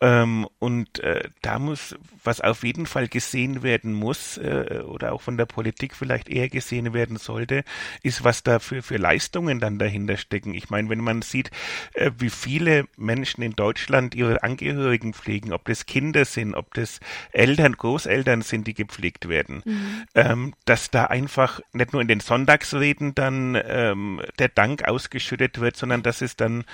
Ähm, 0.00 0.48
und 0.58 1.00
äh, 1.00 1.28
da 1.42 1.58
muss, 1.58 1.94
was 2.24 2.40
auf 2.40 2.64
jeden 2.64 2.86
Fall 2.86 3.08
gesehen 3.08 3.62
werden 3.62 3.92
muss, 3.92 4.38
äh, 4.38 4.82
oder 4.86 5.12
auch 5.12 5.22
von 5.22 5.36
der 5.36 5.46
Politik 5.46 5.94
vielleicht 5.94 6.28
eher 6.28 6.48
gesehen 6.48 6.92
werden 6.92 7.16
sollte, 7.16 7.64
ist, 8.02 8.24
was 8.24 8.42
da 8.42 8.58
für, 8.58 8.82
für 8.82 8.96
Leistungen 8.96 9.60
dann 9.60 9.78
dahinter 9.78 10.16
stecken. 10.16 10.54
Ich 10.54 10.70
meine, 10.70 10.88
wenn 10.88 11.00
man 11.00 11.22
sieht, 11.22 11.50
äh, 11.94 12.10
wie 12.18 12.30
viele 12.30 12.86
Menschen 12.96 13.42
in 13.42 13.52
Deutschland 13.52 14.14
ihre 14.14 14.42
Angehörigen 14.42 15.14
pflegen, 15.14 15.52
ob 15.52 15.64
das 15.66 15.86
Kinder 15.86 16.24
sind, 16.24 16.54
ob 16.54 16.74
das 16.74 17.00
Eltern, 17.32 17.72
Großeltern 17.72 18.42
sind, 18.42 18.66
die 18.66 18.74
gepflegt 18.74 19.28
werden, 19.28 19.62
mhm. 19.64 20.04
ähm, 20.14 20.54
dass 20.64 20.90
da 20.90 21.04
einfach 21.04 21.60
nicht 21.72 21.92
nur 21.92 22.02
in 22.02 22.08
den 22.08 22.20
Sonntagsreden 22.20 23.14
dann 23.14 23.60
ähm, 23.64 24.20
der 24.38 24.48
Dank 24.48 24.87
ausgeschüttet 24.88 25.60
wird, 25.60 25.76
sondern 25.76 26.02
dass 26.02 26.20
es 26.22 26.36
dann 26.36 26.64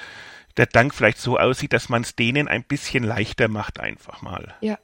der 0.57 0.66
Dank 0.66 0.94
vielleicht 0.94 1.18
so 1.18 1.38
aussieht, 1.38 1.72
dass 1.72 1.88
man 1.88 2.03
es 2.03 2.16
denen 2.16 2.48
ein 2.48 2.65
bisschen 2.65 3.04
leichter 3.04 3.48
macht, 3.48 3.81
einfach 3.81 4.23
mal. 4.23 4.54
Ja. 4.60 4.79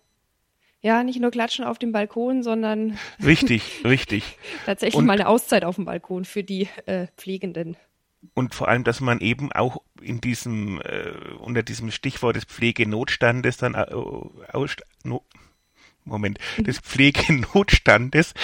Ja, 0.82 1.02
nicht 1.02 1.20
nur 1.20 1.30
klatschen 1.30 1.64
auf 1.66 1.78
dem 1.78 1.92
Balkon, 1.92 2.42
sondern. 2.42 2.98
Richtig, 3.22 3.82
richtig. 3.84 4.38
tatsächlich 4.64 4.96
und, 4.96 5.04
mal 5.04 5.12
eine 5.12 5.28
Auszeit 5.28 5.62
auf 5.62 5.76
dem 5.76 5.84
Balkon 5.84 6.24
für 6.24 6.42
die 6.42 6.68
äh, 6.86 7.06
Pflegenden. 7.18 7.76
Und 8.32 8.54
vor 8.54 8.68
allem, 8.68 8.84
dass 8.84 9.00
man 9.00 9.20
eben 9.20 9.52
auch 9.52 9.82
in 10.00 10.22
diesem, 10.22 10.80
äh, 10.80 11.12
unter 11.38 11.62
diesem 11.62 11.90
Stichwort 11.90 12.36
des 12.36 12.44
Pflegenotstandes 12.44 13.58
dann 13.58 13.74
äh, 13.74 13.92
aus, 14.52 14.76
no, 15.04 15.22
Moment, 16.04 16.38
des 16.58 16.78
Pflegenotstandes 16.78 18.34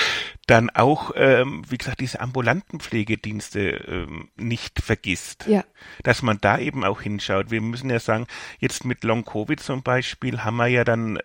dann 0.46 0.70
auch, 0.70 1.12
ähm, 1.16 1.64
wie 1.68 1.78
gesagt, 1.78 2.00
diese 2.00 2.20
ambulanten 2.20 2.80
Pflegedienste 2.80 3.70
ähm, 3.88 4.28
nicht 4.36 4.80
vergisst. 4.80 5.46
Ja. 5.46 5.64
Dass 6.02 6.22
man 6.22 6.38
da 6.40 6.59
eben 6.59 6.84
auch 6.84 7.00
hinschaut. 7.00 7.50
Wir 7.50 7.61
müssen 7.61 7.90
ja 7.90 7.98
sagen, 7.98 8.26
jetzt 8.59 8.84
mit 8.84 9.02
Long 9.04 9.24
Covid 9.24 9.59
zum 9.61 9.82
Beispiel 9.82 10.44
haben 10.44 10.57
wir 10.57 10.68
ja 10.68 10.84
dann 10.84 11.18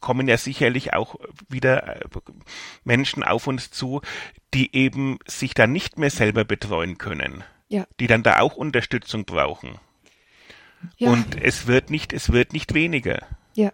kommen 0.00 0.28
ja 0.28 0.36
sicherlich 0.36 0.94
auch 0.94 1.16
wieder 1.48 1.96
äh, 1.96 2.00
Menschen 2.84 3.24
auf 3.24 3.46
uns 3.46 3.70
zu, 3.70 4.00
die 4.54 4.74
eben 4.74 5.18
sich 5.26 5.54
dann 5.54 5.72
nicht 5.72 5.98
mehr 5.98 6.10
selber 6.10 6.44
betreuen 6.44 6.98
können. 6.98 7.44
Ja. 7.68 7.86
Die 8.00 8.06
dann 8.06 8.22
da 8.22 8.40
auch 8.40 8.54
Unterstützung 8.54 9.24
brauchen. 9.24 9.78
Ja. 10.96 11.10
Und 11.10 11.40
es 11.40 11.66
wird 11.66 11.90
nicht, 11.90 12.12
es 12.12 12.32
wird 12.32 12.52
nicht 12.52 12.74
weniger. 12.74 13.26
Ja. 13.54 13.72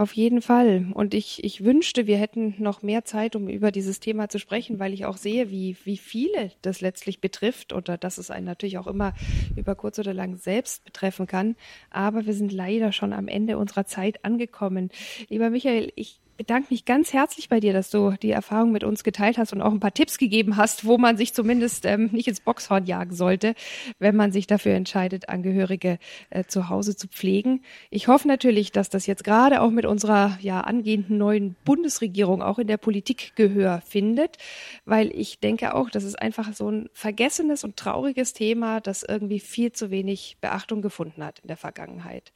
Auf 0.00 0.14
jeden 0.14 0.40
Fall. 0.40 0.86
Und 0.94 1.12
ich, 1.12 1.44
ich 1.44 1.62
wünschte, 1.62 2.06
wir 2.06 2.16
hätten 2.16 2.54
noch 2.56 2.80
mehr 2.80 3.04
Zeit, 3.04 3.36
um 3.36 3.50
über 3.50 3.70
dieses 3.70 4.00
Thema 4.00 4.30
zu 4.30 4.38
sprechen, 4.38 4.78
weil 4.78 4.94
ich 4.94 5.04
auch 5.04 5.18
sehe, 5.18 5.50
wie, 5.50 5.76
wie 5.84 5.98
viele 5.98 6.52
das 6.62 6.80
letztlich 6.80 7.20
betrifft 7.20 7.74
oder 7.74 7.98
dass 7.98 8.16
es 8.16 8.30
einen 8.30 8.46
natürlich 8.46 8.78
auch 8.78 8.86
immer 8.86 9.12
über 9.56 9.74
kurz 9.74 9.98
oder 9.98 10.14
lang 10.14 10.38
selbst 10.38 10.86
betreffen 10.86 11.26
kann. 11.26 11.54
Aber 11.90 12.24
wir 12.24 12.32
sind 12.32 12.50
leider 12.50 12.92
schon 12.92 13.12
am 13.12 13.28
Ende 13.28 13.58
unserer 13.58 13.84
Zeit 13.84 14.24
angekommen. 14.24 14.88
Lieber 15.28 15.50
Michael, 15.50 15.92
ich 15.96 16.18
bedanke 16.40 16.68
mich 16.70 16.86
ganz 16.86 17.12
herzlich 17.12 17.50
bei 17.50 17.60
dir, 17.60 17.74
dass 17.74 17.90
du 17.90 18.12
die 18.12 18.30
Erfahrung 18.30 18.72
mit 18.72 18.82
uns 18.82 19.04
geteilt 19.04 19.36
hast 19.36 19.52
und 19.52 19.60
auch 19.60 19.72
ein 19.72 19.78
paar 19.78 19.92
Tipps 19.92 20.16
gegeben 20.16 20.56
hast, 20.56 20.86
wo 20.86 20.96
man 20.96 21.18
sich 21.18 21.34
zumindest 21.34 21.84
ähm, 21.84 22.08
nicht 22.12 22.28
ins 22.28 22.40
Boxhorn 22.40 22.86
jagen 22.86 23.14
sollte, 23.14 23.54
wenn 23.98 24.16
man 24.16 24.32
sich 24.32 24.46
dafür 24.46 24.72
entscheidet, 24.72 25.28
Angehörige 25.28 25.98
äh, 26.30 26.44
zu 26.44 26.70
Hause 26.70 26.96
zu 26.96 27.08
pflegen. 27.08 27.62
Ich 27.90 28.08
hoffe 28.08 28.26
natürlich, 28.26 28.72
dass 28.72 28.88
das 28.88 29.06
jetzt 29.06 29.22
gerade 29.22 29.60
auch 29.60 29.68
mit 29.68 29.84
unserer 29.84 30.38
ja 30.40 30.62
angehenden 30.62 31.18
neuen 31.18 31.56
Bundesregierung 31.66 32.40
auch 32.40 32.58
in 32.58 32.68
der 32.68 32.78
Politik 32.78 33.32
Gehör 33.36 33.82
findet, 33.86 34.38
weil 34.86 35.14
ich 35.14 35.40
denke 35.40 35.74
auch, 35.74 35.90
das 35.90 36.04
ist 36.04 36.18
einfach 36.18 36.54
so 36.54 36.70
ein 36.70 36.88
vergessenes 36.94 37.64
und 37.64 37.76
trauriges 37.76 38.32
Thema, 38.32 38.80
das 38.80 39.02
irgendwie 39.02 39.40
viel 39.40 39.72
zu 39.72 39.90
wenig 39.90 40.38
Beachtung 40.40 40.80
gefunden 40.80 41.22
hat 41.22 41.40
in 41.40 41.48
der 41.48 41.58
Vergangenheit. 41.58 42.32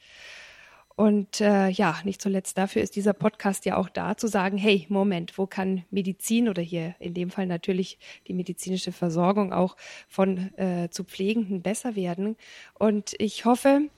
Und 0.96 1.40
äh, 1.40 1.68
ja, 1.70 1.98
nicht 2.04 2.22
zuletzt 2.22 2.56
dafür 2.56 2.80
ist 2.80 2.94
dieser 2.94 3.14
Podcast 3.14 3.64
ja 3.64 3.76
auch 3.76 3.88
da, 3.88 4.16
zu 4.16 4.28
sagen, 4.28 4.56
hey, 4.56 4.86
Moment, 4.88 5.36
wo 5.38 5.46
kann 5.46 5.84
Medizin 5.90 6.48
oder 6.48 6.62
hier 6.62 6.94
in 7.00 7.14
dem 7.14 7.30
Fall 7.30 7.46
natürlich 7.46 7.98
die 8.28 8.32
medizinische 8.32 8.92
Versorgung 8.92 9.52
auch 9.52 9.76
von 10.08 10.56
äh, 10.56 10.88
zu 10.90 11.02
Pflegenden 11.02 11.62
besser 11.62 11.96
werden. 11.96 12.36
Und 12.78 13.14
ich 13.18 13.44
hoffe, 13.44 13.88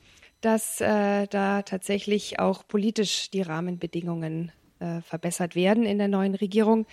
dass 0.40 0.80
äh, 0.80 1.26
da 1.26 1.62
tatsächlich 1.62 2.38
auch 2.38 2.66
politisch 2.66 3.30
die 3.30 3.42
Rahmenbedingungen 3.42 4.53
äh, 4.78 5.03
verbessert 5.03 5.55
werden 5.55 5.84
in 5.84 5.99
der 5.99 6.09
neuen 6.09 6.34
Regierung. 6.34 6.86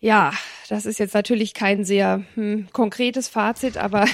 Ja, 0.00 0.32
das 0.68 0.86
ist 0.86 0.98
jetzt 0.98 1.14
natürlich 1.14 1.52
kein 1.52 1.84
sehr 1.84 2.24
hm, 2.34 2.68
konkretes 2.72 3.28
Fazit, 3.28 3.76
aber 3.76 4.06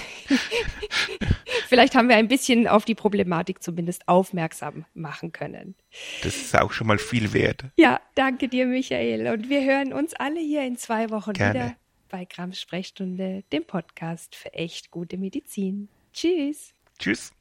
vielleicht 1.69 1.95
haben 1.95 2.09
wir 2.09 2.17
ein 2.17 2.27
bisschen 2.27 2.67
auf 2.67 2.85
die 2.85 2.97
Problematik 2.97 3.63
zumindest 3.63 4.09
aufmerksam 4.09 4.85
machen 4.95 5.31
können. 5.31 5.77
Das 6.25 6.37
ist 6.37 6.59
auch 6.59 6.73
schon 6.73 6.89
mal 6.89 6.99
viel 6.99 7.33
wert. 7.33 7.67
Ja, 7.77 8.01
danke 8.17 8.49
dir, 8.49 8.67
Michael. 8.67 9.29
Und 9.29 9.49
wir 9.49 9.65
hören 9.65 9.93
uns 9.93 10.13
alle 10.15 10.41
hier 10.41 10.65
in 10.65 10.77
zwei 10.77 11.11
Wochen 11.11 11.35
Gerne. 11.35 11.55
wieder 11.55 11.77
bei 12.09 12.25
Grams 12.25 12.61
Sprechstunde, 12.61 13.45
dem 13.53 13.65
Podcast 13.65 14.35
für 14.35 14.53
echt 14.55 14.91
gute 14.91 15.19
Medizin. 15.19 15.89
Tschüss. 16.13 16.73
Tschüss. 16.99 17.33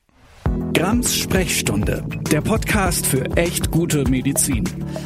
Grams 0.73 1.15
Sprechstunde, 1.15 2.03
der 2.31 2.41
Podcast 2.41 3.05
für 3.05 3.25
echt 3.37 3.71
gute 3.71 4.03
Medizin. 4.09 4.63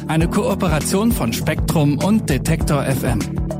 Eine 0.08 0.28
Kooperation 0.28 1.12
von 1.12 1.32
Spektrum 1.32 1.98
und 1.98 2.28
Detektor 2.28 2.82
FM. 2.84 3.59